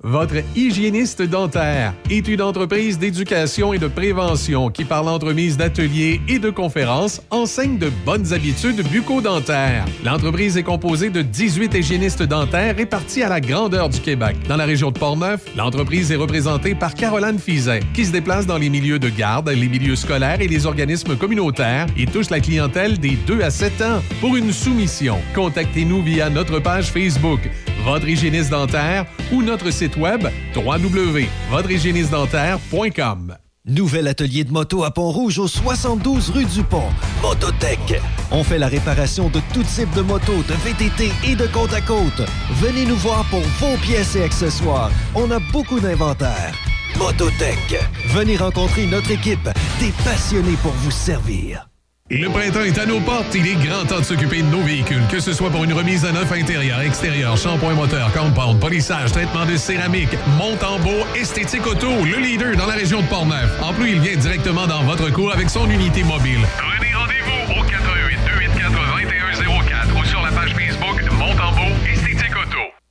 Votre 0.05 0.37
hygiéniste 0.55 1.23
dentaire 1.23 1.93
est 2.09 2.29
une 2.29 2.41
entreprise 2.41 3.01
d'éducation 3.01 3.73
et 3.73 3.81
de 3.81 3.89
prévention 3.89 4.71
qui, 4.71 4.85
par 4.85 5.03
l'entremise 5.03 5.57
d'ateliers 5.57 6.21
et 6.29 6.39
de 6.39 6.51
conférences, 6.51 7.21
enseigne 7.31 7.79
de 7.79 7.91
bonnes 8.07 8.33
habitudes 8.33 8.81
bucco-dentaires. 8.89 9.85
L'entreprise 10.05 10.57
est 10.57 10.63
composée 10.63 11.11
de 11.11 11.21
18 11.21 11.75
hygiénistes 11.75 12.23
dentaires 12.23 12.77
répartis 12.77 13.25
à 13.25 13.29
la 13.29 13.41
grandeur 13.41 13.89
du 13.89 13.99
Québec. 13.99 14.37
Dans 14.49 14.57
la 14.57 14.67
région 14.67 14.93
de 14.93 14.99
Portneuf, 15.01 15.45
l'entreprise 15.57 16.13
est 16.13 16.17
représentée 16.17 16.77
par 16.77 16.95
Caroline 16.95 17.41
Fizet, 17.41 17.81
qui 17.93 18.07
se 18.07 18.13
déplace 18.13 18.47
dans 18.47 18.59
les 18.59 18.71
milieux 18.71 19.01
de 19.01 19.09
garde, 19.09 19.49
les 19.49 19.69
milieux 19.69 19.97
scolaires 19.97 20.41
et 20.41 20.47
les 20.47 20.65
organismes 20.65 21.17
communautaires 21.17 21.89
et 21.97 22.07
touche 22.07 22.31
la 22.31 22.39
clientèle 22.39 23.01
des 23.01 23.19
2 23.27 23.43
à 23.43 23.51
7 23.51 23.83
ans. 23.83 24.01
Pour 24.21 24.37
une 24.37 24.53
soumission, 24.53 25.19
contactez-nous 25.35 26.05
via 26.05 26.31
notre 26.31 26.61
page 26.61 26.93
Facebook, 26.93 27.41
Votre 27.85 28.09
hygiéniste 28.09 28.51
dentaire 28.51 29.07
ou 29.33 29.43
notre 29.43 29.71
site 29.73 29.88
web 29.97 30.29
www.votrehygiénistedentaire.com. 30.55 33.37
Nouvel 33.69 34.09
atelier 34.09 34.45
de 34.45 34.53
moto 34.53 34.83
à 34.83 34.91
Pont-Rouge 34.91 35.39
au 35.39 35.47
72 35.47 36.31
rue 36.31 36.47
du 36.47 36.63
Pont. 36.63 36.89
Mototech. 37.21 38.01
On 38.31 38.43
fait 38.43 38.57
la 38.57 38.69
réparation 38.69 39.29
de 39.29 39.41
tout 39.53 39.63
type 39.63 39.93
de 39.95 40.01
motos, 40.01 40.43
de 40.49 40.55
VTT 40.55 41.13
et 41.27 41.37
de 41.37 41.47
côte 41.49 41.75
à 41.75 41.83
côte. 41.83 42.23
Venez 42.53 42.87
nous 42.87 42.97
voir 42.97 43.27
pour 43.29 43.41
vos 43.41 43.77
pièces 43.83 44.17
et 44.17 44.23
accessoires. 44.23 44.91
On 45.15 45.31
a 45.31 45.39
beaucoup 45.53 45.81
d'inventaire. 45.81 46.55
Mototech. 46.99 47.79
Venez 48.07 48.39
rencontrer 48.39 48.87
notre 48.87 49.11
équipe, 49.11 49.51
des 49.81 49.93
passionnés 50.03 50.57
pour 50.63 50.73
vous 50.73 50.91
servir. 50.91 51.68
Le 52.11 52.27
printemps 52.31 52.63
est 52.63 52.79
à 52.79 52.87
nos 52.87 53.01
portes. 53.01 53.35
Il 53.35 53.47
est 53.47 53.55
grand 53.57 53.85
temps 53.85 53.99
de 53.99 54.05
s'occuper 54.05 54.41
de 54.41 54.47
nos 54.47 54.63
véhicules, 54.63 55.03
que 55.11 55.21
ce 55.21 55.35
soit 55.35 55.51
pour 55.51 55.65
une 55.65 55.75
remise 55.75 56.07
à 56.07 56.13
neuf 56.13 56.33
intérieur, 56.33 56.81
extérieur, 56.81 57.37
shampoing 57.37 57.75
moteur, 57.75 58.11
compound, 58.15 58.59
polissage, 58.59 59.13
traitement 59.13 59.45
de 59.45 59.57
céramique, 59.57 60.17
monte 60.39 60.65
en 60.65 60.79
beau, 60.79 61.05
esthétique 61.15 61.67
auto, 61.67 61.91
le 62.07 62.19
leader 62.19 62.57
dans 62.57 62.67
la 62.67 62.75
région 62.75 63.03
de 63.03 63.07
Portneuf. 63.09 63.51
En 63.63 63.75
plus, 63.75 63.91
il 63.91 64.01
vient 64.01 64.17
directement 64.17 64.67
dans 64.67 64.85
votre 64.85 65.11
cours 65.11 65.35
avec 65.35 65.51
son 65.51 65.69
unité 65.69 66.03
mobile. 66.03 66.41
Prenez 66.57 66.95
rendez-vous 66.95 67.58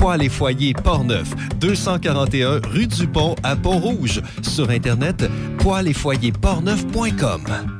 Poils 0.00 0.22
et 0.22 0.30
foyers 0.30 0.72
Portneuf, 0.72 1.28
241 1.60 2.60
rue 2.66 2.86
du 2.86 3.06
Pont 3.06 3.36
à 3.42 3.54
Pont-Rouge. 3.54 4.22
Sur 4.40 4.70
Internet, 4.70 5.28
poils 5.58 5.88
et 5.88 5.92
foyers 5.92 6.32
portneuf.com. 6.32 7.79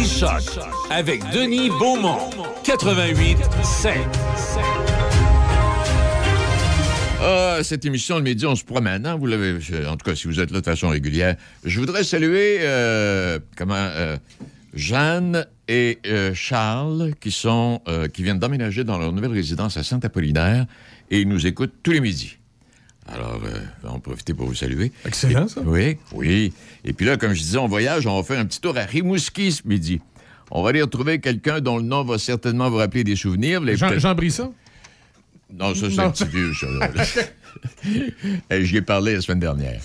Midi 0.00 0.14
Choc 0.18 0.58
avec 0.88 1.22
Denis 1.30 1.68
Beaumont. 1.68 2.30
88 2.64 3.36
5. 3.62 3.98
Ah, 7.20 7.58
cette 7.62 7.84
émission 7.84 8.16
le 8.16 8.22
midi, 8.22 8.46
on 8.46 8.56
se 8.56 8.64
promène. 8.64 9.04
hein? 9.04 9.16
Vous 9.16 9.26
l'avez, 9.26 9.58
en 9.86 9.98
tout 9.98 10.10
cas, 10.10 10.14
si 10.16 10.26
vous 10.26 10.40
êtes 10.40 10.52
là 10.52 10.60
de 10.60 10.64
façon 10.64 10.88
régulière. 10.88 11.36
Je 11.64 11.78
voudrais 11.78 12.02
saluer 12.02 12.60
euh, 12.60 13.40
comment 13.58 13.74
euh, 13.74 14.16
Jeanne 14.72 15.46
et 15.68 15.98
euh, 16.06 16.32
Charles 16.32 17.10
qui 17.20 17.30
sont 17.30 17.82
qui 18.14 18.22
viennent 18.22 18.38
d'emménager 18.38 18.84
dans 18.84 18.96
leur 18.96 19.12
nouvelle 19.12 19.32
résidence 19.32 19.76
à 19.76 19.82
Saint-Apollinaire 19.82 20.64
et 21.10 21.20
ils 21.20 21.28
nous 21.28 21.46
écoutent 21.46 21.74
tous 21.82 21.90
les 21.90 22.00
midis. 22.00 22.39
Alors, 23.12 23.40
euh, 23.44 23.58
on 23.82 23.86
va 23.88 23.92
en 23.94 23.98
profiter 24.00 24.34
pour 24.34 24.46
vous 24.46 24.54
saluer. 24.54 24.92
Excellent, 25.04 25.48
ça. 25.48 25.60
Oui, 25.64 25.96
oui. 26.12 26.52
Et 26.84 26.92
puis 26.92 27.06
là, 27.06 27.16
comme 27.16 27.32
je 27.34 27.40
disais, 27.40 27.58
on 27.58 27.66
voyage, 27.66 28.06
on 28.06 28.16
va 28.16 28.22
faire 28.22 28.38
un 28.38 28.46
petit 28.46 28.60
tour 28.60 28.76
à 28.78 28.82
Rimouski 28.82 29.52
ce 29.52 29.62
midi. 29.66 30.00
On 30.50 30.62
va 30.62 30.70
aller 30.70 30.82
retrouver 30.82 31.20
quelqu'un 31.20 31.60
dont 31.60 31.76
le 31.76 31.82
nom 31.84 32.04
va 32.04 32.18
certainement 32.18 32.70
vous 32.70 32.76
rappeler 32.76 33.04
des 33.04 33.16
souvenirs. 33.16 33.60
Vous 33.60 33.66
l'avez 33.66 33.78
Jean, 33.78 33.88
peut-être- 33.88 34.00
Jean 34.00 34.14
Brisson? 34.14 34.52
non, 35.52 35.74
ça, 35.74 35.90
c'est 35.90 35.98
un 36.00 36.10
petit 36.10 36.24
vieux, 36.26 36.52
ça. 36.54 36.66
J'y 38.60 38.76
ai 38.76 38.82
parlé 38.82 39.14
la 39.14 39.20
semaine 39.20 39.40
dernière. 39.40 39.80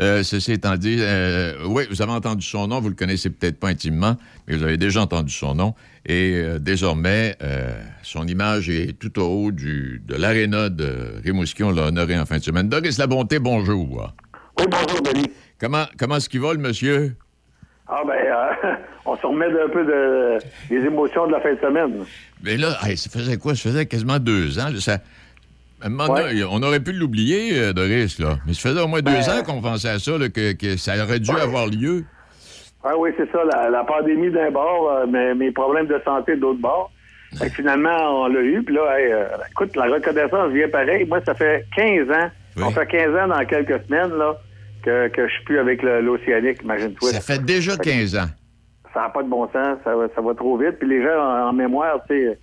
Euh, 0.00 0.22
ceci 0.22 0.52
étant 0.52 0.76
dit, 0.76 0.96
euh, 1.00 1.64
oui, 1.66 1.84
vous 1.90 2.00
avez 2.02 2.12
entendu 2.12 2.46
son 2.46 2.68
nom, 2.68 2.80
vous 2.80 2.88
le 2.88 2.94
connaissez 2.94 3.30
peut-être 3.30 3.58
pas 3.58 3.68
intimement, 3.68 4.16
mais 4.46 4.56
vous 4.56 4.62
avez 4.62 4.76
déjà 4.76 5.02
entendu 5.02 5.32
son 5.32 5.54
nom. 5.54 5.74
Et 6.04 6.34
euh, 6.34 6.58
désormais, 6.58 7.36
euh, 7.42 7.72
son 8.02 8.26
image 8.26 8.68
est 8.68 8.98
tout 8.98 9.20
au 9.20 9.24
haut 9.46 9.52
du, 9.52 10.02
de 10.04 10.16
l'aréna 10.16 10.68
de 10.68 10.92
Rimouski. 11.24 11.62
On 11.62 11.70
l'a 11.70 11.82
honoré 11.86 12.18
en 12.18 12.26
fin 12.26 12.38
de 12.38 12.42
semaine. 12.42 12.68
Doris 12.68 12.98
La 12.98 13.06
Bonté, 13.06 13.38
bonjour. 13.38 14.12
Oui, 14.58 14.64
bonjour, 14.68 15.00
Denis. 15.02 15.30
Comment, 15.60 15.84
comment 15.98 16.16
est-ce 16.16 16.28
qu'il 16.28 16.40
va, 16.40 16.52
le 16.54 16.58
monsieur? 16.58 17.14
Ah, 17.86 18.00
ben, 18.06 18.14
euh, 18.14 18.74
on 19.06 19.16
se 19.16 19.24
remet 19.26 19.46
un 19.46 19.68
peu 19.72 19.84
de, 19.84 20.38
des 20.68 20.84
émotions 20.86 21.26
de 21.28 21.32
la 21.32 21.40
fin 21.40 21.54
de 21.54 21.60
semaine. 21.60 22.04
Mais 22.42 22.56
là, 22.56 22.76
hey, 22.84 22.96
ça 22.96 23.08
faisait 23.08 23.36
quoi? 23.36 23.54
Ça 23.54 23.70
faisait 23.70 23.86
quasiment 23.86 24.18
deux 24.18 24.58
ans. 24.58 24.70
là, 24.70 24.80
ça- 24.80 24.98
on 25.84 26.62
aurait 26.62 26.80
pu 26.80 26.92
l'oublier, 26.92 27.58
euh, 27.58 27.72
Doris, 27.72 28.18
là. 28.18 28.38
Mais 28.46 28.54
ça 28.54 28.70
faisait 28.70 28.80
au 28.80 28.86
moins 28.88 29.02
deux 29.02 29.12
Ben- 29.12 29.30
ans 29.30 29.42
qu'on 29.44 29.60
pensait 29.60 29.88
à 29.88 29.98
ça, 29.98 30.16
là, 30.18 30.28
que, 30.28 30.52
que 30.52 30.76
ça 30.76 31.00
aurait 31.02 31.18
dû 31.20 31.30
avoir 31.30 31.66
lieu. 31.66 32.04
Ah 32.84 32.96
oui, 32.96 33.10
c'est 33.16 33.30
ça, 33.30 33.38
la, 33.44 33.70
la 33.70 33.84
pandémie 33.84 34.30
d'un 34.30 34.50
bord, 34.50 34.90
euh, 34.90 35.06
mais 35.08 35.34
mes 35.34 35.50
problèmes 35.52 35.86
de 35.86 36.00
santé 36.04 36.34
de 36.36 36.40
l'autre 36.40 36.60
bord. 36.60 36.90
Fait 37.38 37.48
que 37.48 37.54
finalement, 37.54 38.24
on 38.24 38.26
l'a 38.28 38.40
eu. 38.40 38.62
Puis 38.62 38.74
là, 38.74 38.98
hey, 39.00 39.12
euh, 39.12 39.24
écoute, 39.50 39.74
la 39.76 39.84
reconnaissance 39.84 40.50
vient 40.52 40.68
pareil. 40.68 41.06
Moi, 41.06 41.20
ça 41.24 41.34
fait 41.34 41.64
15 41.76 42.10
ans. 42.10 42.28
On 42.58 42.70
fait 42.70 42.86
15 42.86 43.16
ans 43.16 43.28
dans 43.28 43.44
quelques 43.46 43.82
semaines, 43.86 44.12
là, 44.18 44.36
que, 44.84 45.08
que 45.08 45.26
je 45.28 45.32
suis 45.32 45.44
plus 45.44 45.58
avec 45.58 45.82
l'Océanique, 45.82 46.62
imagine-toi. 46.62 47.10
Ça 47.12 47.20
fait 47.20 47.42
déjà 47.42 47.76
15 47.76 48.16
ans. 48.16 48.26
Ça 48.92 49.02
n'a 49.02 49.08
pas 49.08 49.22
de 49.22 49.28
bon 49.28 49.44
sens, 49.50 49.78
ça 49.84 49.96
va, 49.96 50.06
ça 50.14 50.20
va 50.20 50.34
trop 50.34 50.58
vite. 50.58 50.78
Puis 50.78 50.88
les 50.88 51.02
gens 51.02 51.16
en, 51.18 51.48
en 51.48 51.52
mémoire, 51.54 52.00
tu 52.10 52.14
sais, 52.14 52.38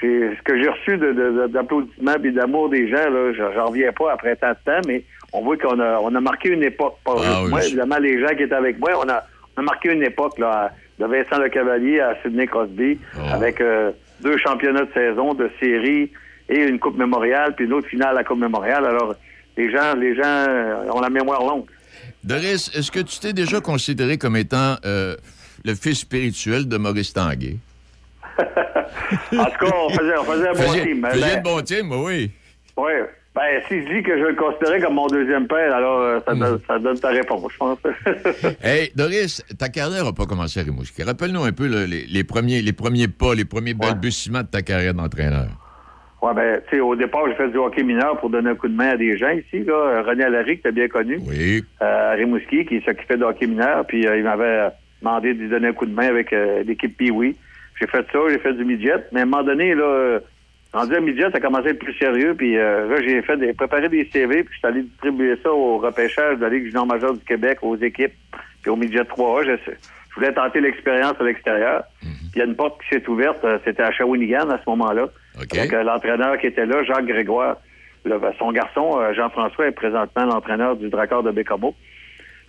j'ai- 0.00 0.34
ce 0.36 0.42
que 0.42 0.60
j'ai 0.60 0.68
reçu 0.68 0.96
de- 0.98 1.12
de- 1.12 1.42
de- 1.42 1.46
d'applaudissements 1.46 2.14
et 2.24 2.30
d'amour 2.32 2.70
des 2.70 2.88
gens, 2.88 3.08
là, 3.08 3.32
je- 3.32 3.54
j'en 3.54 3.66
reviens 3.66 3.92
pas 3.92 4.14
après 4.14 4.34
tant 4.34 4.50
de 4.50 4.54
temps, 4.64 4.80
mais 4.88 5.04
on 5.32 5.42
voit 5.44 5.56
qu'on 5.56 5.78
a, 5.78 6.00
on 6.00 6.12
a 6.12 6.20
marqué 6.20 6.48
une 6.48 6.64
époque. 6.64 6.96
Pas 7.04 7.12
Ah 7.24 7.42
oui, 7.44 7.50
moi, 7.50 7.64
évidemment, 7.64 7.98
les 7.98 8.20
gens 8.20 8.34
qui 8.34 8.42
étaient 8.42 8.54
avec 8.54 8.80
moi, 8.80 8.90
on 8.98 9.08
a, 9.08 9.22
a 9.60 9.62
marqué 9.62 9.92
une 9.92 10.02
époque 10.02 10.38
là, 10.38 10.72
de 10.98 11.06
Vincent 11.06 11.38
Le 11.38 11.48
Cavalier 11.48 12.00
à 12.00 12.16
Sidney 12.22 12.46
Crosby, 12.46 12.98
Ah. 13.18 13.34
avec 13.34 13.60
euh, 13.60 13.92
deux 14.20 14.36
championnats 14.38 14.84
de 14.84 14.92
saison, 14.92 15.34
de 15.34 15.50
série 15.60 16.10
et 16.48 16.58
une 16.64 16.78
Coupe 16.78 16.98
mémoriale, 16.98 17.54
puis 17.54 17.64
une 17.66 17.72
autre 17.72 17.88
finale 17.88 18.10
à 18.10 18.12
la 18.14 18.24
Coupe 18.24 18.40
mémoriale. 18.40 18.84
Alors, 18.84 19.14
les 19.56 19.70
gens, 19.70 19.94
les 19.96 20.14
gens 20.14 20.22
euh, 20.48 20.90
ont 20.92 21.00
la 21.00 21.10
mémoire 21.10 21.42
longue. 21.44 21.66
Doris, 22.24 22.70
est-ce 22.74 22.90
que 22.90 23.00
tu 23.00 23.18
t'es 23.20 23.32
déjà 23.32 23.60
considéré 23.60 24.18
comme 24.18 24.36
étant 24.36 24.76
euh, 24.84 25.16
le 25.64 25.74
fils 25.74 26.00
spirituel 26.00 26.68
de 26.68 26.76
Maurice 26.76 27.12
Tanguay? 27.12 27.56
En 29.32 29.44
tout 29.44 29.58
cas, 29.66 29.72
on 29.86 29.90
faisait, 29.90 30.16
on 30.18 30.24
faisait 30.24 30.48
un 30.48 30.52
bon 30.52 30.58
Faisiez- 30.58 30.82
team. 30.84 31.06
faisiez 31.10 31.34
Ben, 31.36 31.42
bon 31.42 31.60
team, 31.62 31.92
oui. 31.92 32.30
Oui. 32.76 32.92
Ben, 33.34 33.62
si 33.68 33.82
je 33.82 33.94
dis 33.94 34.02
que 34.02 34.18
je 34.18 34.24
le 34.24 34.34
considérais 34.34 34.80
comme 34.80 34.94
mon 34.94 35.06
deuxième 35.06 35.46
père, 35.46 35.72
alors 35.72 36.00
euh, 36.00 36.18
ça, 36.26 36.34
donne, 36.34 36.60
ça 36.66 36.78
donne 36.80 36.98
ta 36.98 37.10
réponse, 37.10 37.52
je 37.52 37.58
pense. 37.58 37.78
Hey, 38.62 38.90
Doris, 38.96 39.44
ta 39.56 39.68
carrière 39.68 40.04
n'a 40.04 40.12
pas 40.12 40.26
commencé 40.26 40.58
à 40.58 40.64
Rimouski. 40.64 41.04
Rappelle-nous 41.04 41.44
un 41.44 41.52
peu 41.52 41.66
les, 41.66 42.06
les 42.06 42.24
premiers, 42.24 42.60
les 42.60 42.72
premiers 42.72 43.06
pas, 43.06 43.34
les 43.34 43.44
premiers 43.44 43.74
balbutiements 43.74 44.42
de 44.42 44.48
ta 44.48 44.62
carrière 44.62 44.94
d'entraîneur. 44.94 45.48
Ouais, 46.22 46.34
ben, 46.34 46.60
tu 46.68 46.76
sais, 46.76 46.80
au 46.80 46.94
départ, 46.94 47.22
j'ai 47.28 47.34
fait 47.34 47.48
du 47.48 47.56
hockey 47.56 47.82
mineur 47.82 48.18
pour 48.18 48.28
donner 48.28 48.50
un 48.50 48.54
coup 48.54 48.68
de 48.68 48.74
main 48.74 48.90
à 48.90 48.96
des 48.96 49.16
gens 49.16 49.30
ici, 49.30 49.64
là. 49.64 50.02
René 50.02 50.24
Allary, 50.24 50.58
que 50.58 50.64
t'as 50.64 50.70
bien 50.70 50.88
connu. 50.88 51.18
Oui. 51.26 51.64
Euh, 51.80 52.12
à 52.12 52.14
Rimouski, 52.14 52.66
qui 52.66 52.82
s'occupait 52.82 53.16
de 53.16 53.24
hockey 53.24 53.46
mineur, 53.46 53.86
puis 53.86 54.06
euh, 54.06 54.18
il 54.18 54.24
m'avait 54.24 54.68
demandé 55.00 55.32
de 55.32 55.40
lui 55.40 55.48
donner 55.48 55.68
un 55.68 55.72
coup 55.72 55.86
de 55.86 55.94
main 55.94 56.08
avec 56.08 56.32
euh, 56.32 56.62
l'équipe 56.62 56.94
Pee-Wee. 56.94 57.36
J'ai 57.80 57.86
fait 57.86 58.04
ça, 58.12 58.18
j'ai 58.28 58.38
fait 58.38 58.52
du 58.52 58.66
midget, 58.66 59.06
mais 59.12 59.20
à 59.20 59.22
un 59.22 59.26
moment 59.26 59.42
donné, 59.42 59.74
là, 59.74 60.18
rendu 60.72 60.94
à 60.94 61.00
midget, 61.00 61.30
ça 61.30 61.38
a 61.38 61.40
commencé 61.40 61.68
à 61.68 61.70
être 61.70 61.78
plus 61.78 61.94
sérieux, 61.94 62.34
puis 62.36 62.56
euh, 62.56 62.88
là, 62.88 63.02
j'ai 63.02 63.20
fait 63.22 63.36
des, 63.36 63.52
préparé 63.52 63.88
des 63.88 64.08
CV, 64.12 64.44
puis 64.44 64.52
je 64.54 64.58
suis 64.58 64.66
allé 64.66 64.82
distribuer 64.82 65.34
ça 65.42 65.52
au 65.52 65.78
repêchage 65.78 66.36
de 66.38 66.42
la 66.42 66.48
Ligue 66.50 66.66
junior 66.66 66.86
majeure 66.86 67.14
du 67.14 67.24
Québec, 67.24 67.58
aux 67.62 67.76
équipes, 67.76 68.12
puis 68.62 68.70
au 68.70 68.76
midget 68.76 69.02
3A. 69.02 69.44
Je, 69.44 69.72
je 69.72 70.14
voulais 70.14 70.32
tenter 70.32 70.60
l'expérience 70.60 71.14
à 71.20 71.24
l'extérieur. 71.24 71.82
Puis 72.00 72.10
il 72.36 72.38
y 72.38 72.42
a 72.42 72.44
une 72.44 72.54
porte 72.56 72.80
qui 72.82 72.88
s'est 72.94 73.08
ouverte, 73.08 73.44
euh, 73.44 73.58
c'était 73.64 73.82
à 73.82 73.90
Shawinigan 73.92 74.48
à 74.50 74.58
ce 74.58 74.68
moment-là. 74.70 75.08
Avec 75.58 75.72
euh, 75.72 75.82
l'entraîneur 75.82 76.38
qui 76.38 76.46
était 76.48 76.66
là, 76.66 76.82
Jacques 76.84 77.06
Grégoire. 77.06 77.56
Le- 78.04 78.20
son 78.38 78.50
garçon, 78.52 78.98
euh, 79.00 79.12
Jean-François, 79.14 79.66
est 79.66 79.72
présentement 79.72 80.24
l'entraîneur 80.24 80.76
du 80.76 80.88
Dracard 80.88 81.22
de 81.22 81.30
Bécamo. 81.30 81.74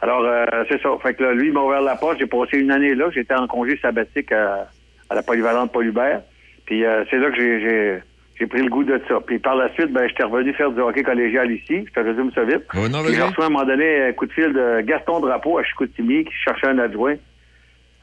Alors, 0.01 0.23
euh, 0.25 0.45
c'est 0.69 0.81
ça. 0.81 0.89
Fait 1.03 1.13
que 1.13 1.23
là, 1.23 1.33
lui, 1.33 1.47
il 1.47 1.53
m'a 1.53 1.61
ouvert 1.61 1.81
la 1.81 1.95
porte. 1.95 2.17
J'ai 2.19 2.25
passé 2.25 2.57
une 2.57 2.71
année 2.71 2.95
là. 2.95 3.09
J'étais 3.13 3.35
en 3.35 3.47
congé 3.47 3.77
sabbatique 3.77 4.31
à, 4.31 4.67
à 5.09 5.15
la 5.15 5.21
polyvalente 5.23 5.71
Paul 5.71 5.85
Hubert. 5.85 6.21
Puis 6.65 6.83
euh, 6.85 7.03
c'est 7.09 7.17
là 7.17 7.29
que 7.29 7.35
j'ai, 7.35 7.99
j'ai, 8.41 8.47
pris 8.47 8.61
le 8.61 8.69
goût 8.69 8.83
de 8.83 8.99
ça. 9.07 9.19
Puis 9.25 9.39
par 9.39 9.55
la 9.55 9.71
suite, 9.73 9.91
ben, 9.93 10.07
j'étais 10.09 10.23
revenu 10.23 10.53
faire 10.53 10.71
du 10.71 10.81
hockey 10.81 11.03
collégial 11.03 11.49
ici. 11.51 11.85
Je 11.87 11.93
te 11.93 11.99
résume 11.99 12.31
ça 12.33 12.43
vite. 12.43 12.63
Oh, 12.75 12.87
non, 12.89 12.99
j'ai 13.05 13.21
reçu 13.21 13.41
à 13.41 13.45
un 13.45 13.49
moment 13.49 13.65
donné 13.65 14.03
un 14.07 14.11
coup 14.13 14.25
de 14.25 14.31
fil 14.33 14.51
de 14.51 14.81
Gaston 14.81 15.19
Drapeau 15.19 15.57
à 15.59 15.63
Chicoutimi 15.63 16.25
qui 16.25 16.33
cherchait 16.45 16.67
un 16.67 16.79
adjoint. 16.79 17.15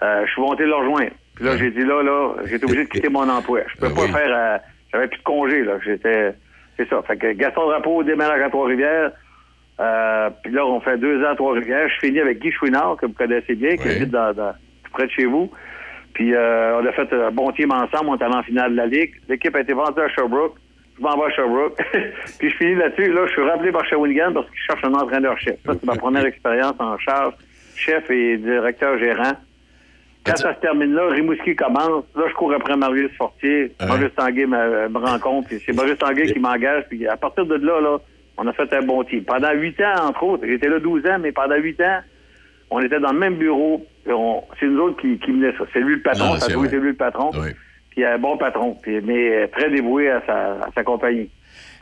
Euh, 0.03 0.27
je 0.27 0.31
suis 0.33 0.41
monté 0.41 0.65
le 0.65 0.75
rejoindre. 0.75 1.11
Puis 1.35 1.45
là, 1.45 1.57
j'ai 1.57 1.71
dit 1.71 1.85
là, 1.85 2.03
là, 2.03 2.35
j'étais 2.47 2.65
obligé 2.65 2.85
de 2.85 2.89
quitter 2.89 3.09
mon 3.09 3.29
emploi. 3.29 3.61
Je 3.75 3.81
peux 3.81 3.87
Ah 3.91 3.95
pas 3.95 4.03
oui. 4.03 4.13
faire. 4.13 4.31
euh, 4.31 4.59
j'avais 4.93 5.09
plus 5.09 5.19
de 5.19 5.25
congé, 5.25 5.63
là. 5.65 5.75
J'étais. 5.85 6.33
C'est 6.77 6.89
ça. 6.89 7.03
Fait 7.03 7.17
que 7.17 7.33
Gaston 7.33 7.67
Drapeau 7.67 8.03
déménage 8.05 8.41
à 8.41 8.49
Trois-Rivières. 8.49 9.11
Euh, 9.81 10.31
puis 10.43 10.53
là, 10.53 10.67
on 10.67 10.81
fait 10.81 10.97
deux 10.99 11.23
ans 11.25 11.31
à 11.31 11.35
Trois-Rivières. 11.37 11.89
Je 11.89 12.07
finis 12.07 12.21
avec 12.21 12.41
Guy 12.41 12.51
Chouinard, 12.53 12.97
que 13.01 13.07
vous 13.07 13.13
connaissez 13.13 13.55
bien, 13.55 13.77
qui 13.77 13.89
habite 13.89 14.11
dans, 14.11 14.33
dans- 14.33 14.53
tout 14.85 14.91
près 14.93 15.07
de 15.07 15.11
chez 15.13 15.25
vous. 15.27 15.51
Puis 16.19 16.35
euh, 16.35 16.81
on 16.81 16.85
a 16.85 16.91
fait 16.91 17.13
un 17.13 17.31
bon 17.31 17.53
team 17.53 17.71
ensemble, 17.71 18.09
on 18.09 18.17
est 18.17 18.25
allé 18.25 18.35
en 18.35 18.43
finale 18.43 18.73
de 18.73 18.77
la 18.77 18.87
Ligue. 18.87 19.13
L'équipe 19.29 19.55
a 19.55 19.61
été 19.61 19.73
vendue 19.73 20.01
à 20.01 20.09
Sherbrooke. 20.09 20.57
Je 20.97 21.03
m'en 21.05 21.17
vais 21.17 21.27
à 21.27 21.31
Sherbrooke. 21.31 21.79
puis 22.41 22.51
je 22.51 22.57
finis 22.57 22.75
là-dessus. 22.75 23.13
Là, 23.13 23.25
je 23.27 23.31
suis 23.31 23.43
rappelé 23.43 23.71
par 23.71 23.87
Shawinigan 23.87 24.33
parce 24.33 24.51
qu'il 24.51 24.59
cherche 24.67 24.83
un 24.83 24.95
entraîneur-chef. 24.95 25.59
Ça, 25.65 25.75
c'est 25.75 25.85
ma 25.85 25.95
première 25.95 26.27
expérience 26.27 26.75
en 26.81 26.99
charge, 26.99 27.35
chef 27.77 28.11
et 28.11 28.37
directeur 28.37 28.99
gérant. 28.99 29.31
Quand 30.27 30.37
ça 30.37 30.57
se 30.57 30.61
termine 30.61 30.93
là, 30.93 31.07
Rimouski 31.07 31.55
commence. 31.55 32.03
Là, 32.17 32.25
je 32.29 32.35
cours 32.35 32.53
après 32.53 32.77
Marius 32.77 33.13
Fortier. 33.17 33.71
Maurice 33.87 34.13
Tanguay 34.17 34.47
me, 34.47 34.89
me 34.89 34.99
rencontre. 34.99 35.47
puis 35.47 35.63
C'est 35.65 35.73
Maurice 35.73 35.99
Tanguay 35.99 36.33
qui 36.33 36.41
m'engage. 36.41 36.83
Puis 36.89 37.07
à 37.07 37.17
partir 37.17 37.47
de 37.47 37.55
là, 37.55 37.81
là, 37.81 37.99
on 38.37 38.47
a 38.49 38.53
fait 38.53 38.73
un 38.73 38.83
bon 38.83 39.05
team. 39.05 39.23
Pendant 39.23 39.53
huit 39.53 39.81
ans, 39.81 40.09
entre 40.09 40.25
autres, 40.25 40.45
j'étais 40.49 40.69
là 40.69 40.81
12 40.81 41.07
ans, 41.07 41.19
mais 41.21 41.31
pendant 41.31 41.55
huit 41.55 41.81
ans, 41.81 42.01
on 42.71 42.81
était 42.81 42.99
dans 42.99 43.13
le 43.13 43.21
même 43.21 43.37
bureau. 43.37 43.87
C'est 44.59 44.67
nous 44.67 44.81
autres 44.81 45.01
qui, 45.01 45.19
qui 45.19 45.31
menait 45.33 45.53
ça. 45.59 45.65
C'est 45.73 45.81
lui 45.81 45.97
le 45.97 46.03
patron. 46.03 46.25
Non, 46.27 46.37
ça 46.37 46.47
a 46.47 46.49
c'est 46.49 46.77
lui 46.77 46.89
le 46.91 46.95
patron. 46.97 47.31
Puis 47.91 48.05
un 48.05 48.19
bon 48.19 48.37
patron. 48.37 48.77
Puis, 48.81 49.01
mais 49.03 49.43
euh, 49.45 49.47
très 49.49 49.71
dévoué 49.71 50.11
à 50.11 50.23
sa, 50.27 50.53
à 50.67 50.69
sa 50.75 50.83
compagnie. 50.85 51.29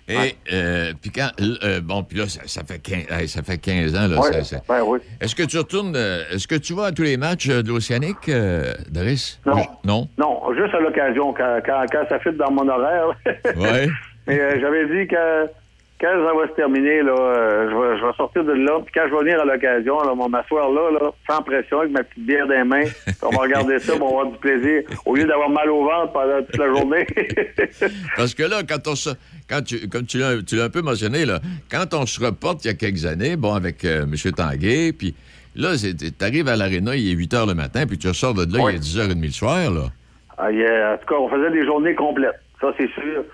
Et 0.08 0.36
euh, 0.52 0.92
puis 1.02 1.10
quand 1.10 1.30
euh, 1.64 1.80
bon 1.80 2.04
puis 2.04 2.16
là 2.18 2.28
ça, 2.28 2.40
ça 2.46 2.62
fait 2.62 2.78
15, 2.78 3.06
hey, 3.10 3.26
ça 3.26 3.42
fait 3.42 3.58
15 3.58 3.96
ans 3.96 4.06
là. 4.06 4.20
Ouais, 4.20 4.32
ça- 4.34 4.44
ça- 4.44 4.62
ouais, 4.68 4.80
oui. 4.86 4.98
Est-ce 5.20 5.34
que 5.34 5.42
tu 5.42 5.58
retournes 5.58 5.94
euh, 5.96 6.22
Est-ce 6.30 6.46
que 6.46 6.54
tu 6.54 6.74
vas 6.74 6.84
à 6.84 6.92
tous 6.92 7.02
les 7.02 7.16
matchs 7.16 7.48
de 7.48 7.68
l'Océanique, 7.68 8.28
euh, 8.28 8.72
Doris 8.88 9.40
Non. 9.44 9.56
Non? 9.84 10.08
Non, 10.16 10.42
juste 10.54 10.72
à 10.74 10.78
l'occasion, 10.78 11.32
quand, 11.32 11.58
quand, 11.66 11.84
quand 11.90 12.04
ça 12.08 12.20
fit 12.20 12.30
dans 12.34 12.52
mon 12.52 12.68
horaire. 12.68 13.08
Ouais. 13.56 13.88
Mais 14.28 14.60
j'avais 14.60 14.86
dit 14.86 15.08
que 15.08 15.46
quand 15.98 16.12
ça 16.12 16.34
va 16.34 16.46
se 16.46 16.52
terminer, 16.52 17.02
là, 17.02 17.14
euh, 17.14 17.70
je, 17.70 17.74
vais, 17.74 17.98
je 17.98 18.06
vais 18.06 18.12
sortir 18.16 18.44
de 18.44 18.52
là. 18.52 18.80
Puis 18.84 18.92
quand 18.94 19.04
je 19.08 19.14
vais 19.14 19.20
venir 19.20 19.40
à 19.40 19.44
l'occasion, 19.44 19.98
là, 20.00 20.12
on 20.12 20.16
va 20.16 20.28
m'asseoir 20.28 20.70
là, 20.70 20.90
là, 20.90 21.10
sans 21.28 21.42
pression, 21.42 21.80
avec 21.80 21.92
ma 21.92 22.02
petite 22.04 22.26
bière 22.26 22.46
dans 22.46 22.54
les 22.54 22.64
mains. 22.64 22.84
On 23.22 23.30
va 23.30 23.38
regarder 23.38 23.78
ça, 23.78 23.94
on 23.94 23.98
va 23.98 24.06
avoir 24.06 24.26
du 24.26 24.38
plaisir, 24.38 24.82
au 25.06 25.14
lieu 25.14 25.24
d'avoir 25.24 25.48
mal 25.48 25.70
au 25.70 25.84
ventre 25.84 26.12
pendant 26.12 26.42
toute 26.42 26.58
la 26.58 26.68
journée. 26.68 27.06
Parce 28.16 28.34
que 28.34 28.42
là, 28.42 28.62
quand 28.68 28.88
on 28.88 28.94
se, 28.94 29.10
quand 29.48 29.62
tu, 29.62 29.88
comme 29.88 30.04
tu 30.04 30.18
l'as, 30.18 30.42
tu 30.42 30.56
l'as 30.56 30.64
un 30.64 30.70
peu 30.70 30.82
mentionné, 30.82 31.24
là, 31.24 31.40
quand 31.70 31.94
on 31.94 32.04
se 32.04 32.22
reporte 32.22 32.64
il 32.64 32.68
y 32.68 32.70
a 32.70 32.74
quelques 32.74 33.06
années, 33.06 33.36
bon, 33.36 33.54
avec 33.54 33.84
euh, 33.84 34.02
M. 34.02 34.32
Tanguay, 34.32 34.92
puis 34.92 35.14
là, 35.54 35.70
tu 35.78 36.24
arrives 36.24 36.48
à 36.48 36.56
l'aréna, 36.56 36.94
il 36.94 37.10
est 37.10 37.14
8 37.14 37.32
h 37.32 37.48
le 37.48 37.54
matin, 37.54 37.86
puis 37.86 37.96
tu 37.96 38.08
ressors 38.08 38.34
de 38.34 38.42
là, 38.42 38.70
il 38.70 38.76
est 38.76 38.80
10h30 38.80 39.22
le 39.22 39.30
soir, 39.30 39.70
là. 39.70 39.86
Ah, 40.38 40.48
euh, 40.48 40.94
en 40.94 40.98
tout 40.98 41.06
cas, 41.06 41.14
on 41.14 41.30
faisait 41.30 41.50
des 41.50 41.64
journées 41.64 41.94
complètes. 41.94 42.38
Ça, 42.60 42.68
c'est 42.76 42.90
sûr. 42.92 43.24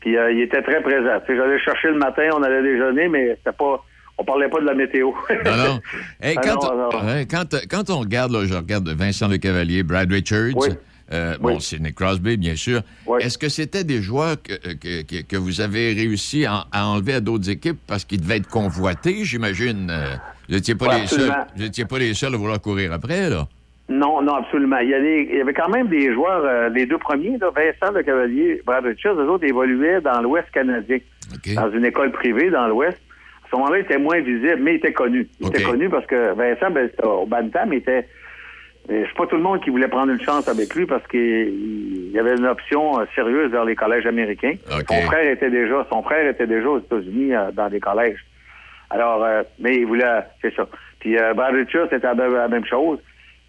Puis 0.00 0.16
euh, 0.16 0.32
il 0.32 0.40
était 0.40 0.62
très 0.62 0.80
présent. 0.82 1.20
J'allais 1.28 1.58
chercher 1.60 1.88
le 1.88 1.98
matin, 1.98 2.28
on 2.36 2.42
allait 2.42 2.62
déjeuner, 2.62 3.08
mais 3.08 3.36
c'était 3.38 3.56
pas. 3.56 3.84
On 4.20 4.24
parlait 4.24 4.48
pas 4.48 4.60
de 4.60 4.66
la 4.66 4.74
météo. 4.74 5.10
Non, 5.44 5.56
non. 5.56 5.80
Hey, 6.20 6.34
Ah, 6.36 6.40
quand, 6.42 6.74
non, 6.76 6.88
on, 6.92 7.06
ouais, 7.06 7.26
quand, 7.30 7.54
quand 7.70 7.88
on 7.90 7.98
regarde, 8.00 8.32
là, 8.32 8.44
je 8.46 8.54
regarde 8.54 8.88
Vincent 8.88 9.28
Le 9.28 9.36
Cavalier, 9.38 9.84
Brad 9.84 10.10
Richards, 10.10 10.56
Oui. 10.56 10.70
euh, 11.12 11.36
bon, 11.40 11.60
Sidney 11.60 11.92
Crosby, 11.92 12.36
bien 12.36 12.56
sûr. 12.56 12.80
Oui. 13.06 13.22
Est-ce 13.22 13.38
que 13.38 13.48
c'était 13.48 13.84
des 13.84 14.02
joueurs 14.02 14.34
que, 14.42 14.54
que, 14.74 15.22
que- 15.22 15.36
vous 15.36 15.60
avez 15.60 15.92
réussi 15.92 16.46
à, 16.46 16.64
à 16.72 16.86
enlever 16.86 17.14
à 17.14 17.20
d'autres 17.20 17.48
équipes 17.48 17.78
parce 17.86 18.04
qu'ils 18.04 18.20
devaient 18.20 18.38
être 18.38 18.48
convoités, 18.48 19.24
j'imagine? 19.24 19.88
euh, 19.88 20.16
vous 20.48 20.54
n'étiez 20.56 20.74
pas, 20.74 20.86
Ouais, 20.88 21.00
les 21.02 21.06
seuls- 21.06 21.32
vous 21.56 21.62
étiez 21.64 21.84
pas 21.84 21.98
les 22.00 22.12
seuls 22.14 22.34
à 22.34 22.36
vouloir 22.36 22.60
courir 22.60 22.92
après, 22.92 23.30
là? 23.30 23.46
Non, 23.88 24.20
non, 24.20 24.34
absolument. 24.34 24.78
Il 24.78 24.90
y, 24.90 24.94
a 24.94 24.98
il 24.98 25.36
y 25.36 25.40
avait 25.40 25.54
quand 25.54 25.70
même 25.70 25.88
des 25.88 26.12
joueurs, 26.12 26.44
euh, 26.44 26.68
les 26.68 26.84
deux 26.84 26.98
premiers, 26.98 27.38
là, 27.38 27.50
Vincent 27.50 27.92
Le 27.92 28.02
Cavalier, 28.02 28.60
Brad 28.66 28.84
Richards, 28.84 29.18
eux 29.18 29.28
autres 29.28 29.44
évoluaient 29.44 30.00
dans 30.02 30.20
l'Ouest 30.20 30.50
canadien, 30.50 30.98
dans 31.54 31.70
une 31.70 31.86
école 31.86 32.10
privée 32.12 32.50
dans 32.50 32.68
l'Ouest. 32.68 33.00
À 33.44 33.50
ce 33.50 33.56
moment-là, 33.56 33.78
il 33.78 33.82
était 33.82 33.98
moins 33.98 34.20
visible, 34.20 34.58
mais 34.60 34.72
il 34.72 34.76
était 34.76 34.92
connu. 34.92 35.26
Il 35.40 35.48
était 35.48 35.62
connu 35.62 35.88
parce 35.88 36.04
que 36.04 36.34
Vincent, 36.34 36.70
ben, 36.70 36.90
au 37.02 37.24
Bantam, 37.24 37.72
il 37.72 37.78
était... 37.78 38.06
C'est 38.90 39.14
pas 39.16 39.26
tout 39.26 39.36
le 39.36 39.42
monde 39.42 39.60
qui 39.62 39.68
voulait 39.68 39.88
prendre 39.88 40.10
une 40.10 40.20
chance 40.20 40.48
avec 40.48 40.74
lui 40.74 40.86
parce 40.86 41.06
qu'il 41.08 41.20
il 41.20 42.10
y 42.10 42.18
avait 42.18 42.36
une 42.36 42.46
option 42.46 42.98
euh, 42.98 43.04
sérieuse 43.14 43.50
vers 43.50 43.66
les 43.66 43.76
collèges 43.76 44.06
américains. 44.06 44.54
Son 44.88 45.02
frère 45.02 45.30
était 45.30 45.50
déjà, 45.50 45.86
son 45.90 46.02
frère 46.02 46.26
était 46.26 46.46
déjà 46.46 46.68
aux 46.68 46.78
États-Unis 46.78 47.34
euh, 47.34 47.50
dans 47.52 47.68
des 47.68 47.80
collèges. 47.80 48.24
Alors, 48.88 49.22
euh, 49.24 49.42
mais 49.58 49.76
il 49.76 49.86
voulait, 49.86 50.22
c'est 50.40 50.54
ça. 50.54 50.66
Puis 51.00 51.18
euh, 51.18 51.34
Brad 51.34 51.54
Richards, 51.54 51.88
c'était 51.90 52.06
la 52.14 52.48
même 52.48 52.64
chose. 52.64 52.98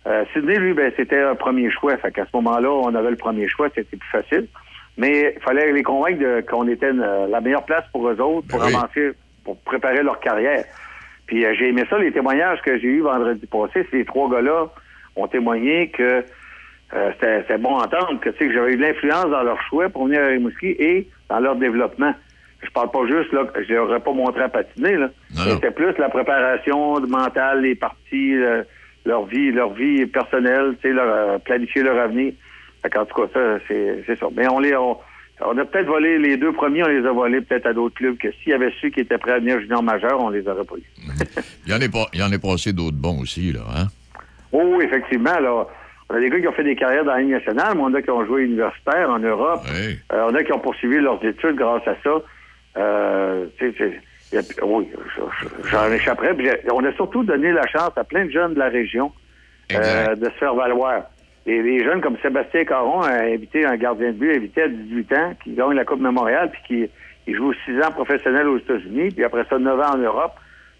Euh, 0.08 0.24
Sidney, 0.34 0.58
lui, 0.58 0.74
ben, 0.74 0.92
c'était 0.96 1.20
un 1.22 1.36
premier 1.36 1.70
choix. 1.72 1.98
Fait 1.98 2.12
qu'à 2.12 2.26
ce 2.26 2.30
moment-là, 2.38 2.70
on 2.72 2.96
avait 2.96 3.12
le 3.12 3.18
premier 3.18 3.48
choix, 3.48 3.68
c'était 3.76 3.98
plus 3.98 4.10
facile. 4.10 4.48
Mais 4.98 5.34
il 5.38 5.42
fallait 5.42 5.72
les 5.72 5.84
convaincre 5.84 6.20
de- 6.20 6.42
qu'on 6.42 6.68
était 6.68 6.92
euh, 6.94 7.28
la 7.28 7.42
meilleure 7.42 7.64
place 7.66 7.84
pour 7.92 8.08
eux 8.10 8.20
autres, 8.20 8.48
pour 8.48 8.60
avancer, 8.78 9.12
pour 9.44 9.58
préparer 9.62 10.04
leur 10.04 10.20
carrière. 10.20 10.64
Puis 11.28 11.46
euh, 11.46 11.54
j'ai 11.58 11.70
aimé 11.70 11.84
ça, 11.90 11.98
les 11.98 12.12
témoignages 12.12 12.62
que 12.62 12.78
j'ai 12.80 12.88
eus 12.88 13.02
vendredi 13.02 13.46
passé. 13.46 13.86
Ces 13.92 14.04
trois 14.06 14.30
gars-là 14.30 14.68
ont 15.16 15.28
témoigné 15.28 15.90
que 15.90 16.24
euh, 16.94 17.12
c'était 17.22 17.58
bon 17.60 17.78
à 17.78 17.86
entendre, 17.86 18.20
que, 18.20 18.30
tu 18.30 18.38
sais, 18.40 18.48
que 18.48 18.54
j'avais 18.54 18.74
eu 18.74 18.78
de 18.78 18.82
l'influence 18.82 19.26
dans 19.30 19.44
leur 19.44 19.62
choix 19.70 19.90
pour 19.90 20.06
venir 20.08 20.22
à 20.24 20.28
Rimouski 20.28 20.76
et 20.80 21.08
dans 21.30 21.40
leur 21.40 21.56
développement. 21.56 22.14
Je 22.64 22.70
parle 22.72 22.90
pas 22.92 23.06
juste, 23.08 23.32
là, 23.32 23.46
que 23.46 23.64
je 23.64 23.72
leur 23.74 23.86
aurais 23.88 24.00
pas 24.00 24.12
montré 24.12 24.42
à 24.42 24.50
patiner, 24.50 24.96
là. 24.96 25.10
C'était 25.56 25.72
plus 25.72 25.94
la 25.98 26.10
préparation 26.10 27.00
mentale, 27.02 27.62
les 27.62 27.76
parties, 27.76 28.36
euh, 28.36 28.64
leur 29.06 29.26
vie, 29.26 29.52
leur 29.52 29.74
vie 29.74 30.06
personnelle, 30.06 30.76
tu 30.82 30.88
sais, 30.90 30.94
leur, 30.94 31.08
euh, 31.08 31.38
planifier 31.40 31.84
leur 31.84 31.98
avenir. 32.00 32.34
Qu'en 32.92 33.06
tout 33.06 33.16
cas, 33.16 33.28
ça, 33.34 33.60
c'est 33.68 34.18
ça. 34.20 34.28
Mais 34.36 34.48
on 34.48 34.60
les, 34.60 34.76
on, 34.76 34.98
on 35.46 35.58
a 35.58 35.66
peut-être 35.66 35.88
volé 35.88 36.18
les 36.18 36.38
deux 36.38 36.54
premiers, 36.54 36.84
on 36.84 36.88
les 36.88 37.06
a 37.06 37.12
volés 37.12 37.42
peut-être 37.42 37.66
à 37.66 37.74
d'autres 37.74 37.96
clubs 37.96 38.18
que 38.18 38.32
s'il 38.32 38.52
y 38.52 38.54
avait 38.54 38.72
ceux 38.82 38.90
qui 38.90 39.02
étaient 39.02 39.18
prêts 39.18 39.34
à 39.34 39.40
venir 39.40 39.60
junior 39.60 39.84
majeur, 39.84 40.20
on 40.22 40.30
les 40.30 40.48
aurait 40.48 40.64
pas 40.64 40.76
eu. 40.78 40.84
Il 41.66 41.72
y 41.74 41.76
en 41.76 41.82
est, 41.82 41.92
pas, 41.92 42.08
il 42.14 42.20
y 42.20 42.24
en 42.24 42.32
est 42.32 42.42
passé 42.42 42.72
d'autres 42.74 42.98
bons 42.98 43.20
aussi, 43.22 43.52
là, 43.52 43.60
hein? 43.76 43.88
Oh, 44.52 44.80
effectivement, 44.82 45.38
là. 45.40 45.68
On 46.10 46.16
a 46.16 46.20
des 46.20 46.30
gars 46.30 46.40
qui 46.40 46.48
ont 46.48 46.54
fait 46.54 46.64
des 46.64 46.76
carrières 46.76 47.04
dans 47.06 47.14
la 47.14 47.20
Ligue 47.22 47.32
nationale, 47.32 47.74
mais 47.76 47.82
on 47.84 47.94
a 47.94 48.02
qui 48.02 48.10
ont 48.10 48.26
joué 48.26 48.44
universitaire 48.46 49.10
en 49.10 49.20
Europe. 49.20 49.62
Euh, 50.12 50.28
on 50.32 50.34
a 50.34 50.44
qui 50.44 50.52
ont 50.54 50.60
poursuivi 50.60 50.98
leurs 51.00 51.24
études 51.24 51.56
grâce 51.56 51.88
à 51.88 51.96
ça. 52.04 52.22
Euh, 52.78 53.46
tu 53.58 53.70
sais, 53.72 53.76
c'est- 53.78 53.86
il 53.86 53.94
y 53.94 53.98
a- 53.98 54.00
oui, 54.64 54.88
je- 55.16 55.22
je- 55.64 55.70
j'en 55.70 55.92
échapperais. 55.92 56.36
On 56.72 56.84
a 56.86 56.92
surtout 56.94 57.24
donné 57.24 57.52
la 57.52 57.66
chance 57.68 57.92
à 57.96 58.04
plein 58.04 58.26
de 58.26 58.32
jeunes 58.32 58.54
de 58.54 58.60
la 58.60 58.70
région 58.70 59.12
euh, 59.82 60.16
de 60.16 60.26
se 60.26 60.32
faire 60.40 60.54
valoir. 60.56 61.04
Et 61.46 61.62
les 61.62 61.84
jeunes 61.84 62.02
comme 62.02 62.18
Sébastien 62.22 62.66
Caron 62.66 63.02
a 63.02 63.12
invité 63.24 63.66
un 63.66 63.76
gardien 63.78 64.08
de 64.08 64.14
but, 64.18 64.36
invité 64.36 64.64
à 64.64 64.68
18 64.68 65.14
ans, 65.14 65.34
qui 65.44 65.54
gagne 65.54 65.74
la 65.74 65.86
Coupe 65.86 66.02
Mémorial, 66.02 66.52
puis 66.52 66.62
qui 66.68 66.92
il 67.28 67.36
joue 67.36 67.54
6 67.66 67.80
ans 67.82 67.92
professionnel 67.92 68.48
aux 68.48 68.58
États-Unis, 68.58 69.10
puis 69.12 69.24
après 69.24 69.44
ça, 69.50 69.58
9 69.60 69.80
ans 69.80 69.94
en 69.94 69.98
Europe. 69.98 70.34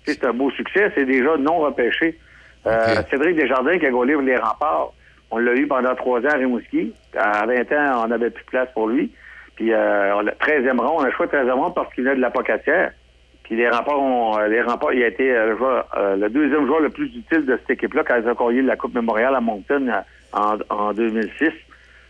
C'est 0.06 0.24
un 0.26 0.34
beau 0.34 0.50
succès. 0.52 0.92
C'est 0.96 1.06
déjà 1.06 1.38
non 1.38 1.60
repêché. 1.60 2.18
Euh, 2.66 2.96
Cédric 3.12 3.36
Desjardins 3.36 3.78
qui 3.78 3.86
a 3.86 3.92
gaulé 3.92 4.16
les 4.24 4.36
remparts. 4.38 4.92
On 5.32 5.38
l'a 5.38 5.54
eu 5.54 5.68
pendant 5.68 5.94
trois 5.96 6.20
ans 6.22 6.30
à 6.32 6.38
Rimouski. 6.38 6.94
À 7.16 7.46
20 7.46 7.72
ans, 7.74 8.04
on 8.06 8.08
n'avait 8.08 8.32
plus 8.32 8.44
de 8.44 8.50
place 8.50 8.70
pour 8.74 8.88
lui. 8.88 9.12
Puis, 9.56 9.72
euh, 9.72 10.16
on 10.16 10.22
l'a- 10.22 10.32
13e 10.34 10.80
rond, 10.80 10.98
on 11.00 11.04
a 11.04 11.12
choisi 11.12 11.32
13e 11.32 11.60
rond 11.60 11.70
parce 11.72 11.94
qu'il 11.94 12.04
venait 12.04 12.16
de 12.16 12.22
la 12.22 12.32
Pocatière. 12.32 12.92
Puis 13.50 13.58
les 13.58 13.68
remparts, 13.68 14.00
ont, 14.00 14.38
euh, 14.38 14.48
les 14.48 14.62
remparts, 14.62 14.94
il 14.94 15.02
a 15.04 15.08
été 15.08 15.30
euh, 15.36 15.50
le, 15.52 15.58
joueur, 15.58 15.86
euh, 15.98 16.16
le 16.16 16.30
deuxième 16.30 16.68
joueur 16.68 16.82
le 16.82 16.90
plus 16.92 17.08
utile 17.08 17.46
de 17.48 17.58
cette 17.58 17.72
équipe-là 17.72 18.04
quand 18.08 18.16
ils 18.24 18.30
ont 18.30 18.48
gagné 18.48 18.62
la 18.62 18.76
Coupe 18.78 18.94
Mémoriale 18.94 19.34
à 19.36 19.42
Moncton 19.42 19.88
euh, 19.88 20.02
en, 20.34 20.58
en 20.70 20.94
2006. 20.94 21.50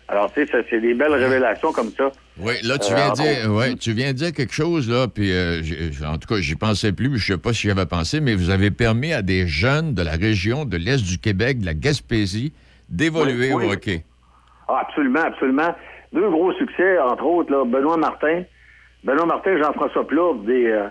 Alors, 0.10 0.34
tu 0.34 0.46
sais, 0.46 0.66
c'est 0.70 0.82
des 0.82 0.94
belles 0.96 1.14
révélations 1.14 1.72
comme 1.72 1.92
ça. 1.92 2.12
Oui, 2.40 2.56
là, 2.64 2.78
tu 2.78 2.92
Euh, 2.92 2.96
viens, 2.96 3.10
entre 3.12 3.22
dire, 3.22 3.54
ouais, 3.54 3.76
tu 3.76 3.92
viens 3.94 4.12
dire 4.12 4.34
quelque 4.34 4.54
chose, 4.54 4.90
là, 4.90 5.08
puis 5.08 5.32
euh, 5.32 5.62
en 6.06 6.18
tout 6.18 6.28
cas, 6.28 6.42
j'y 6.42 6.56
pensais 6.56 6.92
plus, 6.92 7.08
mais 7.10 7.18
je 7.18 7.34
sais 7.34 7.38
pas 7.40 7.54
si 7.54 7.62
j'y 7.62 7.72
avais 7.72 7.86
pensé, 7.86 8.20
mais 8.20 8.36
vous 8.36 8.50
avez 8.50 8.70
permis 8.72 9.14
à 9.14 9.22
des 9.22 9.48
jeunes 9.48 9.94
de 9.94 10.02
la 10.02 10.14
région 10.14 10.66
de 10.66 10.76
l'Est 10.78 11.04
du 11.08 11.20
Québec, 11.20 11.60
de 11.60 11.66
la 11.68 11.74
Gaspésie, 11.76 12.52
d'évoluer 12.90 13.54
Oui, 13.54 13.66
oui. 13.66 13.70
au 13.70 13.74
hockey. 13.74 14.04
Ah, 14.68 14.82
absolument, 14.88 15.22
absolument. 15.22 15.74
Deux 16.12 16.30
gros 16.30 16.52
succès, 16.54 17.00
entre 17.00 17.24
autres, 17.24 17.52
là, 17.52 17.64
Benoît 17.64 17.96
Martin. 17.98 18.44
Benoît 19.06 19.28
Martin, 19.28 19.58
Jean-François 19.62 20.06
Plourde, 20.08 20.44
des, 20.46 20.66
euh, 20.72 20.88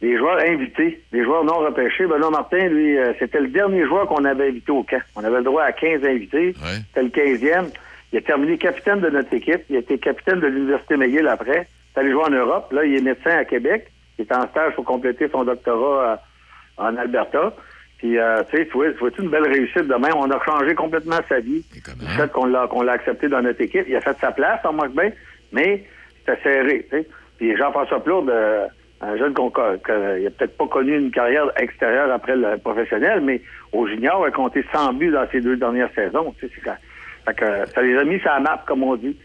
des 0.00 0.18
joueurs 0.18 0.38
invités, 0.38 1.00
des 1.12 1.24
joueurs 1.24 1.44
non 1.44 1.58
repêchés. 1.58 2.06
Benoît 2.06 2.30
Martin, 2.30 2.68
lui, 2.68 2.98
euh, 2.98 3.12
c'était 3.18 3.40
le 3.40 3.48
dernier 3.48 3.86
joueur 3.86 4.06
qu'on 4.06 4.24
avait 4.24 4.48
invité 4.48 4.72
au 4.72 4.82
camp. 4.82 5.00
On 5.16 5.24
avait 5.24 5.38
le 5.38 5.44
droit 5.44 5.62
à 5.62 5.72
15 5.72 6.04
invités. 6.04 6.54
C'était 6.88 7.02
le 7.02 7.08
15e. 7.08 7.70
Il 8.12 8.18
a 8.18 8.20
terminé 8.20 8.58
capitaine 8.58 9.00
de 9.00 9.10
notre 9.10 9.32
équipe. 9.32 9.62
Il 9.70 9.76
a 9.76 9.78
été 9.80 9.98
capitaine 9.98 10.40
de 10.40 10.46
l'Université 10.46 10.96
McGill 10.96 11.26
après. 11.26 11.66
Il 11.66 11.98
est 11.98 12.00
allé 12.00 12.12
jouer 12.12 12.24
en 12.24 12.30
Europe. 12.30 12.72
Là, 12.72 12.84
il 12.84 12.96
est 12.96 13.02
médecin 13.02 13.36
à 13.38 13.44
Québec. 13.44 13.90
Il 14.18 14.22
est 14.22 14.32
en 14.32 14.46
stage 14.48 14.74
pour 14.74 14.84
compléter 14.84 15.28
son 15.28 15.44
doctorat 15.44 16.12
euh, 16.12 16.16
en 16.76 16.96
Alberta. 16.96 17.54
Puis, 17.98 18.18
euh, 18.18 18.42
tu 18.50 18.58
sais, 18.58 18.68
tu 18.68 19.22
une 19.22 19.30
belle 19.30 19.48
réussite 19.48 19.88
de 19.88 19.94
même. 19.94 20.14
On 20.16 20.30
a 20.30 20.44
changé 20.44 20.74
complètement 20.74 21.20
sa 21.28 21.40
vie. 21.40 21.64
Du 21.72 22.06
fait 22.16 22.30
qu'on 22.30 22.46
l'a, 22.46 22.66
qu'on 22.66 22.82
l'a 22.82 22.92
accepté 22.92 23.28
dans 23.28 23.40
notre 23.40 23.62
équipe. 23.62 23.86
Il 23.88 23.96
a 23.96 24.00
fait 24.00 24.16
sa 24.20 24.30
place, 24.30 24.60
on 24.64 24.74
manque 24.74 24.94
bien, 24.94 25.10
mais 25.52 25.84
c'était 26.18 26.42
serré, 26.42 26.86
tu 26.90 26.98
sais. 26.98 27.08
Puis 27.38 27.56
Jean-François 27.56 28.02
Plourde, 28.02 28.30
euh, 28.30 28.66
un 29.04 29.16
jeune 29.16 29.34
qu'on, 29.34 29.50
co- 29.50 29.78
que- 29.82 30.20
il 30.20 30.26
a 30.26 30.30
peut-être 30.30 30.56
pas 30.56 30.66
connu 30.66 30.96
une 30.98 31.10
carrière 31.10 31.50
extérieure 31.56 32.10
après 32.12 32.36
le 32.36 32.56
professionnel, 32.58 33.20
mais 33.20 33.40
au 33.72 33.86
junior, 33.86 34.22
il 34.24 34.28
a 34.28 34.30
compté 34.32 34.64
100 34.72 34.94
buts 34.94 35.10
dans 35.10 35.26
ses 35.30 35.40
deux 35.40 35.56
dernières 35.56 35.90
saisons. 35.94 36.34
Tu 36.40 36.46
sais, 36.48 36.54
quand- 36.64 36.76
fait 37.26 37.34
que 37.34 37.70
ça 37.74 37.82
les 37.82 37.96
a 37.96 38.04
mis 38.04 38.18
sur 38.20 38.30
la 38.30 38.40
map, 38.40 38.62
comme 38.66 38.82
on 38.82 38.96
dit. 38.96 39.16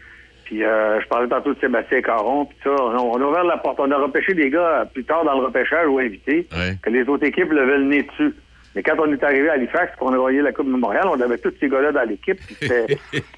Puis 0.44 0.64
euh, 0.64 1.00
je 1.00 1.06
parlais 1.06 1.28
tantôt 1.28 1.54
de 1.54 1.60
Sébastien 1.60 2.02
Caron, 2.02 2.44
puis 2.46 2.58
ça, 2.64 2.70
on, 2.70 3.12
on 3.12 3.20
a 3.20 3.24
ouvert 3.24 3.44
la 3.44 3.56
porte. 3.58 3.78
On 3.78 3.90
a 3.90 3.96
repêché 3.98 4.34
des 4.34 4.50
gars 4.50 4.80
euh, 4.80 4.84
plus 4.84 5.04
tard 5.04 5.24
dans 5.24 5.38
le 5.38 5.44
repêchage 5.46 5.86
ou 5.86 5.98
invités, 6.00 6.48
que 6.82 6.90
les 6.90 7.02
autres 7.08 7.24
équipes 7.26 7.52
levaient 7.52 7.78
le 7.78 7.84
nez 7.84 8.02
dessus. 8.02 8.34
Mais 8.74 8.82
quand 8.82 8.94
on 8.98 9.12
est 9.12 9.22
arrivé 9.22 9.48
à 9.48 9.52
Halifax, 9.54 9.94
qu'on 9.96 10.12
a 10.12 10.16
envoyé 10.16 10.40
la 10.42 10.52
Coupe 10.52 10.66
Mémoriale, 10.68 11.06
on 11.06 11.20
avait 11.20 11.38
tous 11.38 11.52
ces 11.60 11.68
gars-là 11.68 11.92
dans 11.92 12.02
l'équipe. 12.08 12.38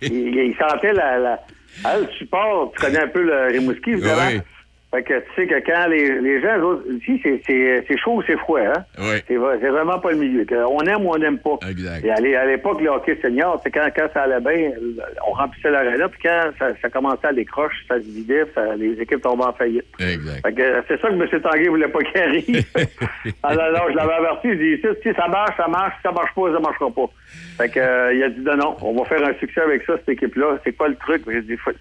ils, 0.03 0.11
ils 0.37 0.57
sentaient 0.57 0.93
la, 0.93 1.19
la, 1.19 1.41
ah, 1.85 1.99
le 1.99 2.07
support. 2.19 2.73
Tu 2.77 2.83
connais 2.85 3.01
un 3.01 3.09
peu 3.09 3.23
le 3.23 3.47
Rimouski, 3.53 3.91
évidemment. 3.93 4.15
Fait 4.95 5.03
que 5.03 5.15
tu 5.21 5.25
sais 5.35 5.47
que 5.47 5.55
quand 5.65 5.87
les, 5.89 6.21
les 6.21 6.43
gens, 6.43 6.59
ici, 7.01 7.19
c'est- 7.47 7.97
chaud 7.97 8.17
ou 8.17 8.23
c'est 8.27 8.37
froid, 8.37 8.61
hein? 8.61 8.85
Oui. 8.99 9.17
C'est 9.27 9.37
vrai- 9.37 9.57
c'est 9.61 9.69
vraiment 9.71 9.99
pas 9.99 10.11
le 10.11 10.19
milieu. 10.19 10.45
On 10.69 10.81
aime 10.81 11.07
ou 11.07 11.11
on 11.15 11.19
n'aime 11.19 11.39
pas. 11.39 11.59
Exact. 11.71 12.05
Et 12.05 12.11
à 12.11 12.17
l'é- 12.21 12.37
à 12.37 12.45
l'époque, 12.45 12.81
le 12.81 12.91
hockey 12.91 13.17
senior, 13.23 13.59
c'est 13.63 13.71
quand, 13.71 13.87
quand 13.97 14.09
ça 14.13 14.23
allait 14.25 14.41
bien, 14.41 14.71
on 15.27 15.33
remplissait 15.33 15.71
l'aréna, 15.71 16.09
puis 16.09 16.21
quand 16.23 16.51
ça, 16.59 16.67
ça 16.83 16.91
commençait 16.91 17.27
à 17.29 17.33
décroche, 17.33 17.73
ça 17.89 17.95
se 17.97 18.05
vidait, 18.05 18.45
ça- 18.55 18.77
les 18.77 18.93
équipes 19.01 19.23
tombaient 19.23 19.45
en 19.45 19.53
faillite. 19.55 19.85
Exact. 19.99 20.47
Fait 20.47 20.53
que 20.53 20.63
euh, 20.63 20.83
c'est 20.89 21.01
ça 21.01 21.09
que 21.09 21.15
M. 21.15 21.41
Tanguay 21.41 21.69
voulait 21.69 21.89
pas 21.89 22.03
qu'il 22.03 22.21
arrive. 22.21 22.65
Alors, 23.45 23.65
alors, 23.65 23.91
je 23.91 23.97
l'avais 23.97 24.13
averti, 24.15 24.49
je 24.51 24.55
dis, 24.55 24.77
si, 24.83 24.89
si 25.09 25.15
ça 25.15 25.29
marche, 25.29 25.57
ça 25.57 25.69
marche, 25.69 25.95
si 25.97 26.03
ça 26.03 26.13
marche 26.13 26.35
pas, 26.35 26.53
ça 26.53 26.61
marchera 26.61 26.91
pas. 26.91 27.07
Fait 27.57 27.69
que, 27.69 27.81
euh, 27.81 28.15
il 28.15 28.23
a 28.23 28.29
dit, 28.31 28.41
non, 28.41 28.57
non, 28.57 28.77
on 28.81 28.95
va 28.95 29.05
faire 29.05 29.25
un 29.25 29.35
succès 29.35 29.61
avec 29.61 29.83
ça, 29.85 29.95
cette 29.99 30.09
équipe-là. 30.09 30.59
C'est 30.65 30.73
quoi 30.73 30.89
le 30.89 30.97
truc? 30.97 31.23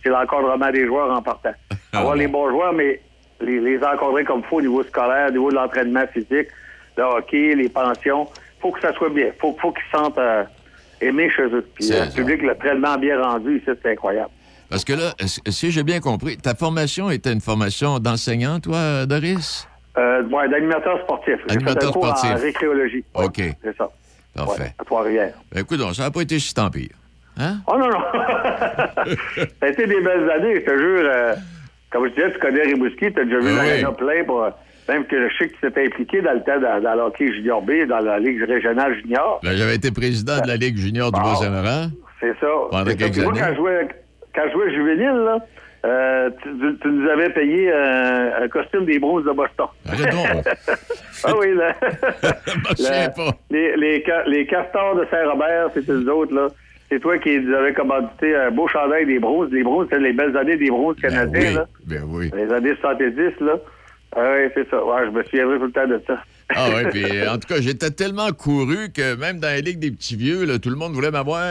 C'est 0.03 0.09
l'encadrement 0.09 0.71
des 0.71 0.85
joueurs 0.85 1.15
en 1.15 1.21
partant. 1.21 1.53
Avoir 1.93 2.15
les 2.15 2.27
bons 2.27 2.49
joueurs, 2.49 2.73
mais 2.73 3.01
les, 3.39 3.59
les 3.59 3.77
encadrer 3.77 4.23
comme 4.23 4.39
il 4.39 4.45
faut 4.47 4.57
au 4.57 4.61
niveau 4.61 4.83
scolaire, 4.83 5.29
au 5.29 5.31
niveau 5.31 5.49
de 5.49 5.55
l'entraînement 5.55 6.05
physique, 6.13 6.47
le 6.97 7.03
hockey, 7.03 7.55
les 7.55 7.69
pensions. 7.69 8.27
faut 8.59 8.71
que 8.71 8.81
ça 8.81 8.93
soit 8.93 9.09
bien. 9.09 9.27
faut, 9.39 9.55
faut 9.61 9.71
qu'ils 9.71 9.83
se 9.91 9.97
sentent 9.97 10.17
euh, 10.17 10.43
aimés 11.01 11.29
chez 11.29 11.43
eux. 11.43 11.65
Puis 11.75 11.91
euh, 11.91 12.05
le 12.05 12.11
public 12.11 12.43
l'a 12.43 12.55
tellement 12.55 12.97
bien 12.97 13.21
rendu 13.21 13.57
ici, 13.57 13.65
c'est 13.65 13.91
incroyable. 13.91 14.29
Parce 14.69 14.85
que 14.85 14.93
là, 14.93 15.13
si 15.25 15.71
j'ai 15.71 15.83
bien 15.83 15.99
compris, 15.99 16.37
ta 16.37 16.55
formation 16.55 17.09
était 17.09 17.33
une 17.33 17.41
formation 17.41 17.99
d'enseignant, 17.99 18.59
toi, 18.61 19.05
Doris? 19.05 19.67
Euh, 19.97 20.23
ouais, 20.23 20.47
d'animateur 20.47 21.01
sportif. 21.01 21.35
Animateur 21.49 21.89
sportif. 21.89 22.31
en 22.31 22.35
récréologie. 22.35 23.03
Ouais, 23.13 23.25
OK. 23.25 23.41
C'est 23.61 23.77
ça. 23.77 23.89
Parfait. 24.35 24.61
Ouais, 24.63 24.73
à 24.79 24.83
Trois-Rivières. 24.85 25.33
Ben, 25.51 25.61
écoute, 25.61 25.77
donc, 25.79 25.95
ça 25.95 26.03
n'a 26.03 26.11
pas 26.11 26.21
été 26.21 26.39
si 26.39 26.53
tant 26.53 26.69
pire. 26.69 26.89
Hein? 27.37 27.57
Oh 27.67 27.77
non, 27.77 27.89
non. 27.89 27.99
ça 29.35 29.45
a 29.61 29.67
été 29.67 29.87
des 29.87 30.01
belles 30.01 30.29
années, 30.31 30.55
je 30.55 30.65
te 30.71 30.77
jure. 30.77 31.09
euh, 31.13 31.33
comme 31.89 32.05
je 32.07 32.13
disais, 32.13 32.31
tu 32.31 32.39
connais 32.39 32.61
Rimouski, 32.63 33.11
tu 33.13 33.19
as 33.19 33.25
déjà 33.25 33.39
vu 33.39 33.47
Oui. 33.47 33.55
l'aréna 33.55 33.91
plein. 33.91 34.23
Pour, 34.25 34.45
même 34.89 35.05
que 35.05 35.29
je 35.29 35.37
sais 35.37 35.47
que 35.49 35.53
tu 35.55 35.59
t'étais 35.61 35.85
impliqué 35.87 36.21
dans 36.21 36.33
le 36.33 36.41
temps 36.43 36.59
dans, 36.59 36.81
dans 36.81 36.95
le 36.95 37.01
hockey 37.01 37.31
junior 37.33 37.61
B, 37.61 37.85
dans 37.87 37.99
la 37.99 38.19
Ligue 38.19 38.41
régionale 38.43 38.95
junior. 39.01 39.39
Ben, 39.43 39.55
J'avais 39.55 39.75
été 39.75 39.91
président 39.91 40.39
de 40.41 40.47
la 40.47 40.55
Ligue 40.57 40.77
junior 40.77 41.11
du 41.11 41.19
Bas-Saint-Laurent. 41.19 41.87
C'est 42.19 42.33
ça. 42.39 42.47
Pendant 42.69 42.85
ça. 42.85 42.95
quelques 42.95 43.17
moi, 43.17 43.31
années. 43.31 43.39
quand 43.41 43.49
je 43.51 43.55
jouais, 43.55 43.87
quand 44.35 44.41
je 44.47 44.51
jouais 44.53 44.73
juvénile, 44.73 45.21
là, 45.25 45.37
euh, 45.85 46.29
tu, 46.43 46.49
tu- 46.59 46.77
tu 46.79 46.87
nous 46.89 47.09
avais 47.09 47.29
payé 47.31 47.71
un, 47.71 48.43
un 48.43 48.47
costume 48.47 48.85
des 48.85 48.99
bronzes 48.99 49.25
de 49.25 49.31
Boston. 49.31 49.67
ah 51.23 51.33
oui, 51.39 51.55
là. 51.55 51.75
La- 52.79 53.13
Les, 53.49 53.75
les, 53.77 54.03
les 54.27 54.45
castors 54.45 54.95
de 54.95 55.05
Saint-Robert, 55.09 55.69
c'était 55.73 55.93
nous 55.93 56.07
autres, 56.09 56.33
là. 56.33 56.47
C'est 56.89 56.99
toi 56.99 57.17
qui 57.19 57.39
nous 57.39 57.55
avais 57.55 57.73
commandité 57.73 58.35
un 58.35 58.51
beau 58.51 58.67
chandail 58.67 59.05
des 59.05 59.17
bronzes. 59.19 59.49
Les 59.51 59.63
bronzes, 59.63 59.87
c'était 59.89 60.01
les 60.03 60.13
belles 60.13 60.35
années 60.35 60.57
des 60.57 60.69
bronzes 60.69 60.97
canadiens, 61.01 61.39
oui, 61.49 61.53
là. 61.55 61.65
Ben 61.85 62.03
oui. 62.05 62.31
Les 62.35 62.51
années 62.53 62.75
70, 62.81 63.15
là. 63.39 63.53
Ah 64.15 64.33
oui, 64.35 64.49
c'est 64.53 64.69
ça. 64.69 64.83
Ouais, 64.83 65.05
je 65.05 65.11
me 65.11 65.23
souviendrai 65.23 65.57
tout 65.57 65.65
le 65.67 65.71
temps 65.71 65.87
de 65.87 66.01
ça. 66.05 66.21
Ah 66.53 66.67
oui, 66.75 66.83
puis 66.91 67.27
en 67.29 67.37
tout 67.37 67.47
cas, 67.47 67.61
j'étais 67.61 67.91
tellement 67.91 68.29
couru 68.33 68.91
que 68.93 69.15
même 69.15 69.39
dans 69.39 69.47
la 69.47 69.61
Ligue 69.61 69.79
des 69.79 69.91
petits 69.91 70.17
vieux, 70.17 70.43
là, 70.45 70.59
tout 70.59 70.69
le 70.69 70.75
monde 70.75 70.91
voulait 70.91 71.11
m'avoir. 71.11 71.45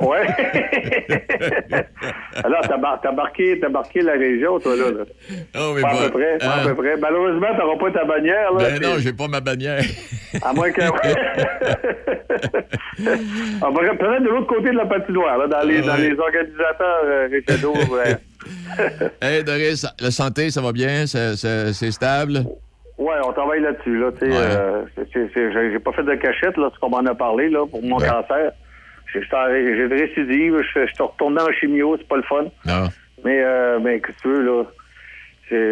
Ouais. 0.00 0.26
Alors, 2.44 2.60
t'as, 2.62 2.76
mar- 2.76 3.00
marqué, 3.14 3.60
marqué 3.70 4.00
la 4.02 4.12
région, 4.12 4.58
toi, 4.58 4.74
là. 4.76 4.90
là. 4.90 5.04
Oh, 5.56 5.72
mais 5.74 5.82
pas 5.82 5.92
bon, 5.92 5.98
à 5.98 6.02
peu 6.04 6.10
près, 6.10 6.38
pas 6.38 6.46
à 6.46 6.60
hein. 6.60 6.64
peu 6.66 6.74
près. 6.74 6.96
Malheureusement, 6.96 7.46
t'auras 7.56 7.76
pas 7.78 7.90
ta 7.92 8.04
bannière, 8.04 8.52
là. 8.52 8.58
Ben 8.70 8.78
puis- 8.78 8.86
non, 8.86 8.98
j'ai 8.98 9.12
pas 9.12 9.28
ma 9.28 9.40
bannière. 9.40 9.82
À 10.42 10.52
moins 10.52 10.70
que... 10.72 10.82
On 13.62 13.70
va 13.70 13.80
peut-être 13.94 14.22
de 14.22 14.28
l'autre 14.28 14.46
côté 14.48 14.70
de 14.70 14.76
la 14.76 14.86
patinoire, 14.86 15.38
là, 15.38 15.46
dans 15.46 15.66
les, 15.66 15.78
Ah 15.78 15.86
dans 15.86 15.94
ouais. 15.94 16.10
les 16.10 16.18
organisateurs 16.18 17.04
euh, 17.04 17.28
ouais. 17.90 18.16
hey, 19.22 19.44
Doris, 19.44 19.86
la 20.00 20.10
santé, 20.10 20.50
ça 20.50 20.60
va 20.60 20.72
bien? 20.72 21.06
C'est, 21.06 21.90
stable? 21.92 22.40
Ouais, 22.98 23.14
on 23.26 23.32
travaille 23.32 23.60
là-dessus, 23.60 23.98
là, 23.98 24.10
sais. 24.18 24.28
euh, 24.30 24.84
j'ai 25.72 25.78
pas 25.78 25.92
fait 25.92 26.02
de 26.04 26.14
cachette, 26.14 26.56
là, 26.56 26.70
ce 26.74 26.78
qu'on 26.80 26.90
m'en 26.90 27.04
a 27.06 27.14
parlé, 27.14 27.48
là, 27.48 27.66
pour 27.66 27.82
mon 27.82 27.98
cancer. 27.98 28.52
J'ai 29.12 29.20
de 29.20 29.94
récidive, 29.94 30.56
je 30.74 30.80
je 30.86 30.92
suis 30.92 31.02
retourné 31.02 31.40
en 31.40 31.52
chimio, 31.52 31.96
c'est 31.98 32.08
pas 32.08 32.16
le 32.16 32.22
fun. 32.22 32.44
Non. 32.66 32.88
Mais, 33.24 33.40
euh, 33.42 33.78
mais 33.80 34.00
que 34.00 34.10
tu 34.20 34.28
veux, 34.28 34.42
là? 34.44 34.64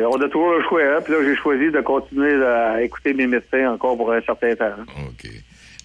On 0.09 0.21
a 0.21 0.29
toujours 0.29 0.53
le 0.53 0.63
choix, 0.69 0.81
hein? 0.83 1.01
Puis 1.03 1.13
là, 1.13 1.19
j'ai 1.25 1.35
choisi 1.37 1.71
de 1.71 1.81
continuer 1.81 2.35
à 2.45 2.83
écouter 2.83 3.15
mes 3.15 3.27
médecins 3.27 3.73
encore 3.73 3.97
pour 3.97 4.13
un 4.13 4.21
certain 4.21 4.55
temps. 4.55 4.65
hein. 4.79 4.85
OK. 5.09 5.29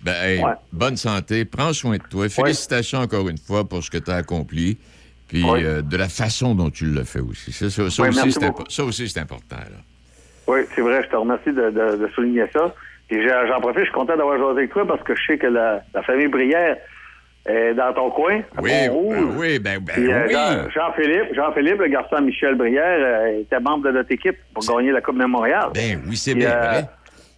Ben, 0.04 0.14
hey, 0.24 0.40
Ouais. 0.44 0.52
bonne 0.72 0.98
santé, 0.98 1.46
prends 1.46 1.74
soin 1.74 1.98
de 1.98 2.04
toi. 2.04 2.30
Félicitations 2.30 3.00
encore 3.00 3.28
une 3.30 3.38
fois 3.40 3.64
pour 3.68 3.84
ce 3.84 3.90
que 3.90 3.98
tu 3.98 4.12
as 4.12 4.16
accompli. 4.18 4.78
Puis 5.28 5.44
Ouais. 5.44 5.64
euh, 5.64 5.82
de 5.82 5.98
la 5.98 6.08
façon 6.10 6.54
dont 6.54 6.70
tu 6.70 6.86
l'as 6.86 7.04
fait 7.06 7.20
aussi. 7.20 7.52
Ça, 7.52 7.70
ça- 7.70 7.90
ça 7.90 8.04
aussi, 8.04 8.32
c'est 8.32 8.40
beaucoup. 8.46 8.64
impo- 8.64 8.70
ça 8.72 8.84
aussi, 8.84 9.10
c'est 9.10 9.20
important. 9.20 9.56
Là. 9.58 9.80
Oui, 10.48 10.60
c'est 10.76 10.82
vrai, 10.82 11.02
je 11.04 11.10
te 11.10 11.16
remercie 11.16 11.52
de, 11.52 11.70
de- 11.72 11.98
de 11.98 12.08
souligner 12.14 12.46
ça. 12.54 12.74
Et 13.10 13.28
j'en 13.28 13.60
profite, 13.60 13.80
je 13.80 13.84
suis 13.86 13.94
content 13.94 14.16
d'avoir 14.16 14.38
joué 14.38 14.52
avec 14.52 14.72
toi 14.72 14.86
parce 14.88 15.02
que 15.04 15.16
je 15.16 15.22
sais 15.26 15.38
que 15.38 15.48
la, 15.48 15.82
la 15.94 16.04
famille 16.04 16.28
Brière 16.28 16.78
est 17.48 17.74
dans 17.74 17.94
ton 17.94 18.12
coin. 18.12 18.40
à 18.58 18.62
Oui, 18.62 18.72
ben 18.72 18.92
oui, 19.38 19.60
ben, 19.60 19.80
ben 19.80 19.94
Puis, 19.94 20.12
euh, 20.12 20.26
oui. 20.28 20.34
Jean- 20.34 20.70
Jean-Philippe, 20.70 21.34
Jean-Philippe, 21.34 21.80
le 21.80 21.88
garçon 21.88 22.22
Michel 22.22 22.56
Brière, 22.56 22.84
euh, 23.00 23.42
était 23.42 23.60
membre 23.60 23.86
de 23.86 23.92
notre 23.92 24.12
équipe 24.12 24.38
pour 24.54 24.64
gagner 24.66 24.92
la 24.92 25.02
Coupe 25.02 25.16
Mémorial. 25.16 25.70
Ben 25.74 26.00
oui, 26.08 26.16
c'est 26.18 26.36
bien 26.36 26.52
euh, 26.52 26.70
vrai. 26.72 26.86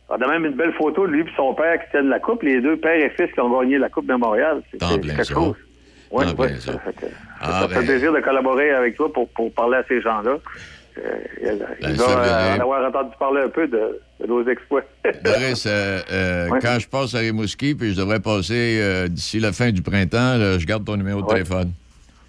On 0.09 0.15
a 0.15 0.27
même 0.27 0.45
une 0.45 0.53
belle 0.55 0.73
photo 0.73 1.05
de 1.05 1.11
lui 1.11 1.21
et 1.21 1.25
son 1.37 1.53
père 1.53 1.79
qui 1.83 1.91
tiennent 1.91 2.09
la 2.09 2.19
coupe, 2.19 2.41
les 2.41 2.59
deux 2.61 2.77
pères 2.77 2.95
et 2.95 3.11
fils 3.11 3.31
qui 3.31 3.39
ont 3.39 3.59
gagné 3.59 3.77
la 3.77 3.89
Coupe. 3.89 4.05
C'est 4.09 4.77
T'en 4.79 4.87
c'est 4.89 4.99
quelque 5.01 5.23
ça. 5.23 5.33
chose. 5.33 5.55
Oui, 6.11 6.25
oui. 6.39 6.47
ça. 6.59 6.71
Fait 6.79 7.07
Ah, 7.39 7.61
ça 7.61 7.67
fait 7.67 7.75
ben. 7.75 7.85
plaisir 7.85 8.11
de 8.11 8.19
collaborer 8.19 8.71
avec 8.71 8.95
toi 8.95 9.13
pour, 9.13 9.29
pour 9.29 9.53
parler 9.53 9.77
à 9.77 9.83
ces 9.87 10.01
gens-là. 10.01 10.37
Euh, 11.05 11.17
il 11.41 11.89
il 11.91 11.97
ça, 11.99 12.07
va 12.07 12.15
ben, 12.15 12.27
euh, 12.27 12.57
en 12.57 12.59
avoir 12.61 12.87
entendu 12.89 13.11
parler 13.19 13.41
un 13.41 13.49
peu 13.49 13.67
de, 13.67 13.99
de 14.19 14.27
nos 14.27 14.47
exploits. 14.47 14.83
Doris, 15.23 15.65
euh, 15.65 15.99
euh, 16.11 16.49
quand 16.61 16.77
je 16.79 16.87
passe 16.87 17.15
à 17.15 17.19
Rimouski, 17.19 17.75
puis 17.75 17.93
je 17.93 17.97
devrais 17.97 18.19
passer 18.19 18.79
euh, 18.81 19.07
d'ici 19.07 19.39
la 19.39 19.51
fin 19.51 19.71
du 19.71 19.81
printemps, 19.81 20.37
là, 20.37 20.57
je 20.57 20.65
garde 20.65 20.85
ton 20.85 20.97
numéro 20.97 21.21
de 21.21 21.27
téléphone. 21.27 21.71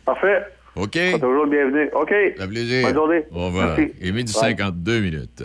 Parfait. 0.04 0.44
OK? 0.76 0.98
Toujours 1.20 1.44
le 1.44 1.50
bienvenu. 1.50 1.90
OK. 1.94 2.14
Ça 2.38 2.46
plaisir. 2.46 2.86
Bonne 2.86 2.94
journée. 2.94 3.24
Au 3.32 3.46
revoir. 3.46 3.76
Merci. 3.76 3.94
Il 4.00 4.08
est 4.08 4.12
midi 4.12 4.32
Bye. 4.32 4.50
52 4.52 5.00
minutes. 5.00 5.44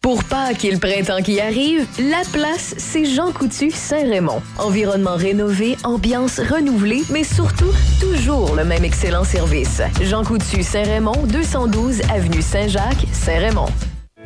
Pour 0.00 0.22
Pâques 0.24 0.64
et 0.64 0.70
le 0.70 0.78
printemps 0.78 1.22
qui 1.22 1.40
arrive, 1.40 1.84
la 1.98 2.22
place, 2.32 2.74
c'est 2.78 3.04
Jean 3.04 3.32
Coutu 3.32 3.70
Saint-Raymond. 3.70 4.40
Environnement 4.58 5.16
rénové, 5.16 5.76
ambiance 5.82 6.38
renouvelée, 6.38 7.02
mais 7.10 7.24
surtout, 7.24 7.72
toujours 8.00 8.54
le 8.54 8.64
même 8.64 8.84
excellent 8.84 9.24
service. 9.24 9.82
Jean 10.00 10.24
Coutu 10.24 10.62
Saint-Raymond, 10.62 11.26
212 11.26 12.02
Avenue 12.14 12.42
Saint-Jacques, 12.42 13.06
Saint-Raymond. 13.12 13.66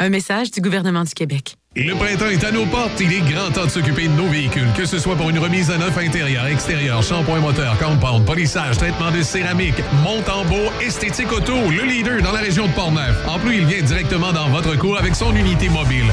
Un 0.00 0.08
message 0.08 0.50
du 0.50 0.60
gouvernement 0.60 1.04
du 1.04 1.14
Québec. 1.14 1.56
Le 1.76 1.94
printemps 1.94 2.28
est 2.28 2.42
à 2.42 2.50
nos 2.50 2.66
portes. 2.66 3.00
Il 3.00 3.12
est 3.12 3.20
grand 3.20 3.50
temps 3.52 3.66
de 3.66 3.70
s'occuper 3.70 4.08
de 4.08 4.12
nos 4.12 4.26
véhicules, 4.26 4.66
que 4.76 4.86
ce 4.86 4.98
soit 4.98 5.14
pour 5.14 5.30
une 5.30 5.38
remise 5.38 5.70
à 5.70 5.78
neuf 5.78 5.96
intérieur, 5.96 6.46
extérieur, 6.46 7.00
shampoing 7.00 7.38
moteur, 7.38 7.78
compound, 7.78 8.26
polissage, 8.26 8.76
traitement 8.76 9.12
de 9.12 9.22
céramique, 9.22 9.76
monte 10.02 10.28
en 10.28 10.44
beau, 10.46 10.70
esthétique 10.80 11.30
auto, 11.30 11.54
le 11.70 11.84
leader 11.84 12.20
dans 12.22 12.32
la 12.32 12.40
région 12.40 12.66
de 12.66 12.72
Portneuf. 12.72 13.16
En 13.28 13.38
plus, 13.38 13.58
il 13.58 13.66
vient 13.66 13.82
directement 13.82 14.32
dans 14.32 14.48
votre 14.48 14.76
cours 14.76 14.98
avec 14.98 15.14
son 15.14 15.34
unité 15.34 15.68
mobile. 15.68 16.12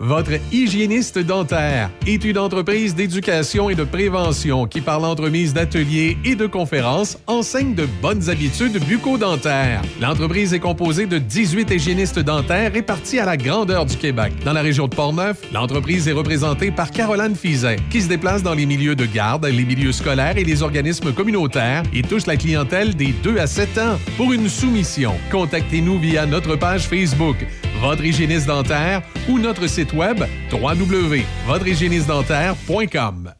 Votre 0.00 0.32
hygiéniste 0.50 1.20
dentaire 1.20 1.88
est 2.04 2.24
une 2.24 2.36
entreprise 2.36 2.96
d'éducation 2.96 3.70
et 3.70 3.76
de 3.76 3.84
prévention 3.84 4.66
qui, 4.66 4.80
par 4.80 4.98
l'entremise 4.98 5.54
d'ateliers 5.54 6.18
et 6.24 6.34
de 6.34 6.48
conférences, 6.48 7.16
enseigne 7.28 7.76
de 7.76 7.86
bonnes 8.02 8.28
habitudes 8.28 8.84
bucco-dentaires. 8.84 9.82
L'entreprise 10.00 10.52
est 10.52 10.58
composée 10.58 11.06
de 11.06 11.18
18 11.18 11.70
hygiénistes 11.70 12.18
dentaires 12.18 12.72
répartis 12.72 13.20
à 13.20 13.24
la 13.24 13.36
grandeur 13.36 13.86
du 13.86 13.96
Québec. 13.96 14.32
Dans 14.44 14.52
la 14.52 14.62
région 14.62 14.88
de 14.88 14.96
Portneuf, 14.96 15.40
l'entreprise 15.52 16.08
est 16.08 16.12
représentée 16.12 16.72
par 16.72 16.90
Caroline 16.90 17.36
Fizet, 17.36 17.76
qui 17.88 18.02
se 18.02 18.08
déplace 18.08 18.42
dans 18.42 18.54
les 18.54 18.66
milieux 18.66 18.96
de 18.96 19.06
garde, 19.06 19.46
les 19.46 19.64
milieux 19.64 19.92
scolaires 19.92 20.36
et 20.36 20.44
les 20.44 20.64
organismes 20.64 21.12
communautaires 21.12 21.84
et 21.94 22.02
touche 22.02 22.26
la 22.26 22.36
clientèle 22.36 22.96
des 22.96 23.14
2 23.22 23.38
à 23.38 23.46
7 23.46 23.78
ans. 23.78 24.00
Pour 24.16 24.32
une 24.32 24.48
soumission, 24.48 25.14
contactez-nous 25.30 26.00
via 26.00 26.26
notre 26.26 26.56
page 26.56 26.88
Facebook, 26.88 27.36
Votre 27.84 28.02
hygiéniste 28.02 28.46
dentaire 28.46 29.02
ou 29.28 29.38
notre 29.38 29.66
site 29.66 29.92
web 29.92 30.24
www.votrehygiénistedentaire.com. 30.50 33.34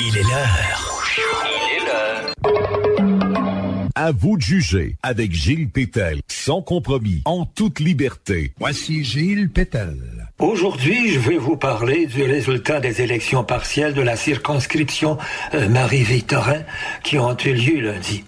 Il 0.00 0.16
est 0.16 0.22
l'heure. 0.22 1.04
Il 1.44 1.76
est 1.76 1.84
l'heure. 1.84 2.32
À 3.94 4.12
vous 4.12 4.38
de 4.38 4.42
juger 4.42 4.96
avec 5.02 5.34
Gilles 5.34 5.68
Pétel, 5.68 6.22
sans 6.28 6.62
compromis, 6.62 7.20
en 7.26 7.44
toute 7.44 7.78
liberté. 7.78 8.54
Voici 8.58 9.04
Gilles 9.04 9.50
Pétel. 9.50 10.30
Aujourd'hui, 10.38 11.12
je 11.12 11.18
vais 11.18 11.36
vous 11.36 11.58
parler 11.58 12.06
du 12.06 12.22
résultat 12.22 12.80
des 12.80 13.02
élections 13.02 13.44
partielles 13.44 13.92
de 13.92 14.00
la 14.00 14.16
circonscription 14.16 15.18
euh, 15.52 15.68
Marie-Victorin 15.68 16.62
qui 17.02 17.18
ont 17.18 17.36
eu 17.44 17.52
lieu 17.52 17.80
lundi. 17.80 18.24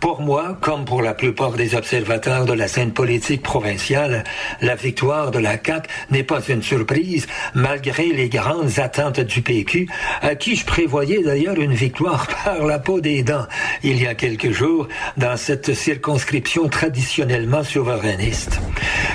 Pour 0.00 0.20
moi, 0.20 0.56
comme 0.60 0.84
pour 0.84 1.02
la 1.02 1.14
plupart 1.14 1.52
des 1.52 1.74
observateurs 1.74 2.44
de 2.44 2.52
la 2.52 2.68
scène 2.68 2.92
politique 2.92 3.42
provinciale, 3.42 4.24
la 4.60 4.74
victoire 4.74 5.30
de 5.30 5.38
la 5.38 5.56
CAQ 5.62 5.88
n'est 6.10 6.22
pas 6.22 6.40
une 6.48 6.62
surprise, 6.62 7.26
malgré 7.54 8.12
les 8.12 8.28
grandes 8.28 8.78
attentes 8.78 9.20
du 9.20 9.42
PQ, 9.42 9.88
à 10.22 10.34
qui 10.34 10.56
je 10.56 10.64
prévoyais 10.64 11.22
d'ailleurs 11.22 11.58
une 11.58 11.74
victoire 11.74 12.26
par 12.44 12.66
la 12.66 12.78
peau 12.78 13.00
des 13.00 13.22
dents 13.22 13.46
il 13.82 14.02
y 14.02 14.06
a 14.06 14.14
quelques 14.14 14.50
jours 14.50 14.88
dans 15.16 15.36
cette 15.36 15.74
circonscription 15.74 16.68
traditionnellement 16.68 17.64
souverainiste. 17.64 18.60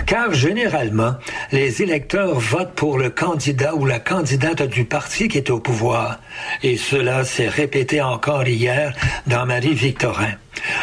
Car 0.05 0.33
généralement, 0.33 1.15
les 1.51 1.81
électeurs 1.81 2.39
votent 2.39 2.73
pour 2.75 2.97
le 2.97 3.09
candidat 3.09 3.75
ou 3.75 3.85
la 3.85 3.99
candidate 3.99 4.63
du 4.63 4.85
parti 4.85 5.27
qui 5.27 5.37
est 5.37 5.49
au 5.49 5.59
pouvoir. 5.59 6.19
Et 6.63 6.77
cela 6.77 7.23
s'est 7.23 7.49
répété 7.49 8.01
encore 8.01 8.47
hier 8.47 8.93
dans 9.27 9.45
Marie-Victorin. 9.45 10.40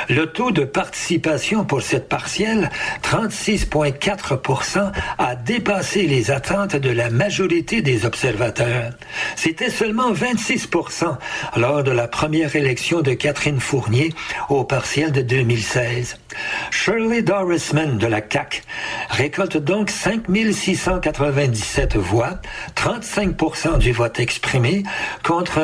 Le 0.08 0.26
taux 0.26 0.50
de 0.50 0.64
participation 0.64 1.64
pour 1.64 1.82
cette 1.82 2.08
partielle, 2.08 2.70
36,4% 3.02 4.90
a 5.18 5.36
dépassé 5.36 6.02
les 6.02 6.30
attentes 6.30 6.76
de 6.76 6.90
la 6.90 7.10
majorité 7.10 7.82
des 7.82 8.06
observateurs. 8.06 8.92
C'était 9.36 9.70
seulement 9.70 10.12
26% 10.12 11.16
lors 11.56 11.82
de 11.82 11.90
la 11.90 12.08
première 12.08 12.56
élection 12.56 13.02
de 13.02 13.12
Catherine 13.12 13.60
Fournier 13.60 14.12
au 14.48 14.64
partiel 14.64 15.12
de 15.12 15.20
2016. 15.20 16.16
Shirley 16.70 17.22
Dorisman 17.22 17.98
de 17.98 18.06
la 18.06 18.20
CAC 18.20 18.62
récolte 19.10 19.56
donc 19.56 19.90
5 19.90 20.26
697 20.52 21.96
voix, 21.96 22.40
35% 22.76 23.78
du 23.78 23.92
vote 23.92 24.20
exprimé, 24.20 24.82
contre 25.22 25.60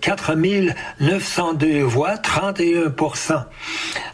4 0.00 0.32
902 1.00 1.82
voix, 1.82 2.14
31% 2.14 3.44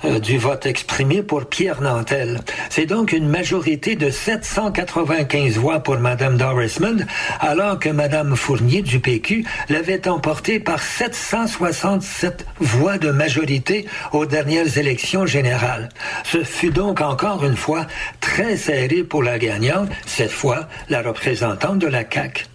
euh, 0.05 0.19
du 0.19 0.39
vote 0.39 0.67
exprimé 0.67 1.23
pour 1.23 1.47
Pierre 1.47 1.81
Nantel. 1.81 2.41
C'est 2.71 2.87
donc 2.87 3.13
une 3.13 3.29
majorité 3.29 3.97
de 3.97 4.11
795 4.11 5.57
voix 5.57 5.81
pour 5.81 5.99
Madame 5.99 6.37
Dorisman, 6.37 7.07
alors 7.41 7.79
que 7.79 7.89
Madame 7.89 8.37
Fournier 8.37 8.83
du 8.83 9.01
PQ 9.01 9.45
l'avait 9.69 10.09
emporté 10.09 10.61
par 10.61 10.81
767 10.83 12.47
voix 12.61 12.99
de 12.99 13.11
majorité 13.11 13.87
aux 14.13 14.27
dernières 14.27 14.79
élections 14.79 15.27
générales. 15.27 15.89
Ce 16.25 16.45
fut 16.45 16.71
donc 16.71 17.01
encore 17.01 17.45
une 17.45 17.57
fois 17.57 17.87
très 18.21 18.57
serré 18.57 19.03
pour 19.03 19.23
la 19.23 19.39
gagnante, 19.39 19.91
cette 20.07 20.31
fois 20.31 20.69
la 20.89 21.03
représentante 21.03 21.79
de 21.79 21.87
la 21.87 22.05
CAQ. 22.09 22.47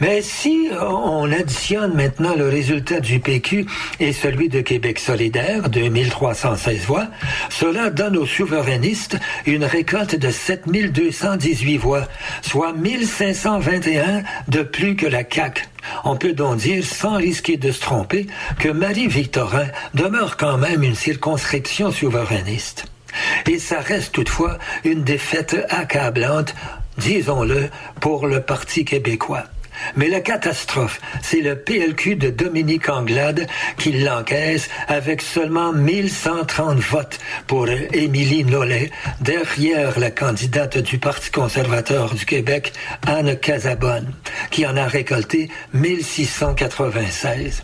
Mais 0.00 0.20
si 0.20 0.68
on 0.78 1.30
additionne 1.32 1.94
maintenant 1.94 2.34
le 2.34 2.48
résultat 2.48 3.00
du 3.00 3.18
PQ 3.18 3.66
et 3.98 4.12
celui 4.12 4.48
de 4.48 4.60
Québec 4.60 4.98
solidaire, 4.98 5.68
2316 5.70 6.84
voix, 6.84 7.06
cela 7.48 7.90
donne 7.90 8.16
aux 8.16 8.26
souverainistes 8.26 9.16
une 9.46 9.64
récolte 9.64 10.16
de 10.16 10.30
7218 10.30 11.78
voix, 11.78 12.08
soit 12.42 12.72
1521 12.74 14.22
de 14.48 14.62
plus 14.62 14.96
que 14.96 15.06
la 15.06 15.22
CAQ. 15.28 15.62
On 16.08 16.14
peut 16.14 16.34
donc 16.34 16.58
dire, 16.58 16.84
sans 16.84 17.16
risquer 17.16 17.56
de 17.56 17.72
se 17.72 17.80
tromper, 17.80 18.28
que 18.60 18.68
Marie-Victorin 18.68 19.66
demeure 19.92 20.36
quand 20.36 20.56
même 20.56 20.84
une 20.84 20.94
circonscription 20.94 21.90
souverainiste. 21.90 22.86
Et 23.46 23.58
ça 23.58 23.80
reste 23.80 24.12
toutefois 24.12 24.56
une 24.84 25.02
défaite 25.02 25.56
accablante, 25.68 26.54
disons-le, 26.96 27.70
pour 28.00 28.28
le 28.28 28.40
Parti 28.40 28.84
québécois. 28.84 29.42
Mais 29.94 30.08
la 30.08 30.20
catastrophe, 30.20 31.00
c'est 31.22 31.40
le 31.40 31.56
PLQ 31.56 32.16
de 32.16 32.30
Dominique 32.30 32.88
Anglade 32.88 33.46
qui 33.78 33.92
l'encaisse 33.92 34.68
avec 34.88 35.22
seulement 35.22 35.72
1130 35.72 36.78
votes 36.78 37.18
pour 37.46 37.68
Émilie 37.68 38.44
Nollet, 38.44 38.90
derrière 39.20 39.98
la 39.98 40.10
candidate 40.10 40.78
du 40.78 40.98
Parti 40.98 41.30
conservateur 41.30 42.14
du 42.14 42.24
Québec, 42.24 42.72
Anne 43.06 43.36
Casabonne, 43.36 44.12
qui 44.50 44.66
en 44.66 44.76
a 44.76 44.86
récolté 44.86 45.50
1696. 45.74 47.62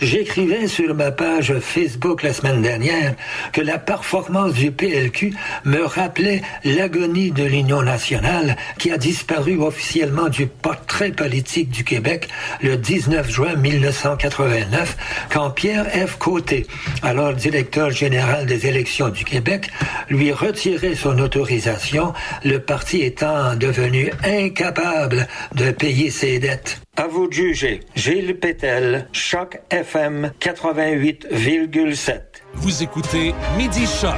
J'écrivais 0.00 0.66
sur 0.66 0.94
ma 0.94 1.10
page 1.10 1.54
Facebook 1.60 2.22
la 2.22 2.32
semaine 2.32 2.62
dernière 2.62 3.14
que 3.52 3.60
la 3.60 3.78
performance 3.78 4.54
du 4.54 4.70
PLQ 4.70 5.34
me 5.64 5.84
rappelait 5.84 6.42
l'agonie 6.64 7.30
de 7.30 7.44
l'Union 7.44 7.82
nationale 7.82 8.56
qui 8.78 8.90
a 8.90 8.98
disparu 8.98 9.58
officiellement 9.58 10.28
du 10.28 10.46
portrait 10.46 11.10
politique 11.10 11.70
du 11.70 11.84
Québec 11.84 12.28
le 12.62 12.76
19 12.76 13.30
juin 13.30 13.56
1989 13.56 14.96
quand 15.30 15.50
Pierre 15.50 15.86
F. 15.86 16.16
Côté, 16.18 16.66
alors 17.02 17.34
directeur 17.34 17.90
général 17.90 18.46
des 18.46 18.66
élections 18.66 19.08
du 19.08 19.24
Québec, 19.24 19.70
lui 20.08 20.32
retirait 20.32 20.94
son 20.94 21.18
autorisation, 21.18 22.12
le 22.44 22.58
parti 22.58 23.02
étant 23.02 23.54
devenu 23.56 24.10
incapable 24.24 25.26
de 25.54 25.70
payer 25.70 26.10
ses 26.10 26.38
dettes. 26.38 26.80
À 26.96 27.06
vous 27.06 27.28
de 27.28 27.32
juger. 27.32 27.80
Gilles 27.94 28.34
Pétel, 28.38 29.08
Choc 29.12 29.60
FM 29.70 30.32
88,7. 30.40 32.20
Vous 32.54 32.82
écoutez 32.82 33.32
Midi 33.56 33.86
Choc 33.86 34.12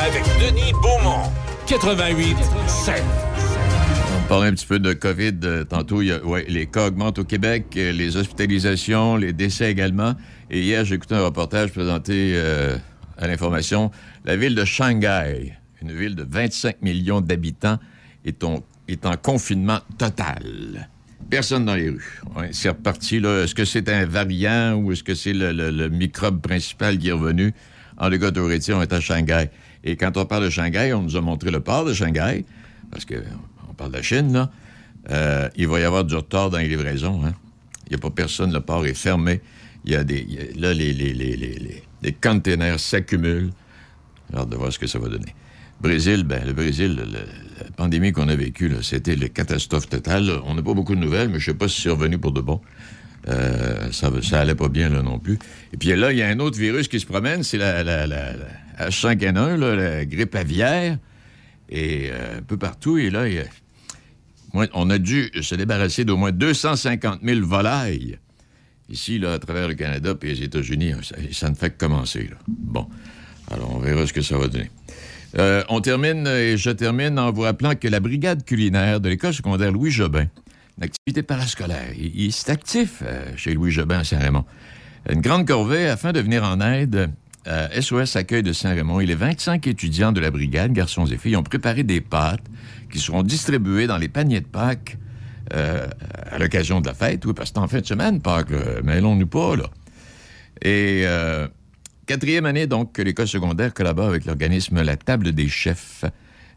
avec 0.00 0.22
Denis 0.40 0.72
Beaumont. 0.80 1.28
88 1.66 2.36
7. 2.68 3.02
On 4.16 4.28
parlait 4.28 4.46
un 4.48 4.52
petit 4.54 4.64
peu 4.66 4.78
de 4.78 4.92
COVID 4.92 5.32
euh, 5.42 5.64
tantôt. 5.64 6.02
Il 6.02 6.08
y 6.08 6.12
a- 6.12 6.24
ouais, 6.24 6.44
les 6.48 6.66
cas 6.66 6.86
augmentent 6.86 7.18
au 7.18 7.24
Québec, 7.24 7.66
euh, 7.76 7.90
les 7.92 8.16
hospitalisations, 8.16 9.16
les 9.16 9.32
décès 9.32 9.70
également. 9.70 10.14
Et 10.50 10.60
hier, 10.62 10.84
j'ai 10.84 10.94
écouté 10.94 11.16
un 11.16 11.24
reportage 11.24 11.72
présenté 11.72 12.32
euh, 12.36 12.76
à 13.18 13.26
l'information. 13.26 13.90
La 14.24 14.36
ville 14.36 14.54
de 14.54 14.64
Shanghai, 14.64 15.54
une 15.82 15.92
ville 15.92 16.14
de 16.14 16.24
25 16.26 16.80
millions 16.80 17.20
d'habitants, 17.20 17.78
est 18.24 18.44
en 18.44 19.16
confinement 19.20 19.80
total. 19.98 20.88
Personne 21.30 21.64
dans 21.64 21.74
les 21.74 21.88
rues. 21.90 22.20
C'est 22.52 22.68
reparti. 22.68 23.16
Est-ce 23.16 23.54
que 23.54 23.64
c'est 23.64 23.88
un 23.88 24.04
variant 24.06 24.74
ou 24.74 24.92
est-ce 24.92 25.02
que 25.02 25.14
c'est 25.14 25.32
le, 25.32 25.88
microbe 25.88 26.40
principal 26.40 26.98
qui 26.98 27.08
est 27.08 27.12
revenu? 27.12 27.54
En 27.96 28.08
le 28.08 28.18
cas 28.18 28.30
on 28.36 28.50
est 28.82 28.92
à 28.92 29.00
Shanghai. 29.00 29.50
Et 29.84 29.96
quand 29.96 30.16
on 30.16 30.24
parle 30.24 30.44
de 30.44 30.50
Shanghai, 30.50 30.92
on 30.94 31.02
nous 31.02 31.16
a 31.16 31.20
montré 31.20 31.50
le 31.50 31.60
port 31.60 31.84
de 31.84 31.92
Shanghai, 31.92 32.44
parce 32.90 33.04
que 33.04 33.14
on 33.68 33.74
parle 33.74 33.92
de 33.92 33.96
la 33.96 34.02
Chine, 34.02 34.32
là. 34.32 34.50
Euh, 35.10 35.48
il 35.56 35.68
va 35.68 35.80
y 35.80 35.82
avoir 35.84 36.04
du 36.04 36.14
retard 36.14 36.48
dans 36.48 36.58
les 36.58 36.68
livraisons. 36.68 37.22
hein. 37.26 37.34
Il 37.86 37.90
n'y 37.90 37.96
a 37.96 37.98
pas 37.98 38.10
personne, 38.10 38.52
le 38.52 38.60
port 38.60 38.86
est 38.86 38.94
fermé. 38.94 39.42
Il 39.84 39.92
y 39.92 39.96
a 39.96 40.02
des. 40.02 40.26
là, 40.56 40.72
les, 40.72 40.94
les, 40.94 41.12
les, 41.12 41.36
les, 42.02 42.12
containers 42.12 42.80
s'accumulent. 42.80 43.50
Hâte 44.34 44.48
de 44.48 44.56
voir 44.56 44.72
ce 44.72 44.78
que 44.78 44.86
ça 44.86 44.98
va 44.98 45.08
donner. 45.08 45.34
Brésil, 45.80 46.24
ben, 46.24 46.42
le 46.46 46.54
Brésil, 46.54 46.96
le- 46.96 47.04
la 47.58 47.70
pandémie 47.76 48.12
qu'on 48.12 48.28
a 48.28 48.36
vécue, 48.36 48.70
c'était 48.82 49.16
la 49.16 49.28
catastrophe 49.28 49.88
totale. 49.88 50.30
On 50.44 50.54
n'a 50.54 50.62
pas 50.62 50.74
beaucoup 50.74 50.94
de 50.94 51.00
nouvelles, 51.00 51.28
mais 51.28 51.38
je 51.38 51.50
ne 51.50 51.54
sais 51.54 51.58
pas 51.58 51.68
si 51.68 51.82
c'est 51.82 51.90
revenu 51.90 52.18
pour 52.18 52.32
de 52.32 52.40
bon. 52.40 52.60
Euh, 53.28 53.90
ça, 53.92 54.10
ça 54.22 54.40
allait 54.40 54.54
pas 54.54 54.68
bien 54.68 54.88
là 54.90 55.02
non 55.02 55.18
plus. 55.18 55.38
Et 55.72 55.76
puis 55.76 55.88
là, 55.96 56.12
il 56.12 56.18
y 56.18 56.22
a 56.22 56.28
un 56.28 56.38
autre 56.40 56.58
virus 56.58 56.88
qui 56.88 57.00
se 57.00 57.06
promène, 57.06 57.42
c'est 57.42 57.56
la, 57.58 57.82
la, 57.82 58.06
la- 58.06 58.32
la 58.32 58.88
H5N1, 58.90 59.56
là, 59.56 59.74
la 59.76 60.04
grippe 60.04 60.34
aviaire. 60.34 60.98
Et 61.70 62.10
euh, 62.12 62.38
un 62.38 62.42
peu 62.42 62.56
partout, 62.58 62.98
et 62.98 63.08
là, 63.08 63.24
on 64.52 64.90
a 64.90 64.98
dû 64.98 65.30
se 65.40 65.54
débarrasser 65.54 66.04
d'au 66.04 66.16
moins 66.16 66.32
250 66.32 67.20
000 67.24 67.46
volailles. 67.46 68.18
Ici, 68.90 69.18
là, 69.18 69.32
à 69.32 69.38
travers 69.38 69.66
le 69.68 69.74
Canada 69.74 70.14
et 70.22 70.26
les 70.26 70.42
États-Unis, 70.42 70.92
ça, 71.32 71.48
ne 71.48 71.54
fait 71.54 71.70
que 71.70 71.78
commencer. 71.78 72.28
Bon, 72.46 72.86
alors 73.50 73.74
on 73.74 73.78
verra 73.78 74.06
ce 74.06 74.12
que 74.12 74.20
ça 74.20 74.36
va 74.36 74.46
donner. 74.48 74.70
Euh, 75.38 75.64
on 75.68 75.80
termine, 75.80 76.26
et 76.26 76.56
je 76.56 76.70
termine 76.70 77.18
en 77.18 77.32
vous 77.32 77.42
rappelant 77.42 77.74
que 77.74 77.88
la 77.88 78.00
brigade 78.00 78.44
culinaire 78.44 79.00
de 79.00 79.08
l'école 79.08 79.34
secondaire 79.34 79.72
Louis 79.72 79.90
Jobin, 79.90 80.26
une 80.78 80.84
activité 80.84 81.22
parascolaire, 81.22 81.92
il, 81.96 82.32
c'est 82.32 82.50
actif 82.50 83.02
euh, 83.04 83.32
chez 83.36 83.54
Louis 83.54 83.70
Jobin 83.72 83.98
à 83.98 84.04
Saint-Raymond. 84.04 84.44
Une 85.10 85.20
grande 85.20 85.46
corvée 85.46 85.88
afin 85.88 86.12
de 86.12 86.20
venir 86.20 86.44
en 86.44 86.60
aide 86.60 87.10
SOS 87.78 88.16
Accueil 88.16 88.42
de 88.42 88.54
Saint-Raymond. 88.54 89.00
Et 89.00 89.06
les 89.06 89.14
25 89.14 89.66
étudiants 89.66 90.12
de 90.12 90.20
la 90.20 90.30
brigade, 90.30 90.72
garçons 90.72 91.04
et 91.04 91.18
filles, 91.18 91.36
ont 91.36 91.42
préparé 91.42 91.82
des 91.82 92.00
pâtes 92.00 92.44
qui 92.90 92.98
seront 92.98 93.22
distribuées 93.22 93.86
dans 93.86 93.98
les 93.98 94.08
paniers 94.08 94.40
de 94.40 94.46
Pâques 94.46 94.96
euh, 95.52 95.86
à 96.30 96.38
l'occasion 96.38 96.80
de 96.80 96.86
la 96.86 96.94
fête. 96.94 97.26
Oui, 97.26 97.34
parce 97.34 97.50
que 97.50 97.58
en 97.58 97.68
fin 97.68 97.80
de 97.80 97.86
semaine, 97.86 98.22
Pâques, 98.22 98.48
mêlons-nous 98.82 99.26
pas, 99.26 99.56
là. 99.56 99.64
Et 100.62 101.02
euh, 101.04 101.46
quatrième 102.06 102.46
année, 102.46 102.66
donc, 102.66 102.92
que 102.92 103.02
l'école 103.02 103.28
secondaire 103.28 103.74
collabore 103.74 104.08
avec 104.08 104.24
l'organisme 104.24 104.82
La 104.82 104.96
Table 104.96 105.32
des 105.32 105.48
chefs. 105.48 106.04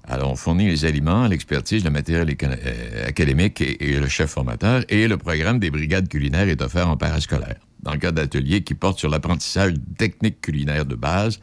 Alors, 0.03 0.31
on 0.31 0.35
fournit 0.35 0.67
les 0.67 0.85
aliments, 0.85 1.27
l'expertise, 1.27 1.83
le 1.83 1.89
matériel 1.89 2.33
euh, 2.43 3.07
académique 3.07 3.61
et, 3.61 3.99
le 3.99 4.07
chef 4.07 4.31
formateur. 4.31 4.83
Et 4.89 5.07
le 5.07 5.17
programme 5.17 5.59
des 5.59 5.69
brigades 5.69 6.07
culinaires 6.07 6.47
est 6.47 6.61
offert 6.61 6.87
en 6.87 6.95
parascolaire, 6.95 7.57
dans 7.83 7.91
le 7.91 7.99
cadre 7.99 8.15
d'ateliers 8.15 8.63
qui 8.63 8.73
portent 8.73 8.99
sur 8.99 9.09
l'apprentissage 9.09 9.73
techniques 9.97 10.39
culinaires 10.41 10.85
de 10.85 10.95
base 10.95 11.39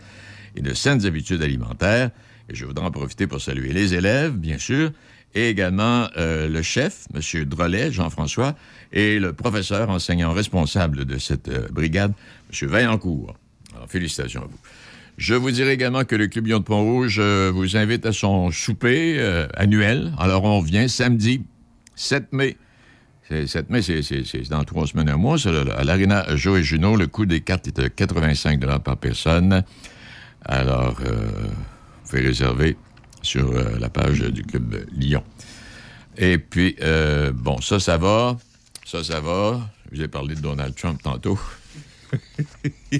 et 0.56 0.62
de 0.62 0.72
saines 0.72 1.04
habitudes 1.04 1.42
alimentaires. 1.42 2.10
Et 2.48 2.54
je 2.54 2.64
voudrais 2.64 2.86
en 2.86 2.90
profiter 2.90 3.26
pour 3.26 3.40
saluer 3.40 3.72
les 3.72 3.94
élèves, 3.94 4.32
bien 4.32 4.58
sûr, 4.58 4.92
et 5.34 5.48
également 5.48 6.08
euh, 6.16 6.48
le 6.48 6.62
chef, 6.62 7.06
M. 7.14 7.44
Drolet, 7.44 7.92
Jean-François, 7.92 8.54
et 8.92 9.18
le 9.18 9.32
professeur 9.32 9.90
enseignant 9.90 10.32
responsable 10.32 11.04
de 11.04 11.18
cette 11.18 11.48
euh, 11.48 11.68
brigade, 11.70 12.12
M. 12.50 12.68
Vaillancourt. 12.68 13.34
Alors, 13.74 13.88
félicitations 13.88 14.42
à 14.42 14.46
vous. 14.46 14.58
Je 15.16 15.34
vous 15.34 15.50
dirai 15.50 15.72
également 15.72 16.04
que 16.04 16.16
le 16.16 16.26
Club 16.26 16.46
Lyon 16.46 16.58
de 16.58 16.64
Pont-Rouge 16.64 17.18
euh, 17.20 17.50
vous 17.54 17.76
invite 17.76 18.04
à 18.06 18.12
son 18.12 18.50
souper 18.50 19.16
euh, 19.18 19.46
annuel. 19.54 20.12
Alors, 20.18 20.42
on 20.44 20.60
vient 20.60 20.88
samedi 20.88 21.42
7 21.94 22.32
mai. 22.32 22.56
C'est 23.28 23.46
7 23.46 23.70
mai, 23.70 23.80
c'est- 23.80 24.50
dans 24.50 24.64
trois 24.64 24.86
semaines 24.86 25.08
à 25.08 25.16
mois. 25.16 25.36
à 25.46 25.84
l'Arena 25.84 26.26
Joe 26.36 26.58
et 26.60 26.62
Juno, 26.62 26.96
le 26.96 27.06
coût 27.06 27.26
des 27.26 27.40
cartes 27.40 27.68
est 27.68 27.76
de 27.80 27.88
85 27.88 28.60
par 28.82 28.96
personne. 28.96 29.62
Alors, 30.44 30.98
euh, 31.06 31.14
vous 32.02 32.10
pouvez 32.10 32.22
réserver 32.22 32.76
sur 33.22 33.50
euh, 33.52 33.78
la 33.78 33.88
page 33.88 34.18
du 34.20 34.42
Club 34.42 34.84
Lyon. 34.92 35.22
Et 36.18 36.38
puis, 36.38 36.76
bon, 37.34 37.60
ça, 37.60 37.80
ça 37.80 37.96
va. 37.98 38.36
Ça, 38.84 39.02
ça 39.02 39.20
va. 39.20 39.60
Je 39.90 39.96
vous 39.96 40.02
ai 40.02 40.08
parlé 40.08 40.34
de 40.34 40.40
Donald 40.40 40.74
Trump 40.74 41.00
tantôt. 41.02 41.38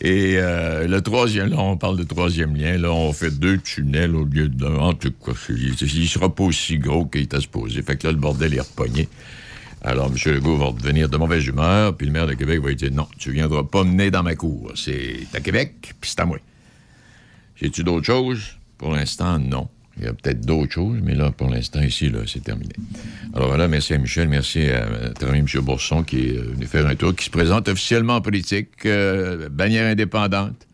Et 0.00 0.34
euh, 0.38 0.88
le 0.88 1.00
troisième, 1.00 1.50
là, 1.50 1.58
on 1.58 1.76
parle 1.76 1.96
de 1.96 2.02
troisième 2.02 2.56
lien. 2.56 2.76
Là, 2.76 2.92
on 2.92 3.12
fait 3.12 3.30
deux 3.30 3.58
tunnels 3.58 4.16
au 4.16 4.24
lieu 4.24 4.48
d'un. 4.48 4.74
En 4.74 4.92
tout 4.92 5.12
cas, 5.12 5.32
il 5.48 5.70
ne 5.70 6.06
sera 6.06 6.34
pas 6.34 6.44
aussi 6.44 6.78
gros 6.78 7.06
qu'il 7.06 7.22
était 7.22 7.40
supposé. 7.40 7.80
Fait 7.82 7.96
que 7.96 8.08
là, 8.08 8.12
le 8.12 8.18
bordel 8.18 8.54
est 8.54 8.60
repogné. 8.60 9.08
Alors, 9.82 10.06
M. 10.06 10.34
Legault 10.34 10.56
va 10.56 10.72
devenir 10.72 11.08
de 11.08 11.16
mauvaise 11.16 11.46
humeur, 11.46 11.96
puis 11.96 12.06
le 12.06 12.12
maire 12.12 12.26
de 12.26 12.34
Québec 12.34 12.60
va 12.60 12.68
lui 12.68 12.76
dire 12.76 12.90
Non, 12.90 13.06
tu 13.18 13.30
viendras 13.30 13.62
pas 13.64 13.84
mener 13.84 14.10
dans 14.10 14.22
ma 14.22 14.34
cour. 14.34 14.72
C'est 14.74 15.26
à 15.32 15.40
Québec, 15.40 15.94
puis 16.00 16.10
c'est 16.10 16.20
à 16.20 16.24
moi. 16.24 16.38
J'ai-tu 17.56 17.84
d'autres 17.84 18.06
choses? 18.06 18.56
Pour 18.78 18.92
l'instant, 18.92 19.38
non. 19.38 19.68
Il 19.98 20.04
y 20.04 20.06
a 20.08 20.12
peut-être 20.12 20.40
d'autres 20.44 20.72
choses, 20.72 20.98
mais 21.02 21.14
là, 21.14 21.30
pour 21.30 21.48
l'instant, 21.48 21.80
ici, 21.80 22.10
c'est 22.26 22.42
terminé. 22.42 22.72
Alors 23.32 23.48
voilà, 23.48 23.68
merci 23.68 23.94
à 23.94 23.98
Michel, 23.98 24.28
merci 24.28 24.68
à 24.68 24.86
notre 24.88 25.28
ami 25.28 25.38
M. 25.38 25.60
Bourson 25.62 26.02
qui 26.02 26.28
est 26.28 26.36
euh, 26.36 26.50
venu 26.52 26.66
faire 26.66 26.86
un 26.86 26.96
tour, 26.96 27.14
qui 27.14 27.26
se 27.26 27.30
présente 27.30 27.68
officiellement 27.68 28.16
en 28.16 28.20
politique, 28.20 28.86
euh, 28.86 29.48
bannière 29.48 29.86
indépendante. 29.86 30.66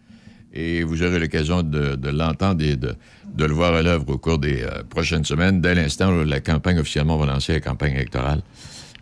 Et 0.53 0.83
vous 0.83 1.03
aurez 1.03 1.21
l'occasion 1.21 1.63
de, 1.63 2.11
l'entendre 2.11 2.65
et 2.65 2.77
de, 2.77 2.97
le 3.39 3.53
voir 3.53 3.75
à 3.75 3.83
l'œuvre 3.83 4.09
au 4.09 4.19
cours 4.19 4.39
des 4.39 4.63
euh, 4.63 4.83
prochaines 4.89 5.25
semaines. 5.25 5.61
Dès 5.61 5.75
l'instant 5.75 6.13
où 6.13 6.25
la 6.25 6.41
campagne 6.41 6.79
officiellement 6.79 7.19
va 7.19 7.27
lancer 7.27 7.53
la 7.53 7.61
campagne 7.61 7.93
électorale, 7.93 8.43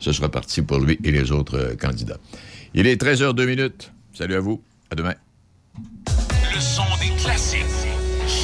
ce 0.00 0.12
sera 0.12 0.28
parti 0.28 0.62
pour 0.62 0.80
lui 0.80 0.98
et 1.04 1.12
les 1.12 1.30
autres 1.30 1.76
candidats. 1.80 2.18
Il 2.74 2.86
est 2.86 3.00
13h02 3.00 3.46
minutes. 3.46 3.92
Salut 4.12 4.34
à 4.34 4.40
vous. 4.40 4.62
À 4.90 4.94
demain. 4.94 5.14
Le 6.54 6.60
son 6.60 6.82
des 7.00 7.14
classiques. 7.22 7.67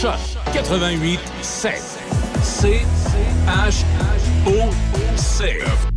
Choc 0.04 0.20
88 0.54 1.18
7. 1.40 1.80
C 2.42 2.82
H 3.48 3.84
O 4.46 4.70
C. 5.16 5.93